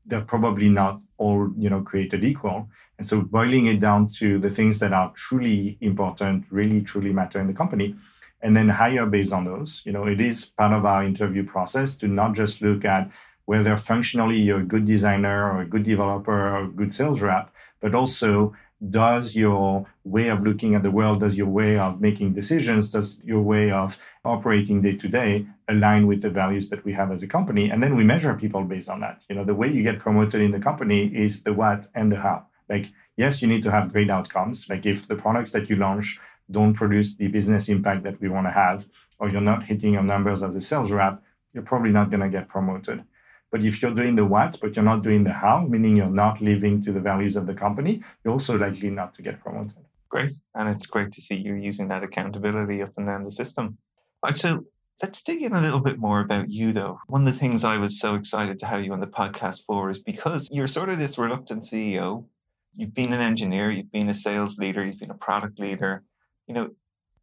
they're 0.06 0.22
probably 0.22 0.70
not 0.70 1.02
all 1.18 1.52
you 1.58 1.70
know 1.70 1.82
created 1.82 2.24
equal. 2.24 2.70
And 2.98 3.08
so 3.08 3.22
boiling 3.22 3.68
it 3.68 3.80
down 3.80 4.10
to 4.20 4.40
the 4.40 4.50
things 4.50 4.80
that 4.80 4.94
are 4.94 5.12
truly 5.16 5.78
important 5.82 6.46
really 6.50 6.82
truly 6.82 7.14
matter 7.14 7.40
in 7.40 7.48
the 7.48 7.54
company 7.54 7.96
and 8.42 8.56
then 8.56 8.70
hire 8.70 9.06
based 9.06 9.34
on 9.34 9.46
those. 9.46 9.82
You 9.86 9.94
know 9.94 10.06
it 10.06 10.22
is 10.22 10.46
part 10.46 10.74
of 10.74 10.86
our 10.86 11.04
interview 11.04 11.46
process 11.46 11.96
to 11.96 12.08
not 12.08 12.36
just 12.36 12.62
look 12.62 12.86
at 12.86 13.10
whether 13.48 13.78
functionally 13.78 14.38
you're 14.38 14.60
a 14.60 14.72
good 14.74 14.86
designer 14.86 15.50
or 15.50 15.62
a 15.62 15.66
good 15.66 15.84
developer 15.84 16.50
or 16.50 16.64
a 16.66 16.68
good 16.68 16.94
sales 16.94 17.22
rep, 17.22 17.50
but 17.80 17.96
also 17.96 18.54
does 18.90 19.38
your 19.38 19.88
way 20.04 20.28
of 20.28 20.42
looking 20.42 20.76
at 20.76 20.84
the 20.84 20.92
world, 20.92 21.22
does 21.22 21.38
your 21.38 21.48
way 21.48 21.80
of 21.80 22.02
making 22.02 22.34
decisions, 22.34 22.92
does 22.92 23.20
your 23.24 23.42
way 23.42 23.72
of 23.72 23.98
operating 24.26 24.82
day 24.82 24.96
to 24.98 25.08
day 25.08 25.48
align 25.70 26.08
with 26.08 26.22
the 26.22 26.30
values 26.30 26.68
that 26.68 26.84
we 26.84 26.92
have 26.92 27.10
as 27.10 27.24
a 27.24 27.28
company? 27.28 27.70
And 27.72 27.82
then 27.82 27.96
we 27.96 28.04
measure 28.04 28.34
people 28.34 28.64
based 28.66 28.90
on 28.90 29.00
that. 29.00 29.24
You 29.30 29.36
know, 29.38 29.46
the 29.46 29.56
way 29.56 29.72
you 29.72 29.82
get 29.82 30.00
promoted 30.00 30.42
in 30.42 30.52
the 30.52 30.60
company 30.60 31.06
is 31.06 31.44
the 31.44 31.54
what 31.54 31.88
and 31.96 32.12
the 32.12 32.18
how. 32.18 32.48
Like, 32.68 32.92
yes, 33.16 33.42
you 33.42 33.48
need 33.48 33.64
to 33.64 33.72
have 33.72 33.94
great 33.94 34.10
outcomes. 34.10 34.68
Like 34.70 34.86
if 34.86 35.08
the 35.08 35.16
products 35.16 35.54
that 35.54 35.70
you 35.70 35.78
launch 35.78 36.20
don't 36.52 36.74
produce 36.74 37.16
the 37.16 37.30
business 37.30 37.70
impact 37.70 38.04
that 38.04 38.20
we 38.20 38.28
want 38.28 38.48
to 38.48 38.52
have, 38.52 38.88
or 39.20 39.30
you're 39.30 39.40
not 39.40 39.64
hitting 39.64 39.94
your 39.94 40.04
numbers 40.04 40.44
as 40.44 40.54
a 40.54 40.62
sales 40.62 40.92
rep, 40.92 41.24
you're 41.54 41.64
probably 41.64 41.92
not 41.92 42.10
going 42.12 42.20
to 42.20 42.30
get 42.30 42.50
promoted. 42.50 43.06
But 43.52 43.64
if 43.64 43.82
you're 43.82 43.94
doing 43.94 44.16
the 44.16 44.26
what, 44.26 44.58
but 44.62 44.76
you're 44.76 44.86
not 44.86 45.04
doing 45.04 45.24
the 45.24 45.34
how, 45.34 45.62
meaning 45.62 45.96
you're 45.96 46.10
not 46.10 46.42
living 46.42 46.82
to 46.82 46.92
the 46.92 47.00
values 47.00 47.36
of 47.36 47.48
the 47.48 47.54
company, 47.54 48.02
you're 48.24 48.34
also 48.34 48.58
likely 48.58 48.90
not 48.90 49.14
to 49.14 49.22
get 49.22 49.40
promoted. 49.40 49.86
Great. 50.10 50.34
And 50.56 50.70
it's 50.70 50.86
great 50.86 51.12
to 51.14 51.22
see 51.22 51.36
you're 51.36 51.58
using 51.58 51.88
that 51.90 52.04
accountability 52.04 52.82
up 52.82 52.94
and 52.98 53.08
down 53.08 53.24
the 53.24 53.32
system. 53.32 53.78
All 54.24 54.32
right, 54.32 54.38
so 54.38 54.66
let's 55.02 55.22
dig 55.22 55.44
in 55.44 55.54
a 55.54 55.62
little 55.62 55.80
bit 55.80 56.00
more 56.00 56.20
about 56.20 56.50
you, 56.50 56.74
though. 56.74 57.00
One 57.08 57.28
of 57.28 57.34
the 57.34 57.40
things 57.40 57.64
I 57.64 57.78
was 57.78 58.00
so 58.00 58.16
excited 58.16 58.60
to 58.60 58.66
have 58.66 58.84
you 58.84 58.94
on 58.94 59.00
the 59.00 59.08
podcast 59.08 59.66
for 59.66 59.90
is 59.90 60.00
because 60.00 60.50
you're 60.52 60.68
sort 60.68 60.90
of 60.90 60.98
this 60.98 61.18
reluctant 61.18 61.64
CEO. 61.64 62.26
You've 62.74 62.94
been 62.94 63.14
an 63.14 63.22
engineer, 63.22 63.72
you've 63.72 63.92
been 63.92 64.10
a 64.10 64.14
sales 64.14 64.58
leader, 64.58 64.86
you've 64.86 65.00
been 65.00 65.12
a 65.12 65.16
product 65.16 65.60
leader. 65.60 66.04
You 66.48 66.54
know, 66.54 66.70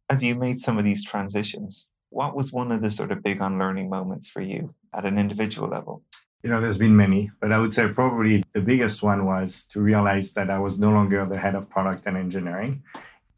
as 0.09 0.23
you 0.23 0.35
made 0.35 0.59
some 0.59 0.77
of 0.77 0.85
these 0.85 1.03
transitions, 1.03 1.87
what 2.09 2.35
was 2.35 2.53
one 2.53 2.71
of 2.71 2.81
the 2.81 2.91
sort 2.91 3.11
of 3.11 3.23
big 3.23 3.41
unlearning 3.41 3.89
moments 3.89 4.27
for 4.27 4.41
you 4.41 4.73
at 4.93 5.05
an 5.05 5.17
individual 5.17 5.67
level? 5.67 6.01
You 6.45 6.51
know, 6.51 6.61
there's 6.61 6.77
been 6.77 6.95
many, 6.95 7.31
but 7.39 7.51
I 7.51 7.57
would 7.57 7.73
say 7.73 7.87
probably 7.87 8.43
the 8.53 8.61
biggest 8.61 9.01
one 9.01 9.25
was 9.25 9.63
to 9.71 9.81
realize 9.81 10.31
that 10.33 10.51
I 10.51 10.59
was 10.59 10.77
no 10.77 10.91
longer 10.91 11.25
the 11.25 11.39
head 11.39 11.55
of 11.55 11.71
product 11.71 12.05
and 12.05 12.15
engineering. 12.15 12.83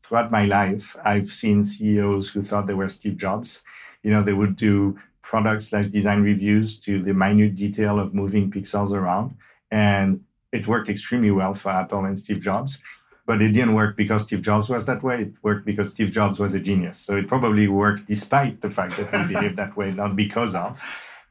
Throughout 0.04 0.30
my 0.30 0.44
life, 0.44 0.94
I've 1.06 1.30
seen 1.30 1.64
CEOs 1.64 2.32
who 2.32 2.42
thought 2.42 2.68
they 2.68 2.74
were 2.74 2.90
Steve 2.90 3.16
Jobs. 3.16 3.62
You 4.04 4.12
know, 4.12 4.24
they 4.24 4.34
would 4.34 4.58
do 4.58 5.00
product 5.22 5.62
slash 5.62 5.86
design 5.86 6.22
reviews 6.22 6.78
to 6.80 7.02
the 7.02 7.14
minute 7.14 7.56
detail 7.56 7.98
of 7.98 8.14
moving 8.14 8.52
pixels 8.52 8.92
around. 8.92 9.38
And 9.72 10.26
it 10.52 10.68
worked 10.68 10.90
extremely 10.90 11.32
well 11.32 11.54
for 11.54 11.70
Apple 11.70 12.04
and 12.04 12.20
Steve 12.20 12.42
Jobs 12.42 12.84
but 13.26 13.42
it 13.42 13.52
didn't 13.52 13.74
work 13.74 13.98
because 13.98 14.24
Steve 14.24 14.42
Jobs 14.42 14.70
was 14.70 14.86
that 14.86 15.04
way. 15.04 15.24
It 15.24 15.34
worked 15.44 15.66
because 15.66 15.90
Steve 15.90 16.12
Jobs 16.12 16.40
was 16.40 16.54
a 16.54 16.62
genius. 16.62 16.98
So 16.98 17.18
it 17.18 17.28
probably 17.28 17.68
worked 17.68 18.06
despite 18.06 18.62
the 18.62 18.70
fact 18.70 18.96
that 18.96 19.12
we 19.12 19.34
behaved 19.34 19.58
that 19.58 19.76
way, 19.76 19.92
not 19.92 20.16
because 20.16 20.56
of. 20.56 20.82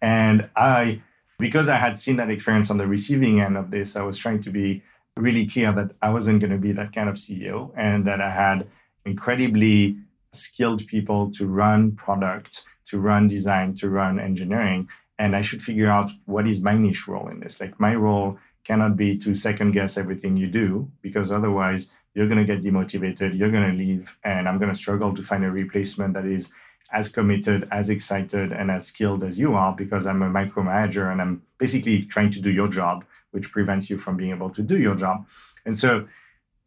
And 0.02 0.50
I, 0.54 1.00
because 1.38 1.68
I 1.68 1.77
had 1.77 1.99
seen 1.99 2.16
that 2.16 2.31
experience 2.31 2.70
on 2.70 2.79
the 2.79 2.87
receiving 2.87 3.40
end 3.40 3.57
of 3.57 3.70
this, 3.70 3.96
I 3.96 4.03
was 4.03 4.18
trying 4.18 4.42
to 4.42 4.51
be 4.51 4.83
really 5.16 5.46
clear 5.46 5.72
that 5.72 5.92
I 6.03 6.11
wasn't 6.11 6.40
going 6.40 6.53
to 6.53 6.59
be 6.59 6.72
that 6.72 6.94
kind 6.94 7.09
of 7.09 7.16
CEO 7.16 7.72
and 7.77 8.07
that 8.07 8.20
I 8.20 8.31
had 8.31 8.66
incredibly 9.05 9.96
skilled 10.33 10.87
people 10.87 11.31
to 11.33 11.46
run 11.46 11.92
product, 11.92 12.64
to 12.87 12.99
run 12.99 13.29
design, 13.29 13.75
to 13.77 13.88
run 13.88 14.20
engineering. 14.20 14.88
And 15.18 15.35
I 15.35 15.40
should 15.40 15.62
figure 15.62 15.88
out 15.88 16.11
what 16.27 16.46
is 16.46 16.61
my 16.61 16.77
niche 16.77 17.09
role 17.09 17.29
in 17.29 17.40
this. 17.40 17.61
Like 17.61 17.81
my 17.81 17.94
role 17.94 18.38
cannot 18.64 18.96
be 18.96 19.16
to 19.18 19.35
second 19.35 19.72
guess 19.72 19.96
everything 19.96 20.37
you 20.37 20.49
do 20.49 20.90
because 21.01 21.31
otherwise 21.31 21.88
you're 22.14 22.27
going 22.27 22.44
to 22.44 22.53
get 22.53 22.64
demotivated, 22.64 23.38
you're 23.38 23.51
going 23.51 23.70
to 23.70 23.77
leave, 23.77 24.16
and 24.25 24.49
I'm 24.49 24.59
going 24.59 24.72
to 24.72 24.79
struggle 24.79 25.14
to 25.14 25.22
find 25.22 25.44
a 25.44 25.51
replacement 25.51 26.14
that 26.14 26.25
is 26.25 26.51
as 26.92 27.09
committed, 27.09 27.68
as 27.70 27.90
excited, 27.90 28.53
and 28.53 28.70
as 28.70 28.87
skilled 28.87 29.25
as 29.25 29.38
you 29.38 29.55
are 29.55 29.75
because 29.75 30.07
I'm 30.07 30.22
a 30.22 30.31
micromanager 30.31 31.11
and 31.11 31.20
I'm 31.20 31.42
basically 31.59 32.05
trying 32.05 32.31
to 32.31 32.40
do 32.40 32.51
your 32.51 32.68
job, 32.68 33.05
which 33.33 33.51
prevents 33.51 33.90
you 33.90 33.99
from 33.99 34.16
being 34.16 34.31
able 34.31 34.51
to 34.51 34.62
do 34.62 34.79
your 34.79 34.94
job. 34.94 35.27
And 35.64 35.79
so 35.79 36.07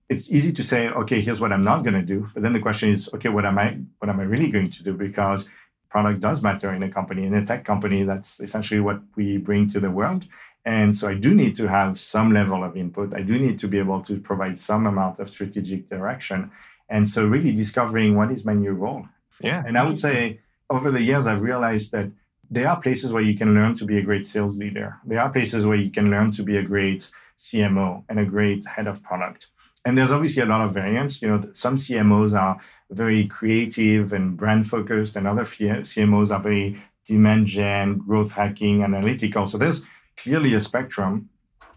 it's 0.10 0.30
easy 0.32 0.52
to 0.54 0.64
say, 0.64 0.90
okay, 0.90 1.22
here's 1.22 1.40
what 1.40 1.54
I'm 1.54 1.64
not 1.64 1.84
going 1.84 1.94
to 1.94 2.02
do. 2.02 2.30
But 2.34 2.44
then 2.44 2.54
the 2.54 2.60
question 2.60 2.90
is, 2.90 3.10
okay, 3.14 3.30
what 3.30 3.46
am 3.46 3.58
I 3.58 3.78
what 4.00 4.10
am 4.10 4.20
I 4.20 4.24
really 4.24 4.50
going 4.50 4.72
to 4.72 4.84
do? 4.84 4.94
Because 4.94 5.48
product 5.90 6.20
does 6.20 6.42
matter 6.42 6.74
in 6.74 6.84
a 6.84 6.90
company. 6.90 7.26
In 7.26 7.34
a 7.34 7.46
tech 7.46 7.64
company, 7.64 8.04
that's 8.04 8.40
essentially 8.40 8.80
what 8.80 9.02
we 9.16 9.38
bring 9.38 9.68
to 9.70 9.80
the 9.80 9.90
world. 9.90 10.26
And 10.66 10.96
so 10.96 11.08
I 11.08 11.16
do 11.16 11.34
need 11.34 11.56
to 11.56 11.68
have 11.68 12.00
some 12.00 12.34
level 12.34 12.64
of 12.64 12.76
input. 12.76 13.14
I 13.14 13.22
do 13.22 13.40
need 13.40 13.58
to 13.60 13.68
be 13.68 13.80
able 13.80 14.02
to 14.02 14.20
provide 14.20 14.60
some 14.60 14.86
amount 14.86 15.20
of 15.20 15.30
strategic 15.30 15.88
direction. 15.88 16.52
And 16.90 17.08
so 17.08 17.26
really 17.26 17.52
discovering 17.52 18.16
what 18.16 18.32
is 18.32 18.44
my 18.46 18.54
new 18.54 18.74
role. 18.74 19.08
Yeah. 19.41 19.63
And 19.65 19.78
I 19.78 19.86
would 19.86 19.99
say 19.99 20.39
over 20.69 20.91
the 20.91 21.02
years, 21.02 21.28
I've 21.28 21.43
realized 21.43 21.91
that 21.91 22.12
there 22.49 22.67
are 22.67 22.82
places 22.82 23.12
where 23.12 23.21
you 23.21 23.38
can 23.38 23.54
learn 23.54 23.75
to 23.75 23.86
be 23.86 23.97
a 23.97 24.02
great 24.02 24.25
sales 24.25 24.58
leader. 24.58 24.97
There 25.06 25.21
are 25.21 25.30
places 25.30 25.65
where 25.65 25.78
you 25.78 25.91
can 25.91 26.10
learn 26.10 26.32
to 26.32 26.43
be 26.43 26.58
a 26.58 26.63
great 26.63 27.12
CMO 27.38 28.04
and 28.10 28.19
a 28.19 28.25
great 28.25 28.65
head 28.65 28.88
of 28.88 29.04
product. 29.04 29.47
And 29.86 29.97
there's 29.97 30.12
obviously 30.12 30.43
a 30.43 30.45
lot 30.45 30.62
of 30.62 30.73
variance. 30.73 31.21
You 31.21 31.30
know, 31.30 31.41
some 31.54 31.75
CMOs 31.75 32.38
are 32.38 32.60
very 32.91 33.28
creative 33.28 34.12
and 34.12 34.36
brand 34.36 34.67
focused, 34.67 35.15
and 35.15 35.25
other 35.25 35.43
CMOs 35.43 36.32
are 36.36 36.41
very 36.41 36.78
demand 37.06 37.47
gen, 37.47 37.99
growth 37.99 38.34
hacking, 38.34 38.84
analytical. 38.84 39.47
So 39.47 39.58
there's 39.58 39.86
clearly 40.17 40.54
a 40.54 40.62
spectrum, 40.62 41.30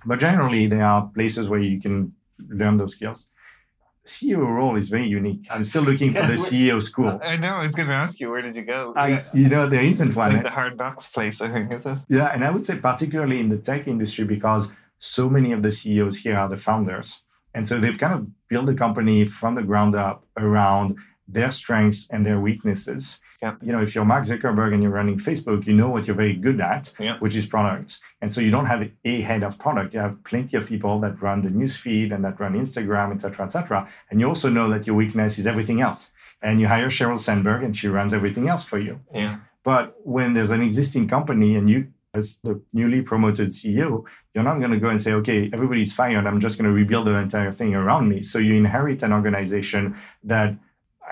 but 0.05 0.18
generally 0.18 0.66
there 0.66 0.85
are 0.85 1.07
places 1.07 1.48
where 1.48 1.61
you 1.61 1.81
can 1.81 2.14
learn 2.38 2.77
those 2.77 2.92
skills. 2.92 3.29
CEO 4.05 4.38
role 4.38 4.77
is 4.77 4.88
very 4.88 5.07
unique. 5.07 5.47
I'm 5.51 5.62
still 5.62 5.83
looking 5.83 6.12
for 6.12 6.27
the 6.27 6.35
CEO 6.35 6.83
school. 6.83 7.21
I 7.23 7.37
know. 7.37 7.55
I 7.55 7.67
was 7.67 7.75
going 7.75 7.88
to 7.88 7.95
ask 7.95 8.19
you, 8.19 8.31
where 8.31 8.43
did 8.43 8.57
you 8.57 8.62
go? 8.62 8.93
I, 8.97 9.09
yeah. 9.09 9.25
You 9.33 9.49
know, 9.49 9.67
there 9.69 9.83
isn't 9.83 10.09
it's 10.09 10.17
one. 10.17 10.31
Like 10.31 10.38
eh? 10.38 10.43
the 10.43 10.51
hard 10.51 10.77
knocks 10.77 11.09
place, 11.09 11.41
I 11.41 11.49
think, 11.49 11.73
is 11.73 11.87
it? 11.87 11.99
Yeah, 12.09 12.27
and 12.27 12.45
I 12.45 12.51
would 12.51 12.65
say 12.65 12.77
particularly 12.77 13.38
in 13.38 13.49
the 13.49 13.59
tech 13.59 13.87
industry 13.87 14.25
because 14.25 14.73
so 14.99 15.29
many 15.29 15.53
of 15.53 15.62
the 15.62 15.71
CEOs 15.71 16.19
here 16.19 16.37
are 16.37 16.49
the 16.49 16.57
founders, 16.57 17.23
and 17.55 17.69
so 17.69 17.79
they've 17.79 17.99
kind 17.99 18.15
of 18.15 18.27
built 18.49 18.67
the 18.67 18.75
company 18.75 19.25
from 19.25 19.55
the 19.55 19.62
ground 19.62 19.95
up 19.95 20.25
around 20.37 20.97
their 21.29 21.51
strengths 21.51 22.09
and 22.11 22.27
their 22.27 22.41
weaknesses. 22.41 23.21
Yeah. 23.43 23.57
You 23.61 23.73
know, 23.73 23.83
if 23.83 23.95
you're 23.95 24.05
Mark 24.05 24.25
Zuckerberg 24.25 24.73
and 24.73 24.83
you're 24.83 24.93
running 24.93 25.17
Facebook, 25.17 25.67
you 25.67 25.75
know 25.75 25.91
what 25.91 26.07
you're 26.07 26.15
very 26.15 26.35
good 26.35 26.61
at, 26.61 26.93
yeah. 27.01 27.19
which 27.19 27.35
is 27.35 27.45
product. 27.45 27.99
And 28.21 28.33
so 28.33 28.41
you 28.41 28.53
don't 28.53 28.67
have 28.67 28.89
a 29.05 29.21
head 29.23 29.43
of 29.43 29.59
product. 29.59 29.95
You 29.95 30.01
have 30.01 30.23
plenty 30.23 30.57
of 30.57 30.69
people 30.69 31.01
that 31.01 31.21
run 31.21 31.41
the 31.41 31.51
news 31.51 31.77
feed 31.77 32.13
and 32.13 32.25
that 32.25 32.39
run 32.39 32.55
Instagram, 32.55 33.13
etc., 33.13 33.45
etc. 33.47 33.89
And 34.11 34.21
you 34.21 34.29
also 34.29 34.49
know 34.49 34.71
that 34.71 34.87
your 34.87 34.95
weakness 34.95 35.39
is 35.41 35.47
everything 35.49 35.81
else. 35.81 36.13
And 36.41 36.61
you 36.61 36.69
hire 36.69 36.87
Sheryl 36.87 37.19
Sandberg 37.19 37.65
and 37.65 37.77
she 37.77 37.89
runs 37.89 38.15
everything 38.15 38.49
else 38.49 38.65
for 38.65 38.79
you. 38.79 39.01
Yeah. 39.13 39.41
But 39.65 39.97
when 40.05 40.35
there's 40.35 40.51
an 40.53 40.63
existing 40.63 41.09
company 41.09 41.57
and 41.57 41.69
you 41.69 41.89
as 42.15 42.39
the 42.43 42.61
newly 42.73 43.01
promoted 43.01 43.49
CEO, 43.49 44.05
you're 44.35 44.45
not 44.45 44.59
going 44.59 44.71
to 44.71 44.79
go 44.79 44.89
and 44.89 45.01
say, 45.01 45.15
okay, 45.15 45.49
everybody's 45.53 45.95
fired. 45.95 46.27
I'm 46.27 46.41
just 46.41 46.59
going 46.59 46.69
to 46.69 46.75
rebuild 46.75 47.07
the 47.07 47.15
entire 47.15 47.51
thing 47.51 47.75
around 47.75 48.09
me. 48.09 48.21
So 48.21 48.39
you 48.39 48.55
inherit 48.55 49.03
an 49.03 49.13
organization 49.15 49.97
that 50.25 50.55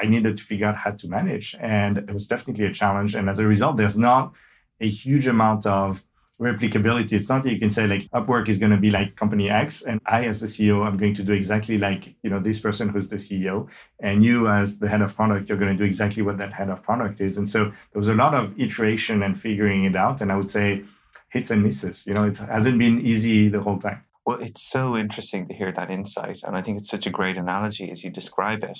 I 0.01 0.07
needed 0.07 0.37
to 0.37 0.43
figure 0.43 0.67
out 0.67 0.77
how 0.77 0.93
to 0.93 1.09
manage. 1.09 1.57
And 1.61 1.99
it 1.99 2.13
was 2.13 2.27
definitely 2.27 2.67
a 2.67 2.73
challenge. 2.73 3.15
And 3.15 3.29
as 3.29 3.39
a 3.39 3.47
result, 3.47 3.77
there's 3.77 3.99
not 3.99 4.35
a 4.81 4.89
huge 4.89 5.27
amount 5.27 5.67
of 5.67 6.03
replicability. 6.41 7.13
It's 7.13 7.29
not 7.29 7.43
that 7.43 7.53
you 7.53 7.59
can 7.59 7.69
say 7.69 7.87
like 7.87 8.03
Upwork 8.13 8.49
is 8.49 8.57
going 8.57 8.71
to 8.71 8.79
be 8.79 8.91
like 8.91 9.15
company 9.15 9.51
X 9.51 9.83
and 9.83 10.01
I 10.07 10.25
as 10.25 10.41
the 10.41 10.47
CEO, 10.47 10.87
I'm 10.87 10.97
going 10.97 11.13
to 11.15 11.23
do 11.23 11.33
exactly 11.33 11.77
like, 11.77 12.17
you 12.23 12.31
know, 12.31 12.41
this 12.41 12.59
person 12.59 12.89
who's 12.89 13.11
the 13.11 13.17
CEO 13.17 13.69
and 14.01 14.25
you 14.25 14.49
as 14.49 14.79
the 14.79 14.89
head 14.89 15.03
of 15.03 15.15
product, 15.15 15.49
you're 15.49 15.59
going 15.59 15.73
to 15.73 15.77
do 15.77 15.85
exactly 15.85 16.23
what 16.23 16.39
that 16.39 16.55
head 16.55 16.71
of 16.71 16.83
product 16.83 17.21
is. 17.21 17.37
And 17.37 17.47
so 17.47 17.65
there 17.65 18.01
was 18.05 18.09
a 18.09 18.15
lot 18.15 18.35
of 18.35 18.59
iteration 18.59 19.23
and 19.23 19.39
figuring 19.39 19.85
it 19.85 19.95
out. 19.95 20.23
And 20.23 20.33
I 20.33 20.37
would 20.37 20.49
say 20.49 20.85
hits 21.29 21.51
and 21.51 21.63
misses, 21.63 22.07
you 22.07 22.15
know, 22.15 22.25
it 22.25 22.39
hasn't 22.39 22.79
been 22.79 23.05
easy 23.05 23.49
the 23.49 23.61
whole 23.61 23.79
time. 23.79 24.03
Well, 24.25 24.41
it's 24.41 24.63
so 24.63 24.97
interesting 24.97 25.47
to 25.49 25.55
hear 25.55 25.73
that 25.73 25.91
insight. 25.91 26.41
And 26.43 26.57
I 26.57 26.63
think 26.63 26.79
it's 26.79 26.91
such 26.91 27.07
a 27.07 27.11
great 27.11 27.37
analogy 27.37 27.91
as 27.91 28.03
you 28.03 28.11
describe 28.11 28.65
it 28.65 28.79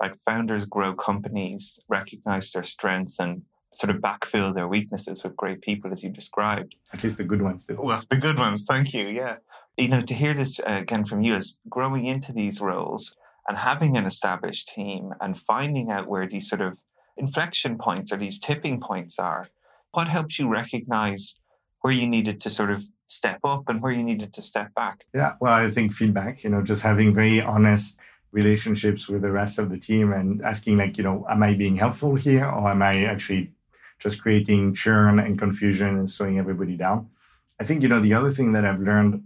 like 0.00 0.16
founders 0.24 0.64
grow 0.64 0.94
companies, 0.94 1.78
recognize 1.88 2.52
their 2.52 2.62
strengths, 2.62 3.18
and 3.18 3.42
sort 3.72 3.94
of 3.94 4.00
backfill 4.00 4.54
their 4.54 4.68
weaknesses 4.68 5.22
with 5.22 5.36
great 5.36 5.60
people, 5.60 5.92
as 5.92 6.02
you 6.02 6.10
described. 6.10 6.76
At 6.92 7.02
least 7.04 7.18
the 7.18 7.24
good 7.24 7.42
ones 7.42 7.64
do. 7.64 7.78
Well, 7.80 8.02
the 8.08 8.16
good 8.16 8.38
ones, 8.38 8.64
thank 8.64 8.94
you. 8.94 9.08
Yeah. 9.08 9.36
You 9.76 9.88
know, 9.88 10.00
to 10.00 10.14
hear 10.14 10.34
this 10.34 10.58
uh, 10.60 10.78
again 10.80 11.04
from 11.04 11.22
you 11.22 11.34
is 11.34 11.60
growing 11.68 12.06
into 12.06 12.32
these 12.32 12.60
roles 12.60 13.14
and 13.48 13.56
having 13.56 13.96
an 13.96 14.06
established 14.06 14.68
team 14.68 15.12
and 15.20 15.36
finding 15.36 15.90
out 15.90 16.08
where 16.08 16.26
these 16.26 16.48
sort 16.48 16.60
of 16.60 16.82
inflection 17.16 17.78
points 17.78 18.12
or 18.12 18.16
these 18.16 18.38
tipping 18.38 18.80
points 18.80 19.18
are. 19.18 19.48
What 19.92 20.08
helps 20.08 20.38
you 20.38 20.48
recognize 20.48 21.36
where 21.80 21.92
you 21.92 22.06
needed 22.06 22.40
to 22.40 22.50
sort 22.50 22.70
of 22.70 22.84
step 23.06 23.40
up 23.44 23.68
and 23.68 23.80
where 23.80 23.92
you 23.92 24.02
needed 24.02 24.32
to 24.34 24.42
step 24.42 24.74
back? 24.74 25.04
Yeah, 25.14 25.34
well, 25.40 25.52
I 25.52 25.70
think 25.70 25.92
feedback, 25.92 26.44
you 26.44 26.50
know, 26.50 26.62
just 26.62 26.82
having 26.82 27.14
very 27.14 27.40
honest 27.40 27.98
relationships 28.32 29.08
with 29.08 29.22
the 29.22 29.30
rest 29.30 29.58
of 29.58 29.70
the 29.70 29.78
team 29.78 30.12
and 30.12 30.42
asking 30.42 30.76
like 30.76 30.98
you 30.98 31.04
know 31.04 31.26
am 31.28 31.42
i 31.42 31.54
being 31.54 31.76
helpful 31.76 32.14
here 32.14 32.44
or 32.44 32.70
am 32.70 32.82
i 32.82 33.04
actually 33.04 33.52
just 33.98 34.20
creating 34.22 34.74
churn 34.74 35.18
and 35.18 35.38
confusion 35.38 35.98
and 35.98 36.08
slowing 36.08 36.38
everybody 36.38 36.76
down? 36.76 37.10
I 37.58 37.64
think 37.64 37.82
you 37.82 37.88
know 37.88 38.00
the 38.00 38.14
other 38.14 38.30
thing 38.30 38.52
that 38.52 38.64
i've 38.64 38.80
learned 38.80 39.24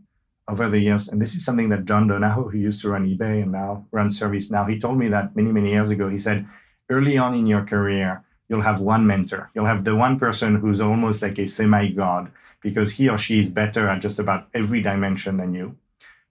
over 0.48 0.68
the 0.68 0.80
years 0.80 1.08
and 1.08 1.20
this 1.20 1.34
is 1.34 1.44
something 1.44 1.68
that 1.68 1.84
john 1.84 2.08
donahoe 2.08 2.48
who 2.48 2.58
used 2.58 2.80
to 2.82 2.90
run 2.90 3.06
ebay 3.06 3.42
and 3.42 3.52
now 3.52 3.86
runs 3.90 4.18
ServiceNow 4.18 4.68
he 4.68 4.78
told 4.78 4.98
me 4.98 5.08
that 5.08 5.36
many 5.36 5.52
many 5.52 5.70
years 5.70 5.90
ago. 5.90 6.08
He 6.08 6.18
said 6.18 6.46
early 6.88 7.16
on 7.18 7.34
in 7.34 7.46
your 7.46 7.64
career 7.64 8.24
you'll 8.52 8.60
have 8.60 8.82
one 8.82 9.06
mentor. 9.06 9.50
You'll 9.54 9.64
have 9.64 9.84
the 9.84 9.96
one 9.96 10.18
person 10.18 10.56
who's 10.56 10.78
almost 10.78 11.22
like 11.22 11.38
a 11.38 11.48
semi-god 11.48 12.30
because 12.60 12.92
he 12.92 13.08
or 13.08 13.16
she 13.16 13.38
is 13.38 13.48
better 13.48 13.88
at 13.88 14.02
just 14.02 14.18
about 14.18 14.48
every 14.52 14.82
dimension 14.82 15.38
than 15.38 15.54
you. 15.54 15.76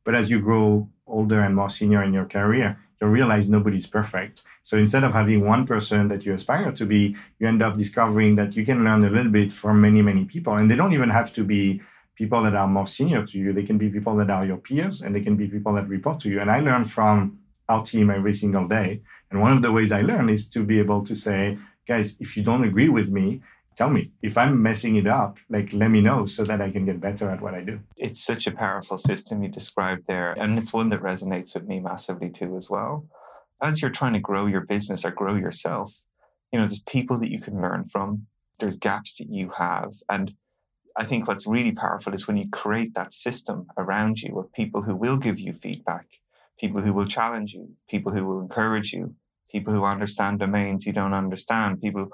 But 0.04 0.14
as 0.14 0.30
you 0.30 0.40
grow 0.40 0.88
older 1.12 1.42
and 1.42 1.56
more 1.56 1.70
senior 1.70 2.04
in 2.04 2.14
your 2.14 2.26
career, 2.26 2.80
you 3.02 3.08
realize 3.08 3.50
nobody's 3.50 3.88
perfect. 3.88 4.44
So 4.62 4.78
instead 4.78 5.04
of 5.04 5.14
having 5.14 5.46
one 5.46 5.66
person 5.66 6.08
that 6.10 6.26
you 6.26 6.34
aspire 6.34 6.72
to 6.72 6.86
be, 6.86 7.16
you 7.40 7.48
end 7.48 7.62
up 7.62 7.78
discovering 7.78 8.36
that 8.36 8.56
you 8.56 8.66
can 8.66 8.84
learn 8.84 9.04
a 9.04 9.10
little 9.10 9.32
bit 9.32 9.52
from 9.52 9.82
many, 9.82 10.02
many 10.02 10.26
people. 10.26 10.56
And 10.56 10.70
they 10.70 10.76
don't 10.76 10.94
even 10.94 11.10
have 11.10 11.34
to 11.34 11.44
be 11.44 11.82
people 12.16 12.44
that 12.44 12.56
are 12.56 12.68
more 12.68 12.88
senior 12.88 13.26
to 13.26 13.38
you. 13.38 13.54
They 13.54 13.64
can 13.64 13.78
be 13.78 13.90
people 13.90 14.16
that 14.18 14.30
are 14.30 14.46
your 14.46 14.58
peers 14.58 15.02
and 15.02 15.16
they 15.16 15.22
can 15.22 15.36
be 15.36 15.48
people 15.48 15.74
that 15.74 15.88
report 15.88 16.20
to 16.22 16.30
you. 16.30 16.40
And 16.40 16.52
I 16.52 16.60
learn 16.60 16.86
from 16.86 17.40
our 17.68 17.84
team 17.84 18.10
every 18.12 18.34
single 18.34 18.68
day. 18.68 19.02
And 19.30 19.42
one 19.42 19.52
of 19.52 19.62
the 19.62 19.72
ways 19.72 19.92
I 19.92 20.02
learn 20.02 20.30
is 20.30 20.48
to 20.50 20.64
be 20.64 20.78
able 20.80 21.04
to 21.04 21.16
say, 21.16 21.58
guys, 21.88 22.18
if 22.20 22.38
you 22.38 22.44
don't 22.44 22.64
agree 22.64 22.90
with 22.90 23.10
me, 23.10 23.42
tell 23.76 23.90
me 23.90 24.12
if 24.22 24.38
i'm 24.38 24.62
messing 24.62 24.96
it 24.96 25.08
up 25.08 25.38
like 25.50 25.72
let 25.74 25.90
me 25.90 26.02
know 26.02 26.26
so 26.26 26.44
that 26.44 26.62
i 26.62 26.70
can 26.70 26.86
get 26.86 27.00
better 27.00 27.30
at 27.30 27.42
what 27.42 27.54
i 27.54 27.62
do. 27.62 27.80
It's 27.98 28.24
such 28.24 28.48
a 28.48 28.52
powerful 28.52 28.98
system 28.98 29.44
you 29.44 29.50
described 29.50 30.08
there 30.08 30.34
and 30.40 30.58
it's 30.60 30.74
one 30.74 30.90
that 30.90 31.02
resonates 31.02 31.54
with 31.54 31.66
me 31.68 31.80
massively 31.80 32.30
too 32.30 32.56
as 32.56 32.70
well. 32.70 33.06
As 33.62 33.82
you're 33.82 33.92
trying 33.92 34.14
to 34.14 34.20
grow 34.20 34.48
your 34.48 34.62
business 34.62 35.06
or 35.06 35.12
grow 35.12 35.36
yourself 35.36 36.04
you 36.52 36.60
know 36.60 36.66
there's 36.66 36.80
people 36.84 37.18
that 37.20 37.32
you 37.32 37.40
can 37.40 37.62
learn 37.62 37.86
from 37.86 38.28
there's 38.60 38.78
gaps 38.78 39.18
that 39.18 39.30
you 39.30 39.50
have 39.50 39.94
and 40.10 40.34
i 40.98 41.04
think 41.04 41.28
what's 41.28 41.48
really 41.48 41.72
powerful 41.72 42.14
is 42.14 42.28
when 42.28 42.38
you 42.38 42.50
create 42.52 42.94
that 42.94 43.14
system 43.14 43.68
around 43.78 44.22
you 44.22 44.38
of 44.38 44.52
people 44.54 44.82
who 44.82 44.96
will 44.96 45.18
give 45.18 45.40
you 45.40 45.54
feedback 45.54 46.08
people 46.60 46.82
who 46.82 46.94
will 46.94 47.06
challenge 47.06 47.54
you 47.54 47.70
people 47.90 48.12
who 48.12 48.26
will 48.26 48.42
encourage 48.42 48.94
you 48.94 49.14
people 49.52 49.74
who 49.74 49.84
understand 49.84 50.40
domains 50.40 50.86
you 50.86 50.94
don't 50.94 51.14
understand 51.14 51.82
people 51.82 52.08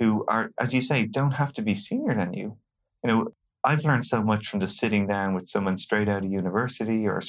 who 0.00 0.24
are, 0.26 0.50
as 0.58 0.74
you 0.74 0.80
say, 0.80 1.04
don't 1.04 1.34
have 1.34 1.52
to 1.52 1.62
be 1.62 1.74
senior 1.74 2.14
than 2.14 2.32
you. 2.32 2.56
You 3.04 3.08
know, 3.08 3.28
I've 3.62 3.84
learned 3.84 4.06
so 4.06 4.22
much 4.22 4.48
from 4.48 4.58
just 4.58 4.78
sitting 4.78 5.06
down 5.06 5.34
with 5.34 5.48
someone 5.48 5.76
straight 5.76 6.08
out 6.08 6.24
of 6.24 6.32
university 6.32 7.06
or 7.06 7.20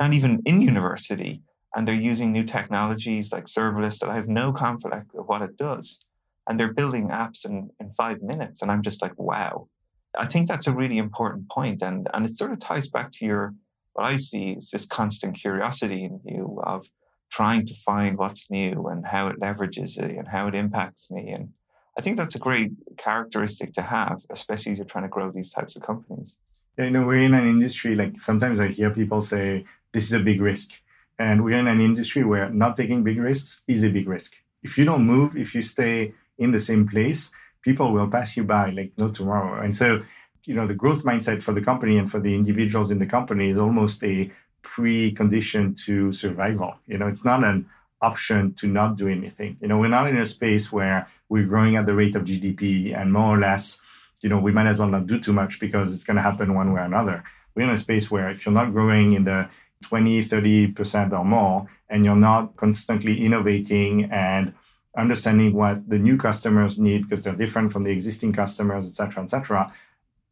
not 0.00 0.14
even 0.14 0.42
in 0.46 0.62
university, 0.62 1.42
and 1.76 1.86
they're 1.86 1.94
using 1.94 2.32
new 2.32 2.44
technologies 2.44 3.30
like 3.30 3.44
serverless 3.44 3.98
that 3.98 4.08
I 4.08 4.16
have 4.16 4.28
no 4.28 4.52
conflict 4.52 5.14
of 5.14 5.26
what 5.26 5.42
it 5.42 5.56
does. 5.56 6.00
And 6.48 6.58
they're 6.58 6.72
building 6.72 7.08
apps 7.08 7.44
in, 7.44 7.70
in 7.80 7.90
five 7.92 8.22
minutes. 8.22 8.62
And 8.62 8.70
I'm 8.70 8.82
just 8.82 9.02
like, 9.02 9.18
wow. 9.18 9.68
I 10.16 10.26
think 10.26 10.46
that's 10.46 10.66
a 10.66 10.74
really 10.74 10.98
important 10.98 11.48
point. 11.50 11.82
And, 11.82 12.08
and 12.14 12.24
it 12.26 12.36
sort 12.36 12.52
of 12.52 12.58
ties 12.58 12.86
back 12.86 13.10
to 13.12 13.24
your, 13.24 13.54
what 13.94 14.06
I 14.06 14.16
see 14.16 14.50
is 14.50 14.70
this 14.70 14.84
constant 14.86 15.36
curiosity 15.36 16.04
in 16.04 16.20
you 16.24 16.60
of 16.64 16.86
trying 17.30 17.66
to 17.66 17.74
find 17.74 18.16
what's 18.16 18.50
new 18.50 18.86
and 18.86 19.06
how 19.06 19.26
it 19.26 19.40
leverages 19.40 19.98
it 19.98 20.10
and 20.16 20.28
how 20.28 20.46
it 20.46 20.54
impacts 20.54 21.10
me. 21.10 21.30
And 21.30 21.48
I 21.96 22.00
think 22.02 22.16
that's 22.16 22.34
a 22.34 22.38
great 22.38 22.72
characteristic 22.96 23.72
to 23.74 23.82
have, 23.82 24.24
especially 24.30 24.72
if 24.72 24.78
you're 24.78 24.86
trying 24.86 25.04
to 25.04 25.08
grow 25.08 25.30
these 25.30 25.50
types 25.50 25.76
of 25.76 25.82
companies. 25.82 26.38
Yeah, 26.76 26.86
you 26.86 26.90
know, 26.90 27.06
we're 27.06 27.22
in 27.22 27.34
an 27.34 27.48
industry 27.48 27.94
like 27.94 28.20
sometimes 28.20 28.58
I 28.58 28.68
hear 28.68 28.90
people 28.90 29.20
say 29.20 29.64
this 29.92 30.04
is 30.06 30.12
a 30.12 30.20
big 30.20 30.40
risk. 30.40 30.72
And 31.18 31.44
we're 31.44 31.58
in 31.58 31.68
an 31.68 31.80
industry 31.80 32.24
where 32.24 32.50
not 32.50 32.74
taking 32.74 33.04
big 33.04 33.18
risks 33.18 33.62
is 33.68 33.84
a 33.84 33.90
big 33.90 34.08
risk. 34.08 34.34
If 34.62 34.76
you 34.76 34.84
don't 34.84 35.06
move, 35.06 35.36
if 35.36 35.54
you 35.54 35.62
stay 35.62 36.14
in 36.38 36.50
the 36.50 36.58
same 36.58 36.88
place, 36.88 37.30
people 37.62 37.92
will 37.92 38.08
pass 38.08 38.36
you 38.36 38.42
by 38.42 38.70
like 38.70 38.92
no 38.98 39.08
tomorrow. 39.08 39.62
And 39.62 39.76
so, 39.76 40.02
you 40.44 40.54
know, 40.54 40.66
the 40.66 40.74
growth 40.74 41.04
mindset 41.04 41.42
for 41.42 41.52
the 41.52 41.60
company 41.60 41.96
and 41.96 42.10
for 42.10 42.18
the 42.18 42.34
individuals 42.34 42.90
in 42.90 42.98
the 42.98 43.06
company 43.06 43.50
is 43.50 43.58
almost 43.58 44.02
a 44.02 44.30
precondition 44.64 45.80
to 45.84 46.12
survival. 46.12 46.74
You 46.86 46.98
know, 46.98 47.06
it's 47.06 47.24
not 47.24 47.44
an 47.44 47.66
option 48.04 48.52
to 48.54 48.66
not 48.66 48.96
do 48.96 49.08
anything. 49.08 49.56
You 49.60 49.68
know, 49.68 49.78
we're 49.78 49.96
not 49.98 50.08
in 50.08 50.18
a 50.18 50.26
space 50.26 50.70
where 50.70 51.08
we're 51.28 51.50
growing 51.52 51.76
at 51.76 51.86
the 51.86 51.94
rate 51.94 52.16
of 52.16 52.24
GDP 52.24 52.96
and 52.98 53.12
more 53.12 53.36
or 53.36 53.40
less, 53.40 53.80
you 54.22 54.28
know, 54.28 54.38
we 54.38 54.52
might 54.52 54.66
as 54.66 54.78
well 54.78 54.88
not 54.88 55.06
do 55.06 55.18
too 55.18 55.32
much 55.32 55.58
because 55.58 55.92
it's 55.94 56.04
going 56.04 56.16
to 56.16 56.22
happen 56.22 56.54
one 56.54 56.72
way 56.72 56.80
or 56.80 56.84
another. 56.84 57.24
We're 57.54 57.64
in 57.64 57.70
a 57.70 57.78
space 57.78 58.10
where 58.10 58.30
if 58.30 58.44
you're 58.44 58.60
not 58.60 58.72
growing 58.72 59.12
in 59.12 59.24
the 59.24 59.48
20, 59.82 60.22
30% 60.22 61.12
or 61.12 61.24
more, 61.24 61.66
and 61.88 62.04
you're 62.04 62.16
not 62.16 62.56
constantly 62.56 63.24
innovating 63.24 64.04
and 64.10 64.54
understanding 64.96 65.52
what 65.52 65.88
the 65.88 65.98
new 65.98 66.16
customers 66.16 66.78
need 66.78 67.02
because 67.02 67.22
they're 67.22 67.34
different 67.34 67.72
from 67.72 67.82
the 67.82 67.90
existing 67.90 68.32
customers, 68.32 68.86
et 68.86 68.92
cetera, 68.92 69.22
et 69.22 69.30
cetera, 69.30 69.72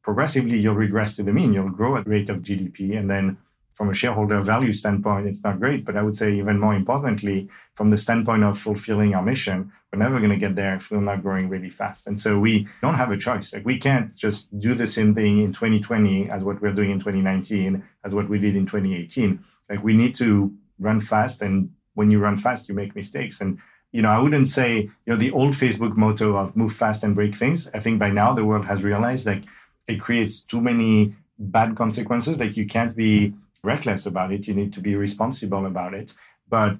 progressively 0.03 0.59
you'll 0.59 0.75
regress 0.75 1.17
to 1.17 1.23
the 1.23 1.33
mean. 1.33 1.53
You'll 1.53 1.71
grow 1.71 1.97
at 1.97 2.09
rate 2.09 2.31
of 2.31 2.39
GDP 2.39 2.99
and 2.99 3.11
then 3.11 3.39
from 3.75 3.91
a 3.91 3.95
shareholder 3.95 4.41
value 4.41 4.73
standpoint, 4.73 5.27
it's 5.27 5.43
not 5.43 5.59
great. 5.59 5.85
But 5.85 5.97
I 5.97 6.03
would 6.03 6.17
say, 6.17 6.35
even 6.35 6.59
more 6.59 6.75
importantly, 6.75 7.49
from 7.75 7.89
the 7.89 7.99
standpoint 7.99 8.45
of 8.45 8.59
fulfilling 8.59 9.15
our 9.15 9.23
mission, 9.23 9.73
we're 9.93 9.99
never 9.99 10.19
going 10.19 10.31
to 10.31 10.37
get 10.37 10.57
there 10.57 10.75
if 10.77 10.91
we're 10.91 11.01
not 11.01 11.23
growing 11.23 11.49
really 11.49 11.71
fast. 11.71 12.07
And 12.07 12.19
so 12.19 12.39
we 12.39 12.67
don't 12.81 12.95
have 12.95 13.11
a 13.11 13.17
choice. 13.17 13.53
Like 13.53 13.65
we 13.65 13.79
can't 13.79 14.15
just 14.15 14.59
do 14.59 14.75
the 14.75 14.87
same 14.87 15.15
thing 15.15 15.43
in 15.43 15.53
2020 15.53 16.31
as 16.31 16.43
what 16.43 16.61
we're 16.61 16.73
doing 16.73 16.91
in 16.91 16.99
2019, 16.99 17.83
as 18.05 18.15
what 18.15 18.29
we 18.29 18.39
did 18.39 18.57
in 18.57 18.67
2018. 18.67 19.43
Like 19.69 19.83
we 19.83 19.95
need 19.95 20.15
to 20.17 20.53
run 20.79 21.01
fast. 21.01 21.43
And 21.43 21.71
when 21.95 22.11
you 22.11 22.19
run 22.19 22.37
fast, 22.37 22.69
you 22.69 22.75
make 22.75 22.95
mistakes. 22.97 23.41
And 23.41 23.59
you 23.93 24.01
know, 24.01 24.09
I 24.09 24.19
wouldn't 24.19 24.49
say, 24.49 24.81
you 24.81 24.91
know, 25.07 25.17
the 25.17 25.31
old 25.31 25.53
Facebook 25.53 25.97
motto 25.97 26.35
of 26.35 26.57
move 26.57 26.73
fast 26.73 27.05
and 27.05 27.15
break 27.15 27.35
things. 27.35 27.69
I 27.75 27.81
think 27.81 27.99
by 27.99 28.11
now 28.11 28.33
the 28.33 28.45
world 28.45 28.65
has 28.65 28.83
realized 28.83 29.27
that 29.27 29.45
it 29.87 30.01
creates 30.01 30.41
too 30.41 30.63
many 30.63 31.15
bad 31.39 31.77
consequences. 31.77 32.41
Like 32.41 32.57
you 32.57 32.67
can't 32.67 32.97
be 32.97 33.35
reckless 33.63 34.07
about 34.07 34.33
it. 34.33 34.47
You 34.49 34.55
need 34.55 34.73
to 34.75 34.81
be 34.81 34.95
responsible 34.95 35.67
about 35.67 35.95
it. 35.95 36.15
But 36.49 36.79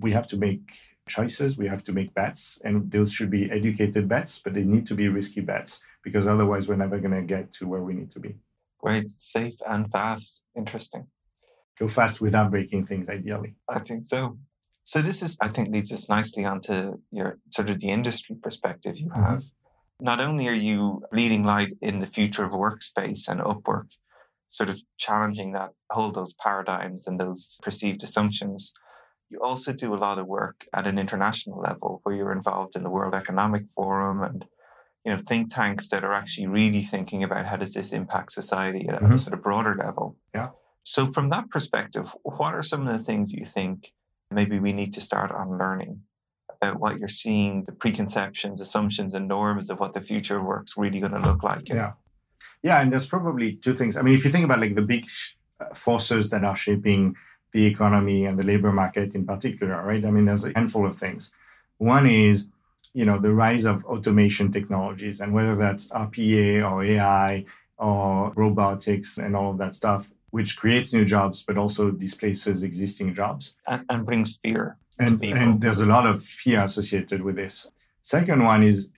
we 0.00 0.12
have 0.12 0.26
to 0.28 0.36
make 0.36 0.72
choices. 1.08 1.56
We 1.58 1.68
have 1.68 1.82
to 1.84 1.92
make 1.92 2.14
bets, 2.14 2.58
and 2.64 2.90
those 2.90 3.12
should 3.12 3.30
be 3.30 3.50
educated 3.50 4.08
bets, 4.08 4.38
but 4.38 4.54
they 4.54 4.64
need 4.64 4.86
to 4.86 4.94
be 4.94 5.08
risky 5.08 5.40
bets 5.40 5.82
because 6.02 6.26
otherwise 6.26 6.68
we're 6.68 6.76
never 6.76 6.98
going 6.98 7.14
to 7.14 7.22
get 7.22 7.52
to 7.54 7.66
where 7.66 7.82
we 7.82 7.94
need 7.94 8.10
to 8.12 8.20
be. 8.20 8.36
Great, 8.78 9.10
safe 9.18 9.56
and 9.66 9.90
fast. 9.90 10.42
Interesting. 10.56 11.06
Go 11.78 11.88
fast 11.88 12.20
without 12.20 12.50
breaking 12.50 12.86
things, 12.86 13.08
ideally. 13.08 13.54
I 13.68 13.80
think 13.80 14.04
so. 14.06 14.38
So 14.84 15.00
this 15.00 15.22
is, 15.22 15.38
I 15.40 15.48
think, 15.48 15.70
leads 15.70 15.92
us 15.92 16.08
nicely 16.08 16.44
onto 16.44 16.98
your 17.10 17.38
sort 17.50 17.70
of 17.70 17.80
the 17.80 17.90
industry 17.90 18.36
perspective 18.40 18.98
you 18.98 19.10
have. 19.14 19.38
Mm-hmm. 19.38 20.04
Not 20.04 20.20
only 20.20 20.48
are 20.48 20.52
you 20.52 21.02
leading 21.12 21.44
light 21.44 21.72
in 21.80 22.00
the 22.00 22.06
future 22.06 22.44
of 22.44 22.52
workspace 22.52 23.26
and 23.28 23.40
Upwork, 23.40 23.92
sort 24.48 24.70
of 24.70 24.80
challenging 24.98 25.52
that, 25.52 25.70
hold 25.90 26.14
those 26.14 26.32
paradigms 26.34 27.06
and 27.06 27.18
those 27.18 27.58
perceived 27.62 28.02
assumptions, 28.02 28.72
you 29.30 29.40
also 29.42 29.72
do 29.72 29.94
a 29.94 29.96
lot 29.96 30.18
of 30.18 30.26
work 30.26 30.66
at 30.72 30.86
an 30.86 30.98
international 30.98 31.60
level 31.60 32.00
where 32.02 32.14
you're 32.14 32.32
involved 32.32 32.76
in 32.76 32.82
the 32.82 32.90
World 32.90 33.14
Economic 33.14 33.68
Forum 33.68 34.22
and 34.22 34.44
you 35.04 35.12
know 35.12 35.18
think 35.18 35.52
tanks 35.52 35.88
that 35.88 36.04
are 36.04 36.14
actually 36.14 36.46
really 36.46 36.82
thinking 36.82 37.22
about 37.22 37.46
how 37.46 37.56
does 37.56 37.74
this 37.74 37.92
impact 37.92 38.32
society 38.32 38.88
at 38.88 39.00
mm-hmm. 39.00 39.12
a 39.12 39.18
sort 39.18 39.34
of 39.34 39.42
broader 39.42 39.74
level. 39.74 40.16
Yeah. 40.34 40.50
So 40.84 41.06
from 41.06 41.30
that 41.30 41.50
perspective, 41.50 42.14
what 42.22 42.54
are 42.54 42.62
some 42.62 42.86
of 42.86 42.92
the 42.92 43.02
things 43.02 43.32
you 43.32 43.44
think 43.44 43.92
maybe 44.30 44.58
we 44.58 44.72
need 44.72 44.92
to 44.94 45.00
start 45.00 45.32
unlearning 45.34 46.00
about 46.60 46.80
what 46.80 46.98
you're 46.98 47.08
seeing, 47.08 47.64
the 47.64 47.72
preconceptions, 47.72 48.60
assumptions, 48.60 49.14
and 49.14 49.26
norms 49.26 49.70
of 49.70 49.80
what 49.80 49.92
the 49.92 50.00
future 50.00 50.38
of 50.38 50.44
work's 50.44 50.76
really 50.76 51.00
going 51.00 51.12
to 51.12 51.18
look 51.18 51.42
like? 51.42 51.68
Yeah. 51.68 51.92
Yeah, 52.64 52.80
and 52.80 52.90
there's 52.90 53.04
probably 53.04 53.56
two 53.56 53.74
things. 53.74 53.94
I 53.94 54.00
mean, 54.00 54.14
if 54.14 54.24
you 54.24 54.30
think 54.30 54.46
about 54.46 54.58
like 54.58 54.74
the 54.74 54.82
big 54.82 55.06
uh, 55.60 55.74
forces 55.74 56.30
that 56.30 56.44
are 56.44 56.56
shaping 56.56 57.14
the 57.52 57.66
economy 57.66 58.24
and 58.24 58.38
the 58.38 58.42
labor 58.42 58.72
market 58.72 59.14
in 59.14 59.26
particular, 59.26 59.82
right? 59.82 60.02
I 60.02 60.10
mean, 60.10 60.24
there's 60.24 60.44
a 60.44 60.52
handful 60.54 60.86
of 60.86 60.96
things. 60.96 61.30
One 61.76 62.06
is, 62.06 62.48
you 62.94 63.04
know, 63.04 63.18
the 63.18 63.34
rise 63.34 63.66
of 63.66 63.84
automation 63.84 64.50
technologies, 64.50 65.20
and 65.20 65.34
whether 65.34 65.54
that's 65.54 65.88
RPA 65.88 66.68
or 66.68 66.82
AI 66.82 67.44
or 67.76 68.32
robotics 68.34 69.18
and 69.18 69.36
all 69.36 69.50
of 69.50 69.58
that 69.58 69.74
stuff, 69.74 70.10
which 70.30 70.56
creates 70.56 70.90
new 70.92 71.04
jobs 71.04 71.42
but 71.42 71.58
also 71.58 71.90
displaces 71.90 72.62
existing 72.62 73.14
jobs 73.14 73.54
and, 73.66 73.84
and 73.90 74.06
brings 74.06 74.36
fear. 74.36 74.78
And, 74.98 75.22
and 75.22 75.60
there's 75.60 75.80
a 75.80 75.86
lot 75.86 76.06
of 76.06 76.24
fear 76.24 76.62
associated 76.62 77.20
with 77.20 77.36
this. 77.36 77.66
Second 78.00 78.42
one 78.42 78.62
is, 78.62 78.88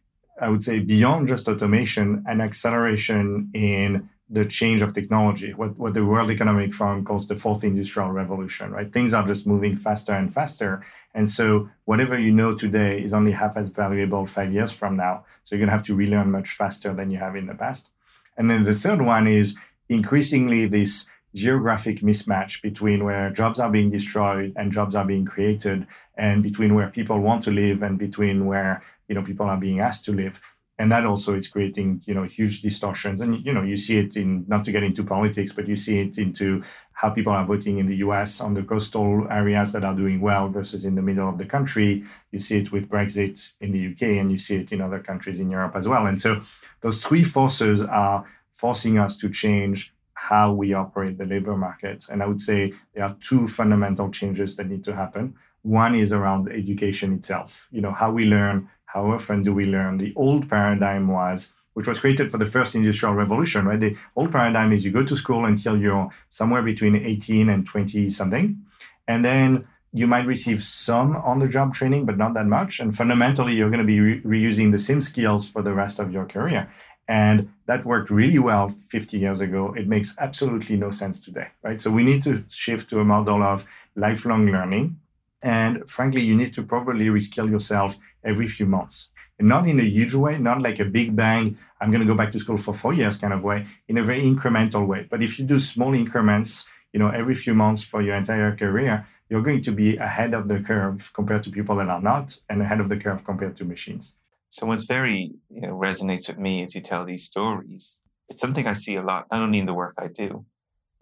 I 0.40 0.49
would 0.49 0.62
say, 0.62 0.81
beyond 0.81 1.29
just 1.29 1.49
automation, 1.49 2.25
an 2.27 2.40
acceleration 2.40 3.51
in 3.55 4.09
the 4.29 4.44
change 4.44 4.83
of 4.83 4.92
technology, 4.92 5.55
what, 5.55 5.79
what 5.79 5.94
the 5.94 6.05
World 6.05 6.31
Economic 6.31 6.75
Forum 6.75 7.05
calls 7.05 7.29
the 7.29 7.37
fourth 7.37 7.62
industrial 7.62 8.11
revolution, 8.11 8.72
right? 8.72 8.92
Things 8.92 9.14
are 9.14 9.25
just 9.25 9.46
moving 9.46 9.77
faster 9.77 10.12
and 10.12 10.35
faster. 10.35 10.85
And 11.14 11.31
so 11.31 11.68
whatever 11.85 12.18
you 12.18 12.33
know 12.33 12.55
today 12.55 13.03
is 13.03 13.14
only 13.14 13.33
half 13.33 13.57
as 13.57 13.68
valuable 13.68 14.27
five 14.27 14.53
years 14.53 14.72
from 14.72 14.96
now. 14.96 15.25
So 15.44 15.55
you're 15.55 15.61
going 15.61 15.68
to 15.68 15.77
have 15.77 15.87
to 15.87 15.94
relearn 15.94 16.33
much 16.33 16.51
faster 16.51 16.92
than 16.92 17.11
you 17.11 17.18
have 17.18 17.37
in 17.37 17.46
the 17.46 17.55
past. 17.55 17.90
And 18.37 18.51
then 18.51 18.64
the 18.64 18.75
third 18.75 19.01
one 19.01 19.29
is 19.29 19.57
increasingly 19.88 20.66
this 20.66 21.07
geographic 21.37 22.01
mismatch 22.01 22.62
between 22.62 23.05
where 23.05 23.31
jobs 23.31 23.61
are 23.61 23.70
being 23.70 23.90
destroyed 23.90 24.55
and 24.57 24.72
jobs 24.72 24.94
are 24.94 25.05
being 25.05 25.27
created 25.27 25.87
and 26.16 26.42
between 26.42 26.75
where 26.75 26.88
people 26.88 27.20
want 27.20 27.44
to 27.44 27.51
live 27.51 27.83
and 27.83 27.99
between 27.99 28.46
where 28.46 28.83
you 29.07 29.14
know 29.14 29.22
people 29.22 29.46
are 29.46 29.59
being 29.59 29.79
asked 29.79 30.05
to 30.07 30.12
live. 30.12 30.40
And 30.79 30.92
that 30.92 31.07
also 31.07 31.35
is 31.35 31.49
creating 31.49 32.03
you 32.07 32.14
know 32.14 32.25
huge 32.25 32.62
distortions. 32.62 33.20
And 33.20 33.44
you 33.44 33.53
know 33.53 33.62
you 33.62 33.77
see 33.77 33.99
it 33.99 34.16
in 34.16 34.46
not 34.49 34.64
to 34.64 34.72
get 34.72 34.83
into 34.83 35.05
politics 35.05 35.53
but 35.53 35.68
you 35.68 35.77
see 35.77 36.01
it 36.01 36.16
into 36.16 36.62
how 36.92 37.11
people 37.11 37.35
are 37.35 37.44
voting 37.44 37.79
in 37.79 37.87
the 37.87 37.96
US 37.96 38.40
on 38.40 38.55
the 38.55 38.62
coastal 38.62 39.27
areas 39.31 39.72
that 39.72 39.85
are 39.85 39.94
doing 39.94 40.22
well 40.22 40.49
versus 40.49 40.87
in 40.87 40.94
the 40.94 41.03
middle 41.03 41.29
of 41.29 41.37
the 41.37 41.46
country. 41.46 42.03
You 42.33 42.40
see 42.40 42.59
it 42.61 42.72
with 42.72 42.88
brexit 42.88 43.53
in 43.61 43.72
the 43.72 43.83
UK 43.90 44.18
and 44.20 44.33
you 44.33 44.38
see 44.38 44.57
it 44.57 44.72
in 44.72 44.81
other 44.81 45.01
countries 45.01 45.38
in 45.38 45.51
Europe 45.51 45.77
as 45.77 45.87
well. 45.87 46.07
And 46.07 46.18
so 46.18 46.40
those 46.81 47.05
three 47.05 47.25
forces 47.25 47.83
are 47.83 48.25
forcing 48.51 48.96
us 48.99 49.18
to 49.18 49.29
change 49.29 49.92
how 50.30 50.46
we 50.60 50.72
operate 50.72 51.16
the 51.18 51.26
labor 51.34 51.56
market 51.56 51.98
and 52.10 52.22
i 52.22 52.26
would 52.26 52.40
say 52.40 52.72
there 52.94 53.04
are 53.04 53.16
two 53.28 53.46
fundamental 53.46 54.08
changes 54.18 54.56
that 54.56 54.68
need 54.72 54.84
to 54.84 54.94
happen 54.94 55.34
one 55.62 55.94
is 55.94 56.12
around 56.12 56.48
education 56.62 57.12
itself 57.12 57.68
you 57.70 57.80
know 57.80 57.92
how 57.92 58.10
we 58.10 58.24
learn 58.24 58.68
how 58.96 59.10
often 59.10 59.42
do 59.42 59.52
we 59.52 59.66
learn? 59.66 59.98
The 59.98 60.14
old 60.16 60.48
paradigm 60.48 61.08
was, 61.08 61.52
which 61.74 61.86
was 61.86 61.98
created 61.98 62.30
for 62.30 62.38
the 62.38 62.46
first 62.46 62.74
industrial 62.74 63.14
revolution, 63.14 63.66
right? 63.66 63.78
The 63.78 63.94
old 64.16 64.32
paradigm 64.32 64.72
is 64.72 64.86
you 64.86 64.90
go 64.90 65.04
to 65.04 65.14
school 65.14 65.44
until 65.44 65.76
you're 65.76 66.08
somewhere 66.30 66.62
between 66.62 66.96
18 66.96 67.50
and 67.50 67.66
20 67.66 68.08
something. 68.08 68.62
And 69.06 69.22
then 69.22 69.66
you 69.92 70.06
might 70.06 70.26
receive 70.26 70.62
some 70.62 71.14
on 71.16 71.40
the 71.40 71.48
job 71.48 71.74
training, 71.74 72.06
but 72.06 72.16
not 72.16 72.32
that 72.34 72.46
much. 72.46 72.80
And 72.80 72.96
fundamentally, 72.96 73.54
you're 73.54 73.68
going 73.68 73.86
to 73.86 73.92
be 73.94 74.00
re- 74.00 74.22
reusing 74.22 74.72
the 74.72 74.78
same 74.78 75.02
skills 75.02 75.46
for 75.46 75.60
the 75.60 75.74
rest 75.74 75.98
of 75.98 76.10
your 76.10 76.24
career. 76.24 76.70
And 77.08 77.50
that 77.66 77.84
worked 77.84 78.10
really 78.10 78.38
well 78.38 78.68
50 78.68 79.18
years 79.18 79.40
ago. 79.40 79.72
It 79.74 79.86
makes 79.86 80.14
absolutely 80.18 80.76
no 80.76 80.90
sense 80.90 81.20
today, 81.20 81.48
right? 81.62 81.80
So 81.80 81.90
we 81.90 82.02
need 82.02 82.22
to 82.24 82.44
shift 82.48 82.90
to 82.90 83.00
a 83.00 83.04
model 83.04 83.42
of 83.42 83.64
lifelong 83.94 84.46
learning 84.46 84.96
and 85.42 85.88
frankly, 85.88 86.22
you 86.22 86.34
need 86.34 86.52
to 86.54 86.62
probably 86.64 87.06
reskill 87.06 87.48
yourself 87.48 87.96
every 88.24 88.48
few 88.48 88.66
months. 88.66 89.08
And 89.38 89.48
not 89.48 89.68
in 89.68 89.78
a 89.78 89.84
huge 89.84 90.14
way, 90.14 90.38
not 90.38 90.62
like 90.62 90.80
a 90.80 90.84
big 90.84 91.14
bang, 91.14 91.56
I'm 91.80 91.90
going 91.90 92.00
to 92.00 92.06
go 92.06 92.16
back 92.16 92.32
to 92.32 92.40
school 92.40 92.56
for 92.56 92.74
four 92.74 92.94
years 92.94 93.16
kind 93.16 93.32
of 93.32 93.44
way, 93.44 93.66
in 93.86 93.98
a 93.98 94.02
very 94.02 94.22
incremental 94.22 94.86
way. 94.86 95.06
But 95.08 95.22
if 95.22 95.38
you 95.38 95.44
do 95.44 95.60
small 95.60 95.92
increments, 95.94 96.66
you 96.92 96.98
know, 96.98 97.10
every 97.10 97.34
few 97.34 97.54
months 97.54 97.84
for 97.84 98.00
your 98.00 98.16
entire 98.16 98.56
career, 98.56 99.06
you're 99.28 99.42
going 99.42 99.62
to 99.62 99.72
be 99.72 99.96
ahead 99.98 100.32
of 100.34 100.48
the 100.48 100.60
curve 100.60 101.12
compared 101.12 101.42
to 101.44 101.50
people 101.50 101.76
that 101.76 101.88
are 101.88 102.00
not, 102.00 102.40
and 102.48 102.62
ahead 102.62 102.80
of 102.80 102.88
the 102.88 102.96
curve 102.96 103.24
compared 103.24 103.56
to 103.58 103.64
machines. 103.64 104.14
So 104.56 104.64
what's 104.64 104.84
very 104.84 105.34
you 105.50 105.60
know, 105.60 105.74
resonates 105.74 106.28
with 106.28 106.38
me 106.38 106.62
as 106.62 106.74
you 106.74 106.80
tell 106.80 107.04
these 107.04 107.24
stories, 107.24 108.00
it's 108.30 108.40
something 108.40 108.66
I 108.66 108.72
see 108.72 108.96
a 108.96 109.02
lot, 109.02 109.26
not 109.30 109.42
only 109.42 109.58
in 109.58 109.66
the 109.66 109.74
work 109.74 109.92
I 109.98 110.06
do, 110.06 110.46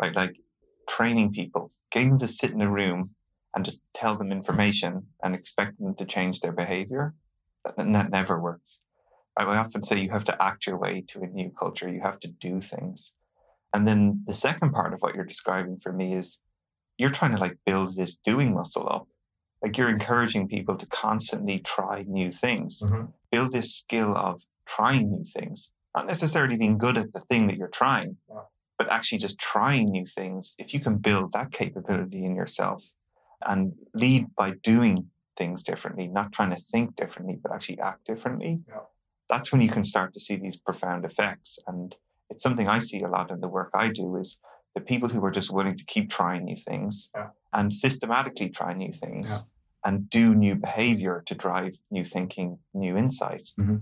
right? 0.03 0.13
Like 0.13 0.41
training 0.89 1.31
people, 1.31 1.71
getting 1.93 2.11
them 2.11 2.19
to 2.19 2.27
sit 2.27 2.51
in 2.51 2.61
a 2.61 2.69
room 2.69 3.15
and 3.55 3.65
just 3.65 3.85
tell 3.95 4.17
them 4.17 4.33
information 4.33 5.07
and 5.23 5.37
expect 5.37 5.79
them 5.79 5.95
to 5.95 6.05
change 6.05 6.41
their 6.41 6.51
behavior, 6.51 7.15
that, 7.65 7.77
that 7.77 8.11
never 8.11 8.41
works. 8.41 8.81
I 9.37 9.45
often 9.45 9.85
say 9.85 10.01
you 10.01 10.11
have 10.11 10.25
to 10.25 10.43
act 10.43 10.67
your 10.67 10.77
way 10.77 11.05
to 11.07 11.21
a 11.21 11.29
new 11.29 11.53
culture. 11.57 11.89
You 11.89 12.01
have 12.01 12.19
to 12.21 12.29
do 12.29 12.61
things. 12.61 13.13
And 13.73 13.87
then 13.87 14.25
the 14.27 14.33
second 14.33 14.73
part 14.73 14.93
of 14.95 15.01
what 15.01 15.15
you're 15.15 15.25
describing 15.25 15.77
for 15.77 15.93
me 15.93 16.15
is 16.15 16.41
you're 16.99 17.11
trying 17.11 17.37
to 17.37 17.41
like 17.41 17.59
build 17.65 17.95
this 17.95 18.17
doing 18.17 18.53
muscle 18.53 18.89
up. 18.91 19.07
Like 19.63 19.79
you're 19.79 19.89
encouraging 19.89 20.49
people 20.49 20.77
to 20.77 20.87
constantly 20.87 21.61
try 21.61 22.05
new 22.09 22.33
things, 22.33 22.83
mm-hmm. 22.83 23.07
Build 23.35 23.53
this 23.53 23.75
skill 23.75 24.13
of 24.17 24.35
trying 24.67 25.11
new 25.11 25.25
things, 25.37 25.73
not 25.97 26.07
necessarily 26.07 26.57
being 26.57 26.79
good 26.79 26.97
at 27.03 27.13
the 27.13 27.21
thing 27.29 27.47
that 27.47 27.57
you're 27.57 27.79
trying, 27.83 28.17
but 28.79 28.91
actually 28.91 29.19
just 29.27 29.39
trying 29.39 29.87
new 29.87 30.07
things. 30.19 30.55
If 30.59 30.69
you 30.75 30.81
can 30.81 30.97
build 31.09 31.33
that 31.33 31.51
capability 31.51 32.25
in 32.25 32.35
yourself, 32.37 32.81
and 33.47 33.73
lead 33.95 34.35
by 34.37 34.53
doing 34.63 35.11
things 35.37 35.63
differently, 35.63 36.07
not 36.07 36.33
trying 36.33 36.51
to 36.51 36.57
think 36.73 36.97
differently, 36.97 37.39
but 37.43 37.53
actually 37.53 37.81
act 37.81 38.05
differently. 38.05 38.61
Yeah. 38.69 38.81
That's 39.29 39.51
when 39.53 39.61
you 39.61 39.69
can 39.69 39.85
start 39.85 40.13
to 40.15 40.21
see 40.21 40.37
these 40.37 40.57
profound 40.57 41.05
effects. 41.05 41.59
And 41.67 41.97
it's 42.31 42.43
something 42.43 42.69
I 42.69 42.79
see 42.79 43.01
a 43.03 43.09
lot 43.09 43.31
in 43.31 43.41
the 43.41 43.49
work 43.49 43.71
I 43.75 43.89
do 43.89 44.17
is 44.17 44.39
the 44.75 44.81
people 44.81 45.09
who 45.09 45.25
are 45.25 45.31
just 45.31 45.53
willing 45.53 45.77
to 45.77 45.85
keep 45.85 46.11
trying 46.11 46.45
new 46.45 46.57
things 46.57 47.11
yeah. 47.15 47.29
and 47.53 47.73
systematically 47.73 48.49
try 48.49 48.75
new 48.75 48.93
things. 48.93 49.45
And 49.85 50.09
do 50.09 50.35
new 50.35 50.55
behavior 50.55 51.23
to 51.27 51.35
drive 51.35 51.75
new 51.91 52.05
thinking, 52.05 52.59
new 52.73 52.97
insight. 52.97 53.51
Mm-hmm. 53.59 53.77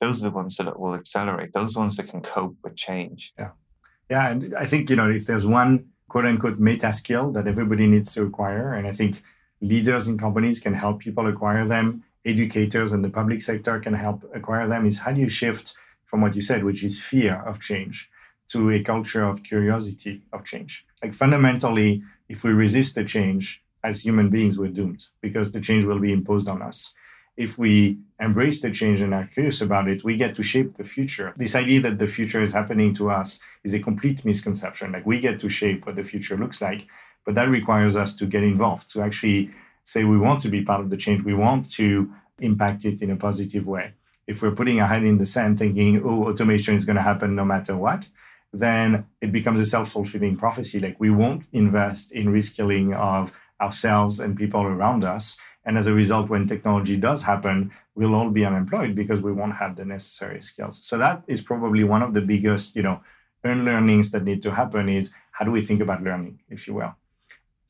Those 0.00 0.20
are 0.20 0.30
the 0.30 0.34
ones 0.34 0.56
that 0.56 0.80
will 0.80 0.94
accelerate. 0.94 1.52
Those 1.52 1.76
ones 1.76 1.96
that 1.96 2.08
can 2.08 2.22
cope 2.22 2.56
with 2.64 2.76
change. 2.76 3.32
Yeah. 3.38 3.50
Yeah. 4.10 4.30
And 4.30 4.54
I 4.56 4.66
think, 4.66 4.90
you 4.90 4.96
know, 4.96 5.08
if 5.10 5.26
there's 5.26 5.46
one 5.46 5.86
quote 6.12 6.26
unquote 6.26 6.58
meta 6.58 6.92
skill 6.92 7.32
that 7.32 7.46
everybody 7.46 7.86
needs 7.86 8.12
to 8.12 8.22
acquire. 8.22 8.74
And 8.74 8.86
I 8.86 8.92
think 8.92 9.22
leaders 9.62 10.08
in 10.08 10.18
companies 10.18 10.60
can 10.60 10.74
help 10.74 11.00
people 11.00 11.26
acquire 11.26 11.64
them. 11.66 12.04
Educators 12.24 12.92
and 12.92 13.02
the 13.02 13.08
public 13.08 13.40
sector 13.40 13.80
can 13.80 13.94
help 13.94 14.24
acquire 14.34 14.68
them. 14.68 14.84
Is 14.84 14.98
how 14.98 15.12
do 15.12 15.20
you 15.20 15.30
shift 15.30 15.74
from 16.04 16.20
what 16.20 16.34
you 16.36 16.42
said, 16.42 16.64
which 16.64 16.84
is 16.84 17.02
fear 17.02 17.42
of 17.46 17.60
change, 17.60 18.10
to 18.48 18.70
a 18.70 18.82
culture 18.82 19.24
of 19.24 19.42
curiosity 19.42 20.22
of 20.34 20.44
change? 20.44 20.84
Like 21.02 21.14
fundamentally, 21.14 22.02
if 22.28 22.44
we 22.44 22.52
resist 22.52 22.94
the 22.94 23.04
change 23.04 23.61
as 23.84 24.04
human 24.04 24.30
beings, 24.30 24.58
we're 24.58 24.68
doomed 24.68 25.06
because 25.20 25.52
the 25.52 25.60
change 25.60 25.84
will 25.84 25.98
be 25.98 26.12
imposed 26.12 26.48
on 26.48 26.62
us 26.62 26.92
if 27.36 27.58
we 27.58 27.98
embrace 28.20 28.60
the 28.60 28.70
change 28.70 29.00
and 29.00 29.14
are 29.14 29.26
curious 29.26 29.60
about 29.60 29.88
it, 29.88 30.04
we 30.04 30.16
get 30.16 30.34
to 30.34 30.42
shape 30.42 30.74
the 30.74 30.84
future. 30.84 31.32
This 31.36 31.54
idea 31.54 31.80
that 31.80 31.98
the 31.98 32.06
future 32.06 32.42
is 32.42 32.52
happening 32.52 32.94
to 32.94 33.10
us 33.10 33.40
is 33.64 33.72
a 33.72 33.80
complete 33.80 34.24
misconception. 34.24 34.92
Like 34.92 35.06
we 35.06 35.18
get 35.18 35.40
to 35.40 35.48
shape 35.48 35.86
what 35.86 35.96
the 35.96 36.04
future 36.04 36.36
looks 36.36 36.60
like. 36.60 36.86
But 37.24 37.34
that 37.36 37.48
requires 37.48 37.96
us 37.96 38.14
to 38.16 38.26
get 38.26 38.42
involved, 38.42 38.90
to 38.90 39.00
actually 39.00 39.50
say 39.84 40.04
we 40.04 40.18
want 40.18 40.42
to 40.42 40.48
be 40.48 40.62
part 40.62 40.80
of 40.80 40.90
the 40.90 40.96
change, 40.96 41.22
we 41.22 41.34
want 41.34 41.70
to 41.70 42.12
impact 42.40 42.84
it 42.84 43.00
in 43.00 43.10
a 43.10 43.16
positive 43.16 43.66
way. 43.66 43.94
If 44.26 44.42
we're 44.42 44.52
putting 44.52 44.80
our 44.80 44.88
head 44.88 45.04
in 45.04 45.18
the 45.18 45.26
sand 45.26 45.58
thinking, 45.58 46.02
oh, 46.04 46.28
automation 46.28 46.74
is 46.74 46.84
going 46.84 46.96
to 46.96 47.02
happen 47.02 47.34
no 47.34 47.44
matter 47.44 47.76
what, 47.76 48.08
then 48.52 49.06
it 49.20 49.32
becomes 49.32 49.60
a 49.60 49.66
self 49.66 49.90
fulfilling 49.90 50.36
prophecy. 50.36 50.78
Like 50.78 50.96
we 50.98 51.10
won't 51.10 51.46
invest 51.52 52.12
in 52.12 52.26
reskilling 52.26 52.94
of 52.94 53.32
ourselves 53.62 54.20
and 54.20 54.36
people 54.36 54.62
around 54.62 55.04
us. 55.04 55.36
And 55.64 55.78
as 55.78 55.86
a 55.86 55.94
result, 55.94 56.28
when 56.28 56.46
technology 56.46 56.96
does 56.96 57.22
happen, 57.22 57.70
we'll 57.94 58.14
all 58.14 58.30
be 58.30 58.44
unemployed 58.44 58.96
because 58.96 59.20
we 59.22 59.32
won't 59.32 59.56
have 59.56 59.76
the 59.76 59.84
necessary 59.84 60.42
skills. 60.42 60.80
So 60.82 60.98
that 60.98 61.22
is 61.28 61.40
probably 61.40 61.84
one 61.84 62.02
of 62.02 62.14
the 62.14 62.20
biggest, 62.20 62.74
you 62.74 62.82
know, 62.82 63.00
unlearnings 63.44 64.10
that 64.10 64.24
need 64.24 64.42
to 64.42 64.52
happen 64.52 64.88
is 64.88 65.12
how 65.32 65.44
do 65.44 65.52
we 65.52 65.60
think 65.60 65.80
about 65.80 66.02
learning, 66.02 66.40
if 66.48 66.66
you 66.66 66.74
will. 66.74 66.94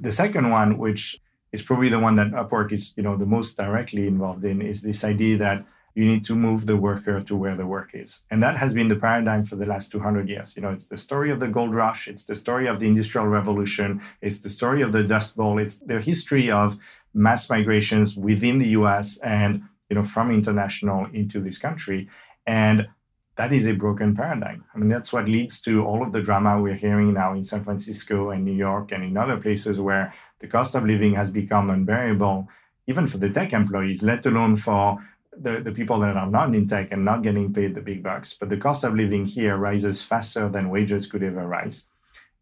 The 0.00 0.12
second 0.12 0.50
one, 0.50 0.78
which 0.78 1.20
is 1.52 1.62
probably 1.62 1.90
the 1.90 2.00
one 2.00 2.16
that 2.16 2.32
Upwork 2.32 2.72
is, 2.72 2.92
you 2.96 3.02
know, 3.02 3.16
the 3.16 3.26
most 3.26 3.56
directly 3.56 4.06
involved 4.06 4.44
in, 4.44 4.62
is 4.62 4.82
this 4.82 5.04
idea 5.04 5.36
that 5.38 5.64
you 5.94 6.04
need 6.04 6.24
to 6.24 6.34
move 6.34 6.66
the 6.66 6.76
worker 6.76 7.20
to 7.22 7.36
where 7.36 7.56
the 7.56 7.66
work 7.66 7.90
is. 7.94 8.20
And 8.30 8.42
that 8.42 8.56
has 8.58 8.72
been 8.72 8.88
the 8.88 8.96
paradigm 8.96 9.44
for 9.44 9.56
the 9.56 9.66
last 9.66 9.92
200 9.92 10.28
years. 10.28 10.56
You 10.56 10.62
know, 10.62 10.70
it's 10.70 10.86
the 10.86 10.96
story 10.96 11.30
of 11.30 11.40
the 11.40 11.48
gold 11.48 11.74
rush, 11.74 12.08
it's 12.08 12.24
the 12.24 12.34
story 12.34 12.66
of 12.66 12.80
the 12.80 12.86
industrial 12.86 13.26
revolution, 13.26 14.00
it's 14.20 14.40
the 14.40 14.50
story 14.50 14.82
of 14.82 14.92
the 14.92 15.04
dust 15.04 15.36
bowl, 15.36 15.58
it's 15.58 15.76
the 15.76 16.00
history 16.00 16.50
of 16.50 16.76
mass 17.14 17.50
migrations 17.50 18.16
within 18.16 18.58
the 18.58 18.68
US 18.68 19.18
and, 19.18 19.62
you 19.88 19.96
know, 19.96 20.02
from 20.02 20.30
international 20.30 21.06
into 21.12 21.40
this 21.40 21.58
country. 21.58 22.08
And 22.46 22.88
that 23.36 23.52
is 23.52 23.66
a 23.66 23.72
broken 23.72 24.14
paradigm. 24.14 24.64
I 24.74 24.78
mean, 24.78 24.88
that's 24.88 25.12
what 25.12 25.26
leads 25.26 25.60
to 25.62 25.84
all 25.84 26.02
of 26.02 26.12
the 26.12 26.22
drama 26.22 26.60
we're 26.60 26.74
hearing 26.74 27.14
now 27.14 27.34
in 27.34 27.44
San 27.44 27.64
Francisco 27.64 28.30
and 28.30 28.44
New 28.44 28.52
York 28.52 28.92
and 28.92 29.02
in 29.02 29.16
other 29.16 29.38
places 29.38 29.80
where 29.80 30.12
the 30.40 30.46
cost 30.46 30.74
of 30.74 30.84
living 30.84 31.14
has 31.14 31.30
become 31.30 31.70
unbearable, 31.70 32.48
even 32.86 33.06
for 33.06 33.18
the 33.18 33.30
tech 33.30 33.52
employees, 33.52 34.02
let 34.02 34.26
alone 34.26 34.56
for 34.56 34.98
the, 35.36 35.60
the 35.60 35.72
people 35.72 35.98
that 36.00 36.16
are 36.16 36.30
not 36.30 36.54
in 36.54 36.66
tech 36.66 36.88
and 36.90 37.04
not 37.04 37.22
getting 37.22 37.52
paid 37.52 37.74
the 37.74 37.80
big 37.80 38.02
bucks. 38.02 38.34
But 38.34 38.48
the 38.48 38.56
cost 38.56 38.84
of 38.84 38.94
living 38.94 39.26
here 39.26 39.56
rises 39.56 40.02
faster 40.02 40.48
than 40.48 40.70
wages 40.70 41.06
could 41.06 41.22
ever 41.22 41.46
rise. 41.46 41.84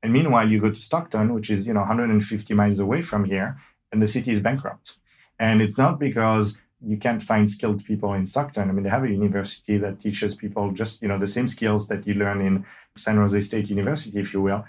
And 0.03 0.12
meanwhile, 0.12 0.50
you 0.50 0.61
go 0.61 0.70
to 0.70 0.76
Stockton, 0.76 1.35
which 1.35 1.50
is 1.50 1.66
you 1.66 1.74
know 1.74 1.81
150 1.81 2.55
miles 2.55 2.79
away 2.79 3.03
from 3.03 3.24
here, 3.24 3.57
and 3.92 4.00
the 4.00 4.09
city 4.09 4.33
is 4.33 4.40
bankrupt. 4.40 4.96
And 5.38 5.62
it's 5.62 5.79
not 5.79 5.98
because 5.98 6.57
you 6.83 6.96
can't 6.96 7.22
find 7.22 7.48
skilled 7.48 7.85
people 7.85 8.14
in 8.14 8.24
Stockton. 8.24 8.70
I 8.70 8.72
mean, 8.72 8.83
they 8.83 8.90
have 8.90 9.05
a 9.05 9.11
university 9.11 9.76
that 9.79 10.00
teaches 10.00 10.35
people 10.35 10.72
just 10.72 11.03
you 11.03 11.09
know 11.09 11.18
the 11.18 11.26
same 11.26 11.48
skills 11.48 11.87
that 11.88 12.07
you 12.07 12.14
learn 12.14 12.40
in 12.40 12.64
San 12.96 13.16
Jose 13.16 13.40
State 13.42 13.68
University, 13.68 14.18
if 14.18 14.33
you 14.33 14.40
will, 14.40 14.64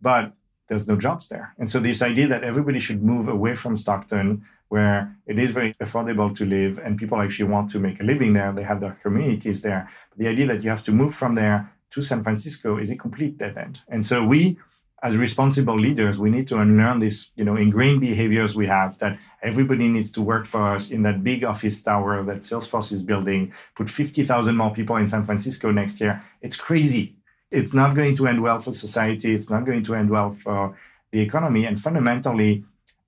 but 0.00 0.32
there's 0.68 0.88
no 0.88 0.96
jobs 0.96 1.28
there. 1.28 1.54
And 1.58 1.70
so 1.70 1.78
this 1.78 2.02
idea 2.02 2.26
that 2.28 2.44
everybody 2.44 2.78
should 2.78 3.02
move 3.02 3.28
away 3.28 3.54
from 3.54 3.76
Stockton 3.76 4.44
where 4.68 5.16
it 5.26 5.38
is 5.38 5.50
very 5.50 5.74
affordable 5.74 6.34
to 6.34 6.44
live 6.44 6.78
and 6.78 6.98
people 6.98 7.20
actually 7.20 7.50
want 7.50 7.70
to 7.70 7.78
make 7.78 8.00
a 8.00 8.04
living 8.04 8.32
there. 8.32 8.52
They 8.52 8.62
have 8.62 8.80
their 8.80 8.96
communities 9.02 9.62
there. 9.62 9.88
But 10.10 10.18
the 10.18 10.28
idea 10.28 10.46
that 10.46 10.62
you 10.62 10.70
have 10.70 10.82
to 10.84 10.92
move 10.92 11.14
from 11.14 11.34
there 11.34 11.70
to 11.90 12.02
San 12.02 12.22
Francisco 12.22 12.78
is 12.78 12.90
a 12.90 12.96
complete 12.96 13.38
dead 13.38 13.56
end. 13.56 13.80
And 13.88 14.04
so 14.04 14.24
we, 14.24 14.58
as 15.02 15.16
responsible 15.16 15.78
leaders, 15.78 16.18
we 16.18 16.30
need 16.30 16.48
to 16.48 16.58
unlearn 16.58 16.98
these, 16.98 17.30
you 17.36 17.44
know, 17.44 17.56
ingrained 17.56 18.00
behaviors 18.00 18.56
we 18.56 18.66
have 18.66 18.98
that 18.98 19.18
everybody 19.42 19.86
needs 19.86 20.10
to 20.12 20.22
work 20.22 20.46
for 20.46 20.74
us 20.74 20.90
in 20.90 21.02
that 21.02 21.22
big 21.22 21.44
office 21.44 21.82
tower 21.82 22.24
that 22.24 22.38
Salesforce 22.38 22.90
is 22.90 23.02
building, 23.02 23.52
put 23.76 23.88
50,000 23.88 24.56
more 24.56 24.72
people 24.72 24.96
in 24.96 25.06
San 25.06 25.22
Francisco 25.22 25.70
next 25.70 26.00
year. 26.00 26.22
It's 26.40 26.56
crazy. 26.56 27.16
It's 27.54 27.72
not 27.72 27.94
going 27.94 28.16
to 28.16 28.26
end 28.26 28.42
well 28.42 28.58
for 28.58 28.72
society. 28.72 29.34
It's 29.34 29.48
not 29.48 29.64
going 29.64 29.84
to 29.84 29.94
end 29.94 30.10
well 30.10 30.30
for 30.30 30.76
the 31.12 31.20
economy. 31.20 31.64
And 31.66 31.78
fundamentally, 31.78 32.64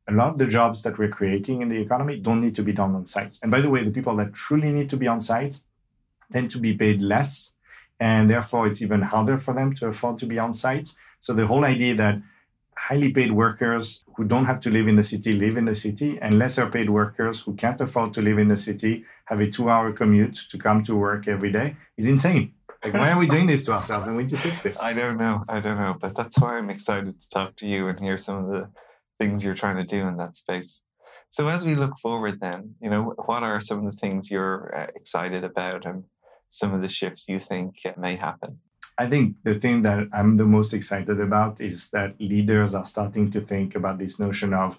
a 0.08 0.12
lot 0.12 0.30
of 0.30 0.36
the 0.38 0.46
jobs 0.46 0.82
that 0.84 0.98
we're 0.98 1.08
creating 1.08 1.62
in 1.62 1.68
the 1.68 1.80
economy 1.80 2.20
don't 2.20 2.40
need 2.40 2.54
to 2.54 2.62
be 2.62 2.72
done 2.72 2.94
on 2.94 3.06
site. 3.06 3.38
And 3.42 3.50
by 3.50 3.60
the 3.60 3.70
way, 3.70 3.82
the 3.82 3.90
people 3.90 4.14
that 4.16 4.32
truly 4.32 4.70
need 4.70 4.88
to 4.90 4.96
be 4.96 5.08
on 5.08 5.20
site 5.20 5.58
tend 6.32 6.50
to 6.52 6.58
be 6.58 6.74
paid 6.74 7.02
less. 7.02 7.52
And 7.98 8.30
therefore, 8.30 8.68
it's 8.68 8.82
even 8.82 9.02
harder 9.02 9.38
for 9.38 9.52
them 9.52 9.74
to 9.74 9.86
afford 9.88 10.18
to 10.18 10.26
be 10.26 10.38
on 10.38 10.54
site. 10.54 10.90
So 11.18 11.32
the 11.32 11.46
whole 11.46 11.64
idea 11.64 11.94
that 11.96 12.22
highly 12.76 13.10
paid 13.10 13.32
workers 13.32 14.04
who 14.16 14.24
don't 14.24 14.44
have 14.44 14.60
to 14.60 14.70
live 14.70 14.86
in 14.86 14.96
the 14.96 15.02
city 15.02 15.32
live 15.32 15.56
in 15.56 15.64
the 15.64 15.74
city, 15.74 16.18
and 16.20 16.38
lesser 16.38 16.66
paid 16.66 16.90
workers 16.90 17.40
who 17.40 17.54
can't 17.54 17.80
afford 17.80 18.12
to 18.14 18.22
live 18.22 18.38
in 18.38 18.48
the 18.48 18.56
city 18.56 19.04
have 19.24 19.40
a 19.40 19.50
two 19.50 19.68
hour 19.70 19.92
commute 19.92 20.36
to 20.50 20.58
come 20.58 20.82
to 20.84 20.94
work 20.94 21.26
every 21.26 21.50
day 21.50 21.76
is 21.96 22.06
insane. 22.06 22.52
Like, 22.84 22.94
why 22.94 23.10
are 23.10 23.18
we 23.18 23.26
doing 23.26 23.46
this 23.46 23.64
to 23.64 23.72
ourselves? 23.72 24.06
And 24.06 24.16
we 24.16 24.24
need 24.24 24.30
to 24.30 24.36
fix 24.36 24.62
this. 24.62 24.80
I 24.80 24.92
don't 24.92 25.18
know. 25.18 25.42
I 25.48 25.60
don't 25.60 25.78
know. 25.78 25.96
But 26.00 26.14
that's 26.14 26.38
why 26.38 26.56
I'm 26.56 26.70
excited 26.70 27.20
to 27.20 27.28
talk 27.28 27.56
to 27.56 27.66
you 27.66 27.88
and 27.88 27.98
hear 27.98 28.18
some 28.18 28.44
of 28.44 28.50
the 28.50 28.68
things 29.18 29.44
you're 29.44 29.54
trying 29.54 29.76
to 29.76 29.84
do 29.84 30.06
in 30.06 30.16
that 30.18 30.36
space. 30.36 30.82
So 31.30 31.48
as 31.48 31.64
we 31.64 31.74
look 31.74 31.98
forward, 31.98 32.40
then, 32.40 32.76
you 32.80 32.88
know, 32.88 33.14
what 33.26 33.42
are 33.42 33.60
some 33.60 33.84
of 33.84 33.92
the 33.92 33.98
things 33.98 34.30
you're 34.30 34.74
uh, 34.76 34.86
excited 34.94 35.44
about 35.44 35.84
and 35.84 36.04
some 36.48 36.72
of 36.72 36.82
the 36.82 36.88
shifts 36.88 37.28
you 37.28 37.38
think 37.38 37.80
may 37.96 38.16
happen? 38.16 38.60
I 38.98 39.06
think 39.06 39.36
the 39.42 39.54
thing 39.54 39.82
that 39.82 40.08
I'm 40.12 40.36
the 40.36 40.46
most 40.46 40.72
excited 40.72 41.20
about 41.20 41.60
is 41.60 41.90
that 41.90 42.18
leaders 42.18 42.74
are 42.74 42.84
starting 42.84 43.30
to 43.32 43.40
think 43.40 43.74
about 43.74 43.98
this 43.98 44.18
notion 44.18 44.54
of 44.54 44.78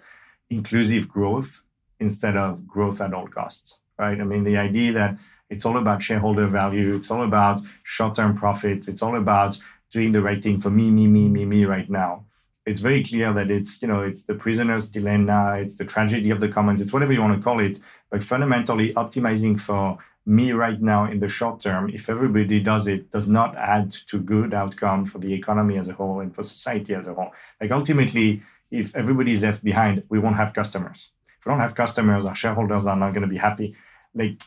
inclusive 0.50 1.08
growth 1.08 1.62
instead 2.00 2.36
of 2.38 2.66
growth 2.66 3.02
at 3.02 3.14
all 3.14 3.28
costs, 3.28 3.80
right? 4.00 4.20
I 4.20 4.24
mean, 4.24 4.44
the 4.44 4.58
idea 4.58 4.92
that 4.94 5.18
it's 5.50 5.66
all 5.66 5.78
about 5.78 6.04
shareholder 6.04 6.48
value, 6.48 6.96
it's 6.96 7.12
all 7.12 7.24
about 7.24 7.62
short 7.84 8.16
term 8.16 8.36
profits, 8.36 8.88
it's 8.88 9.02
all 9.02 9.16
about 9.16 9.58
doing 9.92 10.12
the 10.12 10.22
right 10.22 10.44
thing 10.44 10.60
for 10.60 10.70
me, 10.70 10.92
me, 10.92 11.08
me, 11.08 11.30
me, 11.30 11.46
me 11.46 11.66
right 11.66 11.90
now. 11.90 12.26
It's 12.66 12.82
very 12.82 13.02
clear 13.02 13.32
that 13.32 13.50
it's 13.50 13.82
you 13.82 13.88
know 13.88 14.02
it's 14.02 14.24
the 14.24 14.36
prisoner's 14.36 14.88
dilemma. 14.88 15.60
It's 15.60 15.78
the 15.78 15.86
tragedy 15.86 16.32
of 16.32 16.42
the 16.42 16.50
commons. 16.50 16.82
It's 16.82 16.92
whatever 16.92 17.14
you 17.14 17.22
want 17.22 17.40
to 17.40 17.44
call 17.44 17.62
it. 17.62 17.80
But 18.10 18.24
fundamentally 18.24 18.94
optimizing 18.94 19.58
for 19.60 19.98
me 20.28 20.52
right 20.52 20.82
now 20.82 21.06
in 21.10 21.22
the 21.22 21.30
short 21.30 21.62
term 21.62 21.90
if 21.90 22.10
everybody 22.10 22.60
does 22.60 22.86
it 22.86 23.10
does 23.10 23.30
not 23.30 23.56
add 23.56 23.94
to 24.10 24.20
good 24.20 24.54
outcome 24.54 25.06
for 25.06 25.20
the 25.20 25.34
economy 25.34 25.78
as 25.78 25.88
a 25.88 25.94
whole 25.94 26.20
and 26.20 26.36
for 26.36 26.44
society 26.44 26.94
as 26.94 27.08
a 27.08 27.14
whole. 27.14 27.32
Like 27.62 27.72
ultimately 27.72 28.42
if 28.70 28.94
everybody 28.94 29.32
is 29.32 29.44
left 29.44 29.64
behind 29.64 30.04
we 30.10 30.20
won't 30.20 30.36
have 30.36 30.54
customers. 30.54 31.12
If 31.40 31.46
we 31.46 31.52
don't 31.52 31.62
have 31.62 31.76
customers 31.76 32.26
our 32.26 32.36
shareholders 32.36 32.86
are 32.88 32.98
not 32.98 33.14
going 33.14 33.22
to 33.22 33.30
be 33.30 33.38
happy. 33.38 33.74
Like 34.14 34.42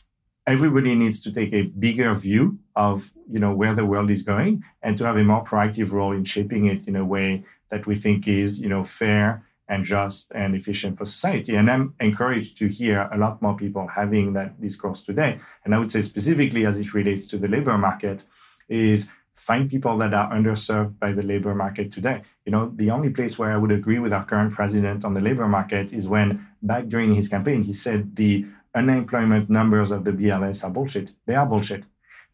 everybody 0.46 0.94
needs 0.94 1.20
to 1.20 1.32
take 1.32 1.52
a 1.52 1.62
bigger 1.62 2.14
view 2.14 2.58
of 2.74 3.12
you 3.30 3.38
know 3.38 3.54
where 3.54 3.74
the 3.74 3.84
world 3.84 4.10
is 4.10 4.22
going 4.22 4.64
and 4.82 4.96
to 4.98 5.04
have 5.04 5.16
a 5.16 5.24
more 5.24 5.44
proactive 5.44 5.92
role 5.92 6.12
in 6.12 6.24
shaping 6.24 6.66
it 6.66 6.88
in 6.88 6.96
a 6.96 7.04
way 7.04 7.44
that 7.68 7.86
we 7.86 7.94
think 7.94 8.26
is 8.26 8.60
you 8.60 8.68
know 8.68 8.84
fair 8.84 9.44
and 9.68 9.84
just 9.84 10.32
and 10.34 10.54
efficient 10.56 10.98
for 10.98 11.06
society. 11.06 11.54
And 11.54 11.70
i'm 11.70 11.94
encouraged 12.00 12.56
to 12.58 12.66
hear 12.66 13.08
a 13.12 13.18
lot 13.18 13.40
more 13.40 13.56
people 13.56 13.86
having 13.86 14.32
that 14.32 14.60
discourse 14.60 15.00
today. 15.00 15.38
And 15.64 15.74
i 15.74 15.78
would 15.78 15.90
say 15.90 16.02
specifically 16.02 16.66
as 16.66 16.78
it 16.78 16.92
relates 16.92 17.26
to 17.28 17.38
the 17.38 17.48
labor 17.48 17.78
market 17.78 18.24
is 18.68 19.08
find 19.34 19.70
people 19.70 19.96
that 19.98 20.12
are 20.12 20.30
underserved 20.32 20.98
by 20.98 21.12
the 21.12 21.22
labor 21.22 21.54
market 21.54 21.92
today. 21.92 22.22
You 22.44 22.52
know 22.52 22.72
the 22.74 22.90
only 22.90 23.10
place 23.10 23.38
where 23.38 23.52
i 23.52 23.56
would 23.56 23.70
agree 23.70 24.00
with 24.00 24.12
our 24.12 24.24
current 24.24 24.52
president 24.52 25.04
on 25.04 25.14
the 25.14 25.20
labor 25.20 25.46
market 25.46 25.92
is 25.92 26.08
when 26.08 26.46
back 26.62 26.88
during 26.88 27.14
his 27.14 27.28
campaign 27.28 27.62
he 27.62 27.72
said 27.72 28.16
the 28.16 28.46
unemployment 28.74 29.50
numbers 29.50 29.90
of 29.90 30.04
the 30.04 30.12
BLS 30.12 30.64
are 30.64 30.70
bullshit. 30.70 31.12
They 31.26 31.34
are 31.34 31.46
bullshit. 31.46 31.84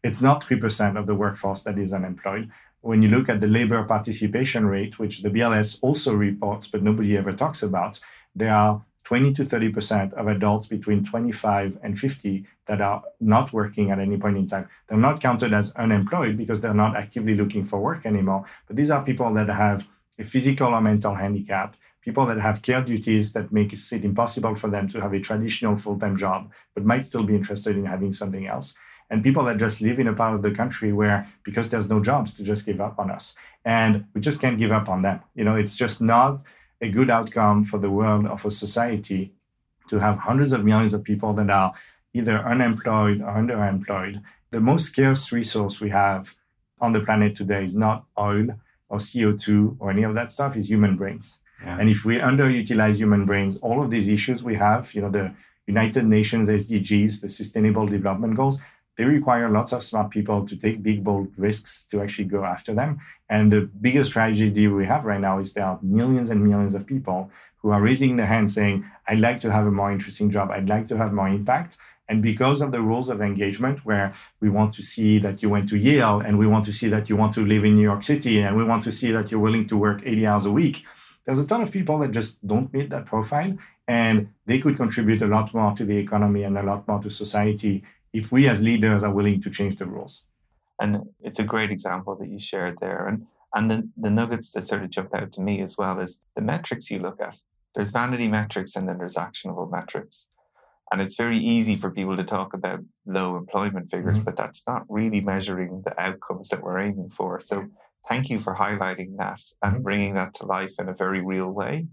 It's 0.03 0.21
not 0.21 0.43
3% 0.43 0.97
of 0.97 1.07
the 1.07 1.15
workforce 1.15 1.63
that 1.63 1.77
is 1.77 1.93
unemployed. 1.93 2.51
When 2.81 3.01
you 3.01 3.09
look 3.09 3.27
at 3.27 3.41
the 3.41 3.47
labor 3.47 3.83
participation 3.83 4.67
rate, 4.67 4.99
which 4.99 5.23
the 5.23 5.29
BLS 5.29 5.79
also 5.81 6.13
reports, 6.13 6.67
but 6.67 6.83
nobody 6.83 7.17
ever 7.17 7.33
talks 7.33 7.63
about, 7.63 7.99
there 8.35 8.53
are 8.53 8.83
20 9.03 9.33
to 9.33 9.43
30% 9.43 10.13
of 10.13 10.27
adults 10.27 10.67
between 10.67 11.03
25 11.03 11.77
and 11.81 11.97
50 11.97 12.45
that 12.67 12.81
are 12.81 13.01
not 13.21 13.53
working 13.53 13.89
at 13.89 13.99
any 13.99 14.17
point 14.17 14.37
in 14.37 14.45
time. 14.45 14.67
They're 14.87 14.97
not 14.97 15.21
counted 15.21 15.53
as 15.53 15.71
unemployed 15.75 16.37
because 16.37 16.59
they're 16.59 16.73
not 16.73 16.95
actively 16.95 17.33
looking 17.33 17.63
for 17.63 17.79
work 17.79 18.05
anymore. 18.05 18.45
But 18.67 18.75
these 18.75 18.91
are 18.91 19.03
people 19.03 19.33
that 19.35 19.47
have 19.47 19.87
a 20.19 20.25
physical 20.25 20.73
or 20.73 20.81
mental 20.81 21.15
handicap 21.15 21.77
people 22.07 22.25
that 22.25 22.39
have 22.39 22.61
care 22.61 22.81
duties 22.81 23.33
that 23.33 23.51
make 23.51 23.73
it 23.73 23.91
impossible 23.91 24.55
for 24.55 24.69
them 24.69 24.87
to 24.87 25.01
have 25.01 25.11
a 25.11 25.19
traditional 25.19 25.75
full-time 25.75 26.15
job 26.15 26.49
but 26.73 26.85
might 26.85 27.03
still 27.03 27.21
be 27.21 27.35
interested 27.35 27.75
in 27.75 27.83
having 27.83 28.13
something 28.13 28.47
else. 28.47 28.75
And 29.09 29.21
people 29.21 29.43
that 29.43 29.57
just 29.57 29.81
live 29.81 29.99
in 29.99 30.07
a 30.07 30.13
part 30.13 30.33
of 30.33 30.41
the 30.41 30.51
country 30.51 30.93
where 30.93 31.27
because 31.43 31.67
there's 31.67 31.89
no 31.89 31.99
jobs 31.99 32.33
to 32.35 32.43
just 32.43 32.65
give 32.65 32.79
up 32.79 32.97
on 32.97 33.11
us. 33.11 33.35
And 33.65 34.05
we 34.13 34.21
just 34.21 34.39
can't 34.39 34.57
give 34.57 34.71
up 34.71 34.87
on 34.87 35.01
them. 35.01 35.19
You 35.35 35.43
know 35.43 35.55
it's 35.55 35.75
just 35.75 36.01
not 36.01 36.43
a 36.79 36.87
good 36.87 37.09
outcome 37.09 37.65
for 37.65 37.77
the 37.77 37.91
world 37.91 38.25
or 38.25 38.37
for 38.37 38.51
society 38.51 39.33
to 39.89 39.99
have 39.99 40.19
hundreds 40.19 40.53
of 40.53 40.63
millions 40.63 40.93
of 40.93 41.03
people 41.03 41.33
that 41.33 41.49
are 41.49 41.73
either 42.13 42.37
unemployed 42.39 43.19
or 43.19 43.33
underemployed. 43.41 44.21
The 44.51 44.61
most 44.61 44.85
scarce 44.85 45.33
resource 45.33 45.81
we 45.81 45.89
have 45.89 46.35
on 46.79 46.93
the 46.93 47.01
planet 47.01 47.35
today 47.35 47.65
is 47.65 47.75
not 47.75 48.05
oil 48.17 48.47
or 48.87 48.99
co2 48.99 49.75
or 49.79 49.91
any 49.91 50.03
of 50.03 50.13
that 50.15 50.31
stuff 50.31 50.55
is 50.55 50.69
human 50.69 50.95
brains 50.95 51.39
And 51.63 51.89
if 51.89 52.05
we 52.05 52.17
underutilize 52.17 52.97
human 52.97 53.25
brains, 53.25 53.57
all 53.57 53.83
of 53.83 53.89
these 53.89 54.07
issues 54.07 54.43
we 54.43 54.55
have, 54.55 54.93
you 54.93 55.01
know, 55.01 55.09
the 55.09 55.33
United 55.65 56.05
Nations 56.05 56.49
SDGs, 56.49 57.21
the 57.21 57.29
Sustainable 57.29 57.85
Development 57.85 58.35
Goals, 58.35 58.57
they 58.97 59.05
require 59.05 59.49
lots 59.49 59.73
of 59.73 59.83
smart 59.83 60.09
people 60.09 60.45
to 60.47 60.55
take 60.55 60.81
big, 60.81 61.03
bold 61.03 61.37
risks 61.37 61.83
to 61.91 62.01
actually 62.01 62.25
go 62.25 62.43
after 62.43 62.73
them. 62.73 62.99
And 63.29 63.53
the 63.53 63.61
biggest 63.61 64.11
tragedy 64.11 64.67
we 64.67 64.85
have 64.85 65.05
right 65.05 65.21
now 65.21 65.39
is 65.39 65.53
there 65.53 65.65
are 65.65 65.79
millions 65.83 66.29
and 66.29 66.43
millions 66.43 66.73
of 66.73 66.87
people 66.87 67.29
who 67.57 67.69
are 67.69 67.81
raising 67.81 68.15
their 68.15 68.25
hand 68.25 68.51
saying, 68.51 68.85
I'd 69.07 69.19
like 69.19 69.39
to 69.41 69.51
have 69.51 69.67
a 69.67 69.71
more 69.71 69.91
interesting 69.91 70.31
job, 70.31 70.49
I'd 70.51 70.69
like 70.69 70.87
to 70.87 70.97
have 70.97 71.13
more 71.13 71.27
impact. 71.27 71.77
And 72.09 72.21
because 72.21 72.61
of 72.61 72.71
the 72.71 72.81
rules 72.81 73.09
of 73.09 73.21
engagement, 73.21 73.85
where 73.85 74.13
we 74.39 74.49
want 74.49 74.73
to 74.75 74.81
see 74.81 75.19
that 75.19 75.43
you 75.43 75.49
went 75.49 75.67
to 75.69 75.77
Yale 75.77 76.21
and 76.21 76.39
we 76.39 76.47
want 76.47 76.63
to 76.65 76.73
see 76.73 76.87
that 76.87 77.09
you 77.09 77.17
want 77.17 77.33
to 77.33 77.45
live 77.45 77.65
in 77.65 77.75
New 77.75 77.81
York 77.81 78.03
City 78.03 78.39
and 78.39 78.55
we 78.55 78.63
want 78.63 78.83
to 78.83 78.91
see 78.91 79.11
that 79.11 79.29
you're 79.29 79.41
willing 79.41 79.67
to 79.67 79.77
work 79.77 80.01
80 80.05 80.25
hours 80.25 80.45
a 80.45 80.51
week, 80.51 80.85
there's 81.27 81.39
a 81.39 81.45
ton 81.45 81.61
of 81.61 81.71
people 81.71 81.99
that 81.99 82.11
just 82.11 82.45
don't 82.47 82.73
meet 82.73 82.89
that 82.89 83.05
profile 83.05 83.55
and 83.87 84.29
they 84.45 84.59
could 84.59 84.77
contribute 84.77 85.21
a 85.21 85.27
lot 85.27 85.53
more 85.53 85.75
to 85.75 85.83
the 85.83 85.97
economy 85.97 86.43
and 86.43 86.57
a 86.57 86.63
lot 86.63 86.87
more 86.87 86.99
to 87.01 87.09
society 87.09 87.83
if 88.13 88.31
we 88.31 88.47
as 88.47 88.61
leaders 88.61 89.03
are 89.03 89.13
willing 89.13 89.41
to 89.41 89.49
change 89.49 89.75
the 89.75 89.85
rules. 89.85 90.23
And 90.81 91.09
it's 91.21 91.39
a 91.39 91.43
great 91.43 91.69
example 91.69 92.15
that 92.15 92.29
you 92.29 92.39
shared 92.39 92.79
there. 92.79 93.05
And 93.05 93.27
and 93.53 93.71
the, 93.71 93.89
the 93.97 94.09
nuggets 94.09 94.51
that 94.51 94.63
sort 94.63 94.83
of 94.83 94.89
jump 94.89 95.15
out 95.15 95.31
to 95.33 95.41
me 95.41 95.61
as 95.61 95.77
well 95.77 95.99
is 95.99 96.19
the 96.35 96.41
metrics 96.41 96.91
you 96.91 96.99
look 96.99 97.19
at. 97.21 97.37
There's 97.75 97.89
vanity 97.89 98.27
metrics 98.27 98.75
and 98.75 98.87
then 98.87 98.97
there's 98.97 99.17
actionable 99.17 99.67
metrics. 99.67 100.27
And 100.91 101.01
it's 101.01 101.15
very 101.15 101.37
easy 101.37 101.75
for 101.75 101.89
people 101.89 102.15
to 102.15 102.23
talk 102.23 102.53
about 102.53 102.81
low 103.05 103.35
employment 103.35 103.89
figures, 103.89 104.17
mm-hmm. 104.17 104.25
but 104.25 104.37
that's 104.37 104.63
not 104.67 104.85
really 104.87 105.21
measuring 105.21 105.81
the 105.85 105.99
outcomes 105.99 106.49
that 106.49 106.61
we're 106.61 106.79
aiming 106.79 107.09
for. 107.09 107.39
So 107.39 107.67
thank 108.07 108.29
you 108.29 108.39
for 108.39 108.55
highlighting 108.55 109.17
that 109.17 109.41
and 109.61 109.75
mm-hmm. 109.75 109.83
bringing 109.83 110.13
that 110.15 110.33
to 110.35 110.45
life 110.45 110.73
in 110.79 110.89
a 110.89 110.93
very 110.93 111.21
real 111.21 111.49
way. 111.49 111.87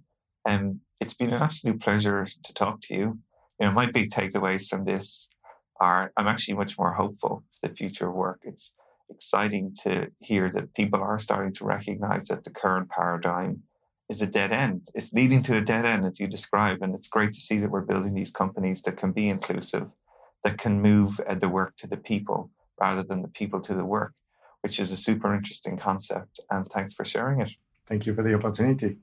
And 0.47 0.81
it's 1.01 1.15
been 1.15 1.33
an 1.33 1.43
absolute 1.43 1.81
pleasure 1.81 2.27
to 2.43 2.53
talk 2.53 2.81
to 2.83 2.95
you. 2.95 3.19
You 3.59 3.67
know, 3.67 3.73
my 3.73 3.87
big 3.87 4.11
takeaways 4.11 4.69
from 4.69 4.85
this 4.85 5.29
are 5.81 6.12
I'm 6.17 6.29
actually 6.29 6.55
much 6.55 6.79
more 6.79 6.93
hopeful 6.93 7.45
for 7.61 7.69
the 7.69 7.75
future 7.75 8.09
of 8.09 8.15
work. 8.15 8.41
It's 8.45 8.73
exciting 9.11 9.75
to 9.83 10.09
hear 10.19 10.51
that 10.51 10.75
people 10.75 11.01
are 11.01 11.19
starting 11.19 11.53
to 11.55 11.65
recognize 11.65 12.25
that 12.29 12.45
the 12.45 12.51
current 12.51 12.89
paradigm 12.91 13.62
is 14.09 14.21
a 14.21 14.27
dead 14.27 14.53
end. 14.53 14.89
It's 14.95 15.12
leading 15.12 15.43
to 15.45 15.57
a 15.57 15.61
dead 15.61 15.85
end, 15.85 16.05
as 16.05 16.21
you 16.21 16.27
describe. 16.27 16.83
And 16.83 16.95
it's 16.95 17.09
great 17.09 17.33
to 17.33 17.41
see 17.41 17.59
that 17.59 17.71
we're 17.71 17.81
building 17.81 18.15
these 18.15 18.31
companies 18.31 18.83
that 18.83 18.97
can 18.97 19.12
be 19.12 19.29
inclusive, 19.29 19.89
that 20.43 20.59
can 20.59 20.83
move 20.83 21.21
uh, 21.27 21.35
the 21.35 21.49
work 21.49 21.77
to 21.77 21.87
the 21.87 21.97
people 21.97 22.51
rather 22.81 23.03
than 23.03 23.23
the 23.23 23.29
people 23.29 23.61
to 23.62 23.75
the 23.75 23.85
work, 23.85 24.12
which 24.65 24.81
is 24.81 24.91
a 24.91 24.97
super 24.97 25.35
interesting 25.35 25.77
concept. 25.77 26.41
And 26.51 26.65
thanks 26.65 26.95
for 26.95 27.05
sharing 27.05 27.43
it. 27.43 27.51
Thank 27.87 28.07
you 28.07 28.15
for 28.15 28.23
the 28.23 28.33
opportunity. 28.33 28.97